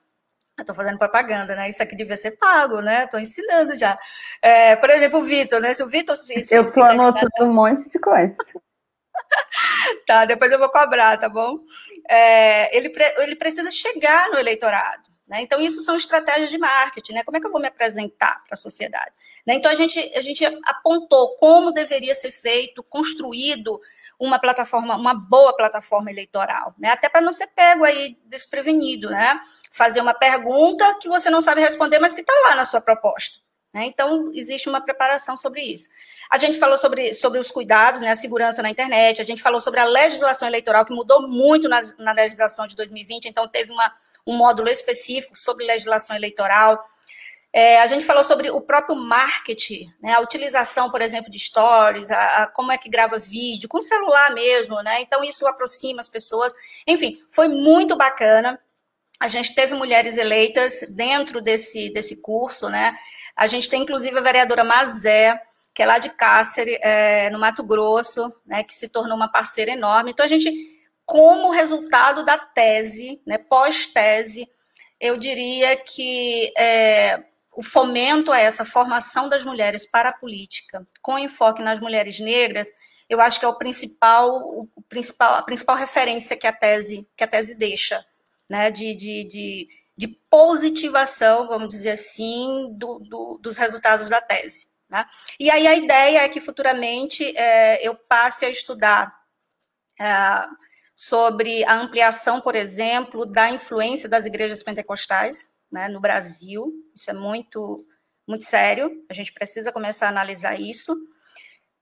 Estou 0.61 0.75
fazendo 0.75 0.97
propaganda, 0.97 1.55
né? 1.55 1.69
Isso 1.69 1.81
aqui 1.81 1.95
devia 1.95 2.17
ser 2.17 2.31
pago, 2.31 2.81
né? 2.81 3.03
Estou 3.03 3.19
ensinando 3.19 3.75
já. 3.75 3.97
É, 4.41 4.75
por 4.75 4.89
exemplo, 4.89 5.19
o 5.19 5.23
Vitor, 5.23 5.59
né? 5.59 5.73
Se 5.73 5.83
o 5.83 5.87
Vitor 5.87 6.15
se, 6.15 6.45
se, 6.45 6.55
Eu 6.55 6.63
estou 6.63 6.83
anotando 6.83 7.29
um 7.41 7.53
monte 7.53 7.89
de 7.89 7.99
coisa. 7.99 8.35
tá, 10.07 10.25
depois 10.25 10.51
eu 10.51 10.59
vou 10.59 10.69
cobrar, 10.69 11.17
tá 11.17 11.29
bom? 11.29 11.59
É, 12.09 12.75
ele, 12.75 12.91
ele 13.17 13.35
precisa 13.35 13.69
chegar 13.71 14.29
no 14.29 14.39
eleitorado. 14.39 15.11
Né? 15.31 15.41
Então, 15.43 15.61
isso 15.61 15.81
são 15.81 15.95
estratégias 15.95 16.49
de 16.49 16.57
marketing. 16.57 17.13
Né? 17.13 17.23
Como 17.23 17.37
é 17.37 17.39
que 17.39 17.47
eu 17.47 17.51
vou 17.51 17.61
me 17.61 17.69
apresentar 17.69 18.43
para 18.43 18.53
a 18.53 18.57
sociedade? 18.57 19.11
Né? 19.47 19.53
Então, 19.53 19.71
a 19.71 19.75
gente, 19.75 19.97
a 20.13 20.21
gente 20.21 20.43
apontou 20.65 21.37
como 21.37 21.71
deveria 21.71 22.13
ser 22.13 22.31
feito, 22.31 22.83
construído 22.83 23.79
uma 24.19 24.37
plataforma, 24.37 24.97
uma 24.97 25.13
boa 25.13 25.55
plataforma 25.55 26.11
eleitoral, 26.11 26.75
né? 26.77 26.89
até 26.89 27.07
para 27.07 27.21
não 27.21 27.31
ser 27.31 27.47
pego 27.47 27.85
aí 27.85 28.17
desprevenido. 28.25 29.09
Né? 29.09 29.39
Fazer 29.71 30.01
uma 30.01 30.13
pergunta 30.13 30.97
que 30.99 31.09
você 31.09 31.29
não 31.29 31.41
sabe 31.41 31.61
responder, 31.61 31.97
mas 31.97 32.13
que 32.13 32.21
está 32.21 32.33
lá 32.49 32.55
na 32.55 32.65
sua 32.65 32.81
proposta. 32.81 33.39
Né? 33.73 33.85
Então, 33.85 34.29
existe 34.33 34.67
uma 34.67 34.81
preparação 34.81 35.35
sobre 35.35 35.61
isso. 35.61 35.89
A 36.29 36.37
gente 36.37 36.59
falou 36.59 36.77
sobre, 36.77 37.13
sobre 37.13 37.39
os 37.39 37.49
cuidados, 37.49 38.01
né, 38.01 38.11
a 38.11 38.15
segurança 38.15 38.61
na 38.61 38.69
internet, 38.69 39.21
a 39.21 39.25
gente 39.25 39.41
falou 39.41 39.61
sobre 39.61 39.79
a 39.79 39.85
legislação 39.85 40.47
eleitoral, 40.47 40.85
que 40.85 40.93
mudou 40.93 41.27
muito 41.27 41.69
na, 41.69 41.81
na 41.97 42.11
legislação 42.11 42.67
de 42.67 42.75
2020, 42.75 43.25
então 43.25 43.47
teve 43.47 43.71
uma 43.71 43.91
um 44.25 44.37
módulo 44.37 44.69
específico 44.69 45.37
sobre 45.37 45.65
legislação 45.65 46.15
eleitoral. 46.15 46.83
É, 47.53 47.81
a 47.81 47.87
gente 47.87 48.05
falou 48.05 48.23
sobre 48.23 48.49
o 48.49 48.61
próprio 48.61 48.95
marketing, 48.95 49.85
né, 50.01 50.13
a 50.13 50.21
utilização, 50.21 50.89
por 50.89 51.01
exemplo, 51.01 51.29
de 51.29 51.37
stories, 51.37 52.09
a, 52.09 52.43
a, 52.43 52.47
como 52.47 52.71
é 52.71 52.77
que 52.77 52.89
grava 52.89 53.19
vídeo, 53.19 53.67
com 53.67 53.81
celular 53.81 54.33
mesmo, 54.33 54.81
né? 54.81 55.01
Então, 55.01 55.21
isso 55.21 55.45
aproxima 55.45 55.99
as 55.99 56.07
pessoas. 56.07 56.53
Enfim, 56.87 57.21
foi 57.29 57.49
muito 57.49 57.95
bacana. 57.97 58.57
A 59.21 59.27
gente 59.27 59.53
teve 59.53 59.75
mulheres 59.75 60.17
eleitas 60.17 60.79
dentro 60.89 61.39
desse, 61.39 61.93
desse 61.93 62.19
curso, 62.23 62.69
né? 62.69 62.95
A 63.35 63.45
gente 63.45 63.69
tem, 63.69 63.83
inclusive, 63.83 64.17
a 64.17 64.21
vereadora 64.21 64.63
Mazé, 64.63 65.39
que 65.75 65.83
é 65.83 65.85
lá 65.85 65.99
de 65.99 66.09
Cáceres, 66.09 66.79
é, 66.81 67.29
no 67.29 67.37
Mato 67.37 67.63
Grosso, 67.63 68.33
né, 68.43 68.63
que 68.63 68.75
se 68.75 68.89
tornou 68.89 69.15
uma 69.15 69.31
parceira 69.31 69.69
enorme. 69.71 70.09
Então, 70.09 70.25
a 70.25 70.27
gente 70.27 70.51
como 71.05 71.51
resultado 71.51 72.25
da 72.25 72.35
tese, 72.35 73.21
né, 73.23 73.37
pós-tese, 73.37 74.49
eu 74.99 75.15
diria 75.17 75.75
que 75.75 76.51
é, 76.57 77.23
o 77.55 77.61
fomento 77.61 78.31
a 78.31 78.39
essa 78.39 78.65
formação 78.65 79.29
das 79.29 79.45
mulheres 79.45 79.85
para 79.85 80.09
a 80.09 80.17
política, 80.17 80.83
com 80.99 81.19
enfoque 81.19 81.61
nas 81.61 81.79
mulheres 81.79 82.19
negras, 82.19 82.67
eu 83.07 83.21
acho 83.21 83.39
que 83.39 83.45
é 83.45 83.47
o 83.47 83.57
principal, 83.57 84.35
o 84.75 84.81
principal, 84.89 85.35
a 85.35 85.43
principal 85.43 85.75
referência 85.75 86.35
que 86.35 86.47
a 86.47 86.53
tese, 86.53 87.07
que 87.15 87.23
a 87.23 87.27
tese 87.27 87.55
deixa, 87.55 88.03
né, 88.51 88.69
de, 88.69 88.93
de, 88.93 89.23
de, 89.23 89.67
de 89.95 90.07
positivação, 90.29 91.47
vamos 91.47 91.69
dizer 91.69 91.91
assim, 91.91 92.67
do, 92.73 92.99
do, 92.99 93.39
dos 93.41 93.55
resultados 93.55 94.09
da 94.09 94.19
tese. 94.19 94.73
Né? 94.89 95.05
E 95.39 95.49
aí 95.49 95.65
a 95.65 95.73
ideia 95.73 96.19
é 96.23 96.27
que 96.27 96.41
futuramente 96.41 97.33
é, 97.37 97.81
eu 97.81 97.95
passe 97.95 98.43
a 98.43 98.49
estudar 98.49 99.09
é, 99.97 100.45
sobre 100.93 101.63
a 101.63 101.75
ampliação, 101.75 102.41
por 102.41 102.53
exemplo, 102.53 103.25
da 103.25 103.49
influência 103.49 104.09
das 104.09 104.25
igrejas 104.25 104.61
pentecostais 104.61 105.47
né, 105.71 105.87
no 105.87 106.01
Brasil. 106.01 106.65
Isso 106.93 107.09
é 107.09 107.13
muito, 107.13 107.87
muito 108.27 108.43
sério. 108.43 108.91
A 109.09 109.13
gente 109.13 109.31
precisa 109.31 109.71
começar 109.71 110.07
a 110.07 110.09
analisar 110.09 110.59
isso. 110.59 110.93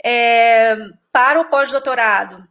É, 0.05 0.77
para 1.11 1.41
o 1.41 1.49
pós-doutorado, 1.49 2.47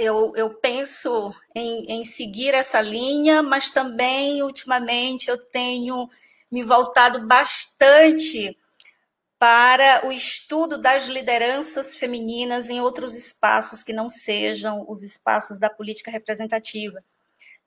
eu, 0.00 0.32
eu, 0.34 0.54
penso 0.54 1.34
em, 1.54 2.00
em, 2.00 2.04
seguir 2.04 2.54
essa 2.54 2.80
linha, 2.80 3.42
mas 3.42 3.68
também, 3.68 4.42
ultimamente, 4.42 5.28
eu 5.28 5.36
tenho 5.36 6.08
me 6.50 6.64
voltado 6.64 7.26
bastante 7.26 8.56
para 9.38 10.06
o 10.06 10.10
estudo 10.10 10.78
das 10.78 11.06
lideranças 11.06 11.94
femininas 11.94 12.70
em 12.70 12.80
outros 12.80 13.14
espaços 13.14 13.84
que 13.84 13.92
não 13.92 14.08
sejam 14.08 14.86
os 14.88 15.02
espaços 15.02 15.58
da 15.58 15.68
política 15.68 16.10
representativa. 16.10 17.04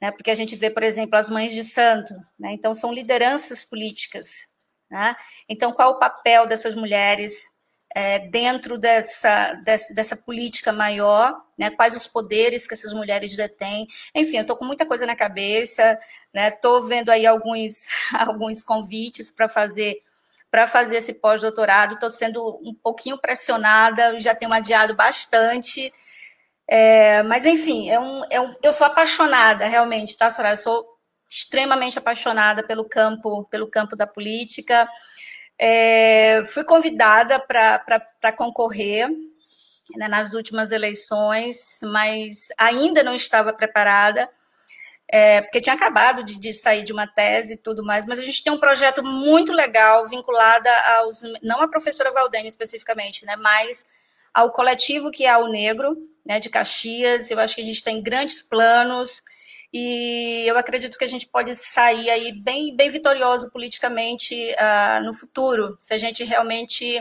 Né? 0.02 0.12
Porque 0.12 0.32
a 0.32 0.36
gente 0.36 0.56
vê, 0.56 0.72
por 0.72 0.84
exemplo, 0.84 1.18
as 1.18 1.30
mães 1.30 1.54
de 1.54 1.64
santo, 1.64 2.14
né? 2.38 2.52
então 2.52 2.74
são 2.74 2.92
lideranças 2.92 3.64
políticas. 3.64 4.52
Né? 4.90 5.16
Então, 5.48 5.72
qual 5.72 5.92
o 5.92 6.00
papel 6.00 6.48
dessas 6.48 6.74
mulheres 6.76 7.53
é, 7.96 8.20
dentro 8.20 8.78
dessa, 8.78 9.54
dessa, 9.64 9.94
dessa, 9.94 10.16
política 10.16 10.72
maior, 10.72 11.36
né? 11.58 11.70
quais 11.70 11.96
os 11.96 12.08
poderes 12.08 12.68
que 12.68 12.74
essas 12.74 12.94
mulheres 12.94 13.36
detêm. 13.36 13.88
Enfim, 14.16 14.38
eu 14.38 14.41
estou 14.41 14.58
com 14.58 14.66
muita 14.66 14.86
coisa 14.86 15.06
na 15.06 15.16
cabeça, 15.16 16.00
estou 16.34 16.82
né? 16.82 16.88
vendo 16.88 17.10
aí 17.10 17.26
alguns, 17.26 17.88
alguns 18.14 18.64
convites 18.64 19.32
para 19.32 19.48
fazer 19.48 20.02
para 20.50 20.68
fazer 20.68 20.98
esse 20.98 21.16
pós-doutorado. 21.16 21.96
Estou 21.96 22.12
sendo 22.12 22.60
um 22.64 22.76
pouquinho 22.76 23.18
pressionada, 23.18 24.20
já 24.20 24.36
tenho 24.36 24.54
adiado 24.54 24.96
bastante. 24.96 25.91
É, 26.68 27.24
mas, 27.24 27.44
enfim, 27.44 27.89
é 27.89 28.00
um, 28.00 28.22
é 28.30 28.39
um, 28.39 28.54
eu 28.62 28.72
sou 28.72 28.86
apaixonada, 28.86 29.66
realmente, 29.66 30.16
tá, 30.16 30.30
Soraya? 30.30 30.54
Eu 30.54 30.58
sou 30.58 30.86
extremamente 31.28 31.98
apaixonada 31.98 32.62
pelo 32.62 32.86
campo, 32.86 33.44
pelo 33.50 33.68
campo 33.68 33.96
da 33.96 34.06
política. 34.06 34.88
É, 35.66 36.43
fui 36.45 36.66
convidada 36.66 37.39
para 37.39 38.34
concorrer 38.36 39.07
né, 39.95 40.09
nas 40.09 40.34
últimas 40.34 40.74
eleições, 40.74 41.80
mas 41.84 42.49
ainda 42.57 43.01
não 43.01 43.16
estava 43.16 43.53
preparada 43.53 44.30
é, 45.07 45.41
porque 45.41 45.61
tinha 45.61 45.74
acabado 45.74 46.22
de, 46.22 46.38
de, 46.38 46.51
sair 46.51 46.84
de 46.84 46.91
uma 46.91 47.07
tese 47.07 47.53
e 47.53 47.57
tudo 47.57 47.82
mais, 47.82 48.05
mas 48.05 48.20
a 48.20 48.24
gente 48.24 48.43
tem 48.43 48.51
um 48.51 48.59
projeto 48.59 49.01
muito 49.01 49.53
legal 49.53 50.05
vinculado 50.05 50.68
aos, 50.97 51.22
não 51.41 51.61
à 51.61 51.68
professora 51.70 52.11
Valdênia 52.11 52.49
especificamente, 52.49 53.26
né, 53.26 53.38
mas 53.38 53.86
ao 54.34 54.51
coletivo 54.51 55.11
que 55.11 55.26
é 55.26 55.38
o 55.38 55.47
Negro, 55.47 55.95
né, 56.26 56.41
de 56.41 56.49
Caxias, 56.49 57.32
eu 57.32 57.39
acho 57.39 57.55
que 57.55 57.61
a 57.61 57.66
gente 57.66 57.82
tem 57.82 58.03
grandes 58.03 58.41
planos, 58.41 59.24
e 59.74 60.45
eu 60.47 60.57
acredito 60.57 60.97
que 60.97 61.03
a 61.03 61.07
gente 61.07 61.28
pode 61.28 61.55
sair 61.55 62.09
aí 62.09 62.32
bem, 62.32 62.76
bem 62.76 62.89
vitorioso 62.91 63.49
politicamente 63.51 64.36
uh, 64.53 65.03
no 65.03 65.13
futuro, 65.13 65.76
se 65.80 65.93
a 65.93 65.97
gente 65.97 66.24
realmente 66.24 66.99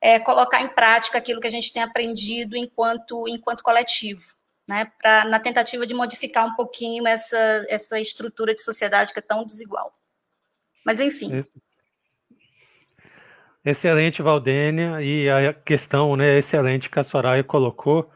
é, 0.00 0.20
colocar 0.20 0.62
em 0.62 0.68
prática 0.68 1.18
aquilo 1.18 1.40
que 1.40 1.48
a 1.48 1.50
gente 1.50 1.72
tem 1.72 1.82
aprendido 1.82 2.56
enquanto, 2.56 3.26
enquanto 3.28 3.62
coletivo 3.62 4.22
né, 4.68 4.90
pra, 5.00 5.24
na 5.24 5.38
tentativa 5.38 5.86
de 5.86 5.94
modificar 5.94 6.46
um 6.46 6.54
pouquinho 6.54 7.06
essa, 7.06 7.66
essa 7.68 8.00
estrutura 8.00 8.54
de 8.54 8.62
sociedade 8.62 9.12
que 9.12 9.18
é 9.18 9.22
tão 9.22 9.44
desigual. 9.44 9.94
Mas, 10.84 11.00
enfim. 11.00 11.44
Excelente, 13.64 14.22
Valdênia, 14.22 15.02
e 15.02 15.28
a 15.28 15.52
questão 15.52 16.14
né, 16.16 16.38
excelente 16.38 16.88
que 16.88 16.98
a 16.98 17.04
Soraya 17.04 17.42
colocou, 17.42 18.08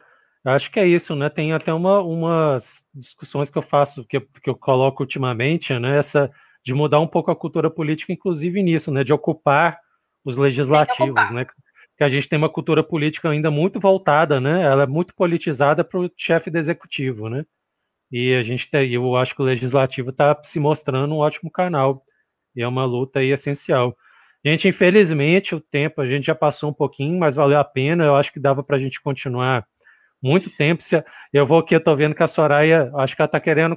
acho 0.45 0.70
que 0.70 0.80
é 0.80 0.86
isso, 0.86 1.14
né? 1.14 1.28
Tem 1.28 1.53
até 1.53 1.72
uma, 1.72 2.01
umas 2.01 2.86
discussões 2.95 3.51
que 3.51 3.59
eu 3.59 3.62
faço, 3.62 4.05
que 4.05 4.16
eu, 4.18 4.22
que 4.43 4.51
eu 4.51 4.57
coloco 4.57 5.03
ultimamente, 5.03 5.78
né? 5.78 5.99
Essa 5.99 6.30
de 6.64 6.74
mudar 6.74 7.01
um 7.01 7.07
pouco 7.07 7.30
a 7.30 7.36
cultura 7.36 7.70
política, 7.70 8.12
inclusive 8.12 8.62
nisso, 8.62 8.91
né? 8.93 9.03
De 9.05 9.12
ocupar 9.12 9.78
os 10.24 10.36
legislativos, 10.36 11.30
né? 11.30 11.47
que 12.01 12.05
a 12.05 12.09
gente 12.09 12.30
tem 12.30 12.38
uma 12.38 12.49
cultura 12.49 12.82
política 12.82 13.28
ainda 13.28 13.51
muito 13.51 13.78
voltada, 13.78 14.41
né? 14.41 14.62
Ela 14.62 14.84
é 14.84 14.86
muito 14.86 15.14
politizada 15.14 15.84
para 15.84 16.01
o 16.01 16.11
chefe 16.16 16.51
do 16.51 16.57
executivo, 16.57 17.28
né? 17.28 17.45
E 18.11 18.34
a 18.34 18.41
gente 18.41 18.70
tem, 18.70 18.91
eu 18.95 19.14
acho 19.16 19.34
que 19.34 19.43
o 19.43 19.45
legislativo 19.45 20.09
está 20.09 20.34
se 20.43 20.59
mostrando 20.59 21.14
um 21.14 21.18
ótimo 21.18 21.51
canal 21.51 22.03
e 22.57 22.62
é 22.62 22.66
uma 22.66 22.86
luta 22.86 23.18
aí 23.18 23.32
essencial. 23.32 23.95
Gente, 24.43 24.66
infelizmente 24.66 25.55
o 25.55 25.61
tempo 25.61 26.01
a 26.01 26.09
gente 26.09 26.24
já 26.24 26.34
passou 26.34 26.70
um 26.70 26.72
pouquinho, 26.72 27.18
mas 27.18 27.36
valeu 27.36 27.59
a 27.59 27.64
pena. 27.64 28.05
Eu 28.05 28.16
acho 28.16 28.32
que 28.32 28.41
dava 28.41 28.62
para 28.62 28.76
a 28.76 28.80
gente 28.80 28.99
continuar 29.03 29.66
muito 30.23 30.55
tempo. 30.57 30.83
Eu 31.33 31.47
vou 31.47 31.59
aqui, 31.59 31.75
eu 31.75 31.79
estou 31.79 31.97
vendo 31.97 32.14
que 32.14 32.23
a 32.23 32.29
Soraya, 32.29 32.91
acho 32.97 33.16
que 33.16 33.23
ela 33.23 33.27
está 33.27 33.41
querendo, 33.41 33.77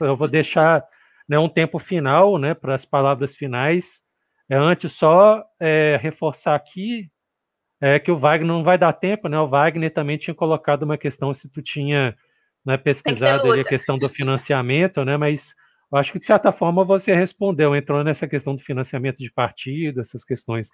eu 0.00 0.16
vou 0.16 0.28
deixar 0.28 0.84
né, 1.28 1.38
um 1.38 1.48
tempo 1.48 1.78
final, 1.78 2.38
né, 2.38 2.54
para 2.54 2.74
as 2.74 2.84
palavras 2.84 3.34
finais. 3.34 4.00
É, 4.48 4.56
antes 4.56 4.92
só 4.92 5.42
é, 5.58 5.98
reforçar 6.00 6.54
aqui 6.54 7.10
é 7.80 7.98
que 7.98 8.10
o 8.10 8.16
Wagner 8.16 8.46
não 8.46 8.62
vai 8.62 8.78
dar 8.78 8.92
tempo, 8.92 9.28
né? 9.28 9.38
O 9.38 9.48
Wagner 9.48 9.92
também 9.92 10.16
tinha 10.16 10.34
colocado 10.34 10.84
uma 10.84 10.96
questão 10.96 11.34
se 11.34 11.48
tu 11.50 11.60
tinha 11.60 12.16
né, 12.64 12.76
pesquisado 12.78 13.50
ali 13.50 13.60
a 13.60 13.64
questão 13.64 13.98
do 13.98 14.08
financiamento, 14.08 15.04
né? 15.04 15.16
Mas 15.16 15.54
eu 15.92 15.98
acho 15.98 16.12
que 16.12 16.18
de 16.18 16.26
certa 16.26 16.50
forma 16.50 16.84
você 16.84 17.14
respondeu, 17.14 17.74
entrou 17.76 18.02
nessa 18.02 18.26
questão 18.26 18.54
do 18.54 18.62
financiamento 18.62 19.18
de 19.18 19.30
partido, 19.30 20.00
essas 20.00 20.24
questões. 20.24 20.70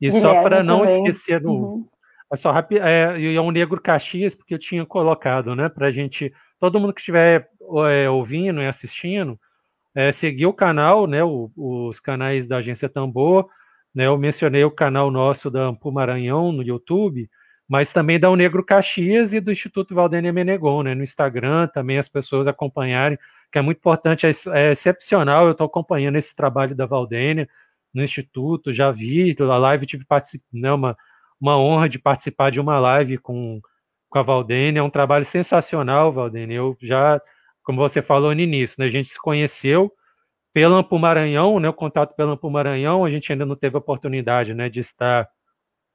E 0.00 0.10
só 0.10 0.42
para 0.42 0.62
não 0.62 0.84
também. 0.84 0.96
esquecer 0.96 1.40
do. 1.40 1.52
Uhum. 1.52 1.88
É 2.30 2.36
só 2.36 2.50
rápido, 2.50 2.82
é, 2.82 3.18
e 3.18 3.34
é 3.34 3.40
um 3.40 3.50
Negro 3.50 3.80
Caxias, 3.80 4.34
porque 4.34 4.54
eu 4.54 4.58
tinha 4.58 4.84
colocado, 4.84 5.54
né? 5.56 5.68
Para 5.68 5.90
gente, 5.90 6.32
todo 6.60 6.78
mundo 6.78 6.92
que 6.92 7.00
estiver 7.00 7.48
é, 7.88 8.08
ouvindo 8.10 8.60
e 8.60 8.66
assistindo, 8.66 9.38
é, 9.94 10.12
seguir 10.12 10.46
o 10.46 10.52
canal, 10.52 11.06
né? 11.06 11.24
O, 11.24 11.50
os 11.56 11.98
canais 12.00 12.46
da 12.46 12.58
Agência 12.58 12.88
Tambor, 12.88 13.48
né? 13.94 14.06
Eu 14.06 14.18
mencionei 14.18 14.62
o 14.64 14.70
canal 14.70 15.10
nosso 15.10 15.50
da 15.50 15.62
Ampu 15.64 15.90
Maranhão 15.90 16.52
no 16.52 16.62
YouTube, 16.62 17.28
mas 17.68 17.92
também 17.92 18.18
da 18.18 18.30
O 18.30 18.36
Negro 18.36 18.64
Caxias 18.64 19.32
e 19.32 19.40
do 19.40 19.52
Instituto 19.52 19.94
Valdênia 19.94 20.32
Menegon, 20.32 20.82
né? 20.82 20.94
no 20.94 21.02
Instagram, 21.02 21.66
também 21.68 21.98
as 21.98 22.08
pessoas 22.08 22.46
acompanharem, 22.46 23.18
que 23.52 23.58
é 23.58 23.62
muito 23.62 23.78
importante, 23.78 24.26
é, 24.26 24.30
é 24.54 24.72
excepcional, 24.72 25.46
eu 25.46 25.52
estou 25.52 25.66
acompanhando 25.66 26.16
esse 26.16 26.34
trabalho 26.34 26.74
da 26.74 26.86
Valdênia 26.86 27.48
no 27.92 28.02
Instituto, 28.02 28.72
já 28.72 28.90
vi, 28.90 29.36
a 29.38 29.56
live 29.58 29.86
tive 29.86 30.04
né, 30.52 30.72
uma, 30.72 30.96
uma 31.40 31.58
honra 31.58 31.88
de 31.88 31.98
participar 31.98 32.50
de 32.50 32.60
uma 32.60 32.78
live 32.78 33.18
com, 33.18 33.60
com 34.08 34.18
a 34.18 34.22
Valdênia, 34.22 34.80
é 34.80 34.82
um 34.82 34.90
trabalho 34.90 35.24
sensacional, 35.24 36.12
Valdênia, 36.12 36.56
eu 36.56 36.76
já, 36.80 37.20
como 37.62 37.78
você 37.78 38.02
falou 38.02 38.34
no 38.34 38.40
início, 38.40 38.76
né, 38.78 38.86
a 38.86 38.90
gente 38.90 39.08
se 39.08 39.20
conheceu, 39.20 39.92
pela 40.52 40.84
Maranhão, 40.90 41.60
né, 41.60 41.68
o 41.68 41.72
contato 41.74 42.14
pela 42.16 42.38
Maranhão, 42.42 43.04
a 43.04 43.10
gente 43.10 43.30
ainda 43.30 43.46
não 43.46 43.54
teve 43.54 43.76
a 43.76 43.78
oportunidade, 43.78 44.54
né, 44.54 44.68
de 44.68 44.80
estar 44.80 45.28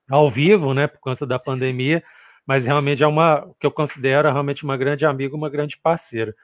ao 0.09 0.29
vivo, 0.29 0.73
né, 0.73 0.87
por 0.87 0.99
conta 0.99 1.25
da 1.25 1.39
pandemia, 1.39 2.03
mas 2.45 2.65
realmente 2.65 3.03
é 3.03 3.07
uma 3.07 3.49
que 3.59 3.65
eu 3.65 3.71
considero 3.71 4.31
realmente 4.31 4.63
uma 4.63 4.77
grande 4.77 5.05
amiga, 5.05 5.35
uma 5.35 5.49
grande 5.49 5.77
parceira. 5.77 6.35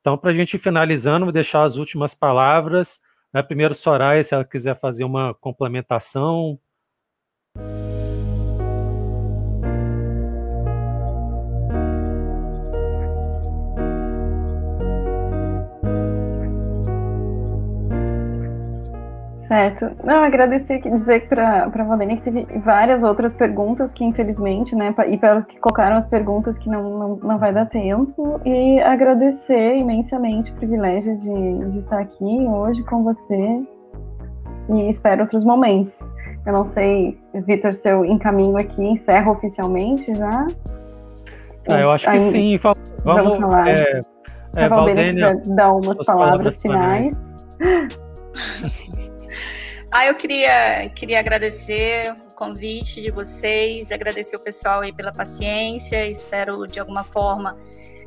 Então, 0.00 0.18
para 0.18 0.30
a 0.30 0.34
gente 0.34 0.54
ir 0.54 0.58
finalizando, 0.58 1.24
vou 1.24 1.32
deixar 1.32 1.62
as 1.62 1.76
últimas 1.76 2.12
palavras. 2.12 3.00
Né, 3.32 3.42
primeiro, 3.42 3.74
Soraya, 3.74 4.22
se 4.22 4.34
ela 4.34 4.44
quiser 4.44 4.78
fazer 4.78 5.04
uma 5.04 5.32
complementação. 5.34 6.58
Certo. 19.46 19.90
Não, 20.02 20.22
agradecer, 20.24 20.80
dizer 20.80 21.28
para 21.28 21.64
a 21.64 21.84
Valdênia 21.84 22.16
que 22.16 22.22
teve 22.22 22.46
várias 22.60 23.02
outras 23.02 23.34
perguntas 23.34 23.92
que, 23.92 24.04
infelizmente, 24.04 24.74
né, 24.74 24.94
e 25.06 25.18
para 25.18 25.38
os 25.38 25.44
que 25.44 25.58
colocaram 25.58 25.96
as 25.96 26.06
perguntas 26.06 26.56
que 26.56 26.68
não, 26.68 26.98
não, 26.98 27.16
não 27.16 27.38
vai 27.38 27.52
dar 27.52 27.66
tempo, 27.66 28.40
e 28.44 28.80
agradecer 28.80 29.76
imensamente 29.76 30.50
o 30.52 30.54
privilégio 30.54 31.18
de, 31.18 31.68
de 31.70 31.78
estar 31.78 32.00
aqui 32.00 32.24
hoje 32.24 32.82
com 32.84 33.02
você 33.02 33.62
e 34.70 34.88
espero 34.88 35.22
outros 35.22 35.44
momentos. 35.44 35.98
Eu 36.46 36.52
não 36.52 36.64
sei, 36.64 37.18
Vitor, 37.34 37.74
se 37.74 37.88
eu 37.88 38.04
encaminho 38.04 38.56
aqui, 38.56 38.82
encerro 38.82 39.32
oficialmente 39.32 40.14
já? 40.14 40.46
Ah, 41.68 41.80
eu 41.80 41.90
acho 41.90 42.10
que 42.10 42.20
sim. 42.20 42.58
Vamos, 42.58 42.78
vamos 43.04 43.36
falar. 43.36 43.68
É, 43.68 44.00
é, 44.56 44.64
a 44.64 44.68
Valdênia, 44.68 45.30
Valdênia 45.30 45.54
dar 45.54 45.72
umas 45.72 46.04
palavras, 46.04 46.58
palavras 46.58 46.58
finais. 46.58 47.12
Ah, 49.96 50.06
eu 50.06 50.16
queria, 50.16 50.88
queria 50.88 51.20
agradecer 51.20 52.12
o 52.28 52.34
convite 52.34 53.00
de 53.00 53.12
vocês, 53.12 53.92
agradecer 53.92 54.34
o 54.34 54.40
pessoal 54.40 54.80
aí 54.80 54.92
pela 54.92 55.12
paciência, 55.12 56.04
espero 56.08 56.66
de 56.66 56.80
alguma 56.80 57.04
forma 57.04 57.56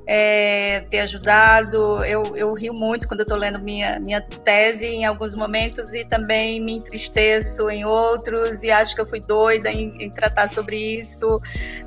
é, 0.08 0.80
ter 0.90 1.02
ajudado. 1.02 2.04
Eu, 2.06 2.36
eu 2.38 2.54
rio 2.54 2.74
muito 2.74 3.08
quando 3.08 3.22
estou 3.22 3.38
lendo 3.38 3.60
minha, 3.60 4.00
minha 4.00 4.22
tese 4.22 4.88
em 4.88 5.06
alguns 5.06 5.36
momentos 5.36 5.94
e 5.94 6.06
também 6.06 6.62
me 6.62 6.74
entristeço 6.74 7.70
em 7.70 7.84
outros 7.84 8.64
e 8.64 8.72
acho 8.72 8.96
que 8.96 9.02
eu 9.02 9.06
fui 9.06 9.20
doida 9.20 9.70
em, 9.70 10.02
em 10.02 10.10
tratar 10.10 10.48
sobre 10.50 11.00
isso, 11.00 11.40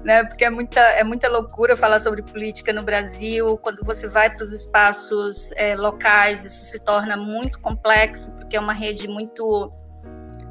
né? 0.04 0.22
Porque 0.24 0.44
é 0.44 0.50
muita, 0.50 0.80
é 0.80 1.02
muita 1.02 1.28
loucura 1.28 1.74
falar 1.74 1.98
sobre 1.98 2.22
política 2.22 2.74
no 2.74 2.82
Brasil. 2.82 3.56
Quando 3.56 3.82
você 3.82 4.06
vai 4.06 4.28
para 4.28 4.44
os 4.44 4.52
espaços 4.52 5.50
é, 5.52 5.74
locais, 5.74 6.44
isso 6.44 6.62
se 6.64 6.78
torna 6.78 7.16
muito 7.16 7.58
complexo, 7.58 8.36
porque 8.36 8.56
é 8.56 8.60
uma 8.60 8.74
rede 8.74 9.08
muito 9.08 9.72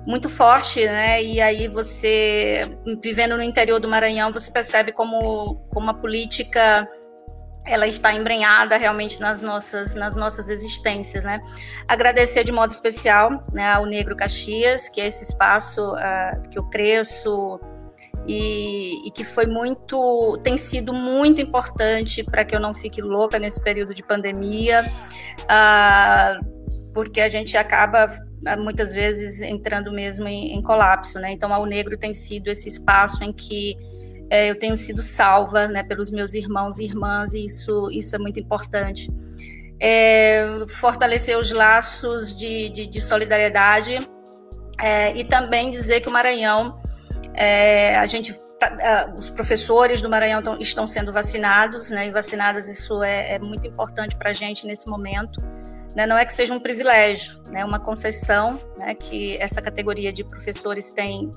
muito 0.08 0.28
forte, 0.28 0.84
né? 0.86 1.22
E 1.22 1.40
aí 1.40 1.68
você, 1.68 2.62
vivendo 3.04 3.38
no 3.38 3.44
interior 3.44 3.80
do 3.80 3.88
Maranhão, 3.88 4.34
você 4.34 4.50
percebe 4.50 4.92
como, 4.92 5.56
como 5.72 5.92
a 5.92 5.94
política 5.94 6.88
ela 7.70 7.88
está 7.88 8.12
embrenhada 8.12 8.76
realmente 8.78 9.22
nas 9.22 9.42
nossas, 9.42 9.94
nas 9.94 10.16
nossas 10.16 10.50
existências, 10.50 11.24
né? 11.24 11.40
Agradecer 11.88 12.44
de 12.44 12.52
modo 12.52 12.72
especial 12.72 13.46
né, 13.54 13.72
ao 13.72 13.86
Negro 13.86 14.16
Caxias, 14.16 14.90
que 14.90 15.00
é 15.00 15.08
esse 15.08 15.24
espaço 15.24 15.94
uh, 15.94 16.50
que 16.50 16.58
eu 16.58 16.64
cresço 16.64 17.60
e, 18.26 19.08
e, 19.08 19.12
que 19.12 19.24
foi 19.24 19.46
muito, 19.46 20.40
tem 20.44 20.58
sido 20.58 20.92
muito 20.92 21.42
importante 21.42 22.24
para 22.24 22.44
que 22.44 22.56
eu 22.56 22.60
não 22.60 22.74
fique 22.74 23.02
louca 23.02 23.38
nesse 23.38 23.62
período 23.62 23.94
de 23.94 24.04
pandemia, 24.04 24.84
uh, 25.44 26.92
porque 26.94 27.22
a 27.22 27.28
gente 27.28 27.56
acaba 27.56 28.08
ah, 28.46 28.58
muitas 28.58 28.94
vezes 28.94 29.42
entrando 29.42 29.92
mesmo 29.92 30.28
em, 30.28 30.54
em 30.56 30.62
colapso, 30.62 31.20
né? 31.20 31.32
Então, 31.32 31.54
ao 31.54 31.66
Negro 31.66 31.98
tem 31.98 32.14
sido 32.14 32.48
esse 32.48 32.68
espaço 32.68 33.24
em 33.24 33.32
que 33.32 33.78
eu 34.30 34.58
tenho 34.58 34.78
sido 34.78 35.02
salva 35.02 35.68
né, 35.68 35.84
pelos 35.84 36.12
meus 36.12 36.34
irmãos 36.34 36.80
e 36.80 36.84
irmãs, 36.84 37.34
e 37.34 37.44
isso, 37.44 37.90
isso 37.92 38.16
é 38.16 38.20
muito 38.20 38.40
importante. 38.40 39.12
É, 39.80 40.46
fortalecer 40.68 41.38
os 41.38 41.52
laços 41.52 42.38
de, 42.38 42.70
de, 42.70 42.86
de 42.86 43.02
solidariedade 43.02 44.00
é, 44.80 45.16
e 45.16 45.24
também 45.24 45.72
dizer 45.72 46.02
que 46.02 46.10
o 46.10 46.12
Maranhão, 46.12 46.76
é, 47.34 47.98
a 47.98 48.06
gente, 48.06 48.34
tá, 48.60 49.14
os 49.18 49.30
professores 49.30 50.02
do 50.02 50.10
Maranhão 50.10 50.42
tão, 50.42 50.60
estão 50.60 50.86
sendo 50.86 51.12
vacinados, 51.12 51.90
né, 51.90 52.08
e 52.08 52.12
vacinadas, 52.12 52.70
isso 52.70 53.02
é, 53.02 53.34
é 53.34 53.40
muito 53.40 53.66
importante 53.66 54.16
para 54.16 54.30
a 54.30 54.34
gente 54.34 54.68
nesse 54.68 54.88
momento. 54.88 55.42
Né, 55.96 56.06
não 56.06 56.18
é 56.18 56.24
que 56.24 56.34
seja 56.34 56.54
um 56.54 56.60
privilégio, 56.60 57.42
né, 57.50 57.66
uma 57.66 57.80
concessão 57.80 58.62
né, 58.78 58.94
que 58.94 59.38
essa 59.38 59.60
categoria 59.60 60.14
de 60.14 60.24
professores 60.24 60.92
tem 60.92 61.32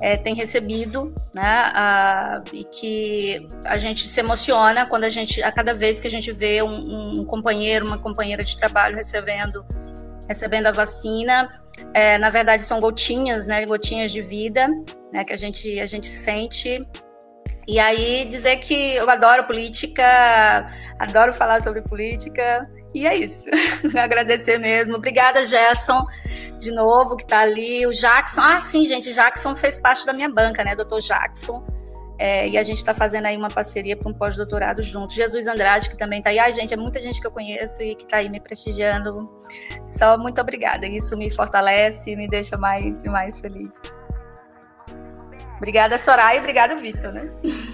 é, 0.00 0.16
tem 0.16 0.34
recebido, 0.34 1.14
né, 1.34 1.70
a, 1.74 2.42
e 2.52 2.64
que 2.64 3.46
a 3.64 3.76
gente 3.76 4.06
se 4.06 4.20
emociona 4.20 4.86
quando 4.86 5.04
a 5.04 5.08
gente, 5.08 5.42
a 5.42 5.50
cada 5.50 5.72
vez 5.72 6.00
que 6.00 6.06
a 6.06 6.10
gente 6.10 6.32
vê 6.32 6.62
um, 6.62 7.20
um 7.20 7.24
companheiro, 7.24 7.86
uma 7.86 7.98
companheira 7.98 8.44
de 8.44 8.56
trabalho 8.56 8.96
recebendo 8.96 9.64
recebendo 10.28 10.66
a 10.66 10.72
vacina, 10.72 11.48
é, 11.94 12.18
na 12.18 12.30
verdade 12.30 12.62
são 12.64 12.80
gotinhas, 12.80 13.46
né, 13.46 13.64
gotinhas 13.64 14.10
de 14.10 14.20
vida, 14.20 14.68
né, 15.12 15.24
que 15.24 15.32
a 15.32 15.36
gente 15.36 15.78
a 15.78 15.86
gente 15.86 16.08
sente. 16.08 16.84
E 17.68 17.78
aí 17.78 18.24
dizer 18.24 18.56
que 18.56 18.94
eu 18.94 19.08
adoro 19.08 19.44
política, 19.44 20.66
adoro 20.98 21.32
falar 21.32 21.60
sobre 21.62 21.80
política, 21.82 22.68
e 22.96 23.06
é 23.06 23.14
isso. 23.14 23.44
Agradecer 23.94 24.58
mesmo. 24.58 24.96
Obrigada, 24.96 25.44
Gerson, 25.44 26.06
de 26.58 26.70
novo, 26.70 27.14
que 27.14 27.24
está 27.24 27.40
ali. 27.40 27.86
O 27.86 27.92
Jackson. 27.92 28.40
Ah, 28.40 28.58
sim, 28.58 28.86
gente, 28.86 29.12
Jackson 29.12 29.54
fez 29.54 29.78
parte 29.78 30.06
da 30.06 30.14
minha 30.14 30.30
banca, 30.30 30.64
né? 30.64 30.74
Doutor 30.74 31.02
Jackson. 31.02 31.62
É, 32.18 32.48
e 32.48 32.56
a 32.56 32.62
gente 32.62 32.78
está 32.78 32.94
fazendo 32.94 33.26
aí 33.26 33.36
uma 33.36 33.50
parceria 33.50 33.94
para 33.94 34.10
um 34.10 34.14
pós-doutorado 34.14 34.82
junto. 34.82 35.12
Jesus 35.12 35.46
Andrade, 35.46 35.90
que 35.90 35.96
também 35.98 36.20
está 36.20 36.30
aí. 36.30 36.38
Ai, 36.38 36.54
gente, 36.54 36.72
é 36.72 36.76
muita 36.76 36.98
gente 37.02 37.20
que 37.20 37.26
eu 37.26 37.30
conheço 37.30 37.82
e 37.82 37.94
que 37.94 38.04
está 38.04 38.16
aí 38.16 38.30
me 38.30 38.40
prestigiando. 38.40 39.30
Só 39.84 40.16
muito 40.16 40.40
obrigada. 40.40 40.86
Isso 40.86 41.18
me 41.18 41.28
fortalece 41.28 42.12
e 42.12 42.16
me 42.16 42.26
deixa 42.26 42.56
mais, 42.56 43.04
mais 43.04 43.38
feliz. 43.38 43.82
Obrigada, 45.58 45.98
Soraya, 45.98 46.38
e 46.38 46.40
obrigada, 46.40 46.76
Vitor, 46.76 47.12
né? 47.12 47.30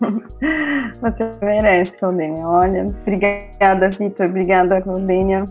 Você 1.00 1.30
merece, 1.42 1.92
Claudinha. 1.92 2.46
Olha, 2.46 2.86
obrigada, 2.86 3.88
Vitor. 3.90 4.26
Obrigada, 4.26 4.80
Claudinha. 4.82 5.44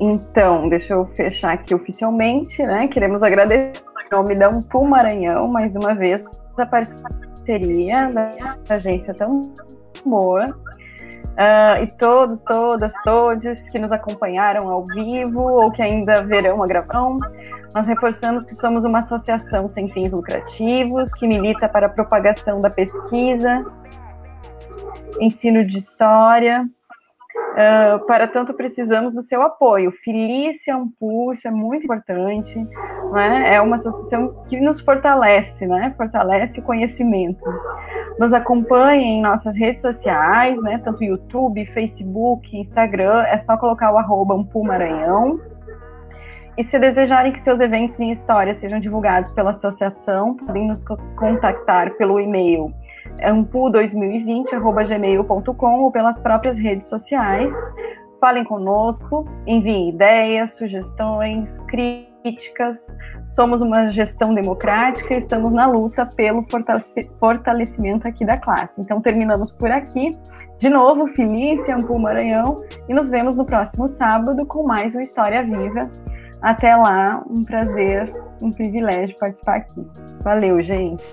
Então, 0.00 0.62
deixa 0.68 0.94
eu 0.94 1.06
fechar 1.16 1.54
aqui 1.54 1.74
oficialmente, 1.74 2.62
né? 2.62 2.86
Queremos 2.86 3.22
agradecer 3.22 3.82
nome 4.10 4.34
da 4.34 4.48
Umpu 4.48 4.84
Maranhão, 4.84 5.48
mais 5.48 5.76
uma 5.76 5.94
vez, 5.94 6.24
a 6.56 6.66
parceria 6.66 8.10
da 8.10 8.56
agência 8.68 9.14
tão 9.14 9.42
boa. 10.04 10.44
Uh, 10.44 11.82
e 11.82 11.86
todos, 11.98 12.40
todas, 12.42 12.92
todos 13.04 13.60
que 13.70 13.78
nos 13.78 13.92
acompanharam 13.92 14.68
ao 14.68 14.84
vivo 14.86 15.40
ou 15.40 15.70
que 15.70 15.82
ainda 15.82 16.22
verão 16.24 16.62
a 16.62 16.66
gravação. 16.66 17.16
Nós 17.74 17.86
reforçamos 17.86 18.44
que 18.44 18.54
somos 18.54 18.84
uma 18.84 18.98
associação 18.98 19.68
sem 19.68 19.88
fins 19.90 20.12
lucrativos, 20.12 21.12
que 21.12 21.26
milita 21.26 21.68
para 21.68 21.86
a 21.86 21.90
propagação 21.90 22.60
da 22.60 22.70
pesquisa, 22.70 23.64
ensino 25.20 25.64
de 25.64 25.78
história. 25.78 26.68
Uh, 27.52 28.06
para 28.06 28.28
tanto, 28.28 28.54
precisamos 28.54 29.12
do 29.12 29.20
seu 29.20 29.42
apoio. 29.42 29.92
Felícia 30.04 30.76
Ampu, 30.76 31.32
isso 31.32 31.46
é 31.48 31.50
muito 31.50 31.84
importante. 31.84 32.56
Né? 33.12 33.54
É 33.54 33.60
uma 33.60 33.76
associação 33.76 34.44
que 34.48 34.60
nos 34.60 34.80
fortalece, 34.80 35.66
né? 35.66 35.92
fortalece 35.96 36.60
o 36.60 36.62
conhecimento. 36.62 37.42
Nos 38.18 38.32
acompanhe 38.32 39.04
em 39.04 39.22
nossas 39.22 39.56
redes 39.56 39.82
sociais, 39.82 40.60
né? 40.62 40.80
tanto 40.84 41.02
YouTube, 41.02 41.66
Facebook, 41.66 42.56
Instagram. 42.56 43.24
É 43.24 43.38
só 43.38 43.56
colocar 43.56 43.92
o 43.92 43.98
arroba 43.98 44.34
Ampu 44.34 44.64
Maranhão. 44.64 45.40
E 46.58 46.64
se 46.64 46.76
desejarem 46.76 47.32
que 47.32 47.40
seus 47.40 47.60
eventos 47.60 48.00
em 48.00 48.10
história 48.10 48.52
sejam 48.52 48.80
divulgados 48.80 49.30
pela 49.30 49.50
associação, 49.50 50.34
podem 50.34 50.66
nos 50.66 50.84
contactar 51.16 51.92
pelo 51.92 52.18
e-mail 52.18 52.74
ampu2020.gmail.com 53.22 55.80
ou 55.80 55.92
pelas 55.92 56.18
próprias 56.18 56.58
redes 56.58 56.88
sociais. 56.88 57.52
Falem 58.20 58.42
conosco, 58.42 59.24
enviem 59.46 59.90
ideias, 59.90 60.56
sugestões, 60.56 61.60
críticas. 61.68 62.92
Somos 63.28 63.62
uma 63.62 63.86
gestão 63.90 64.34
democrática 64.34 65.14
e 65.14 65.18
estamos 65.18 65.52
na 65.52 65.68
luta 65.68 66.04
pelo 66.16 66.44
fortalecimento 67.20 68.08
aqui 68.08 68.26
da 68.26 68.36
classe. 68.36 68.80
Então, 68.80 69.00
terminamos 69.00 69.52
por 69.52 69.70
aqui. 69.70 70.10
De 70.58 70.68
novo, 70.68 71.06
Felícia, 71.14 71.76
Ampu 71.76 71.96
Maranhão, 72.00 72.56
e 72.88 72.94
nos 72.94 73.08
vemos 73.08 73.36
no 73.36 73.46
próximo 73.46 73.86
sábado 73.86 74.44
com 74.44 74.64
mais 74.64 74.96
uma 74.96 75.02
História 75.02 75.44
Viva. 75.44 75.88
Até 76.40 76.74
lá, 76.76 77.22
um 77.28 77.44
prazer, 77.44 78.10
um 78.42 78.50
privilégio 78.50 79.16
participar 79.18 79.56
aqui. 79.56 79.86
Valeu, 80.22 80.60
gente. 80.60 81.04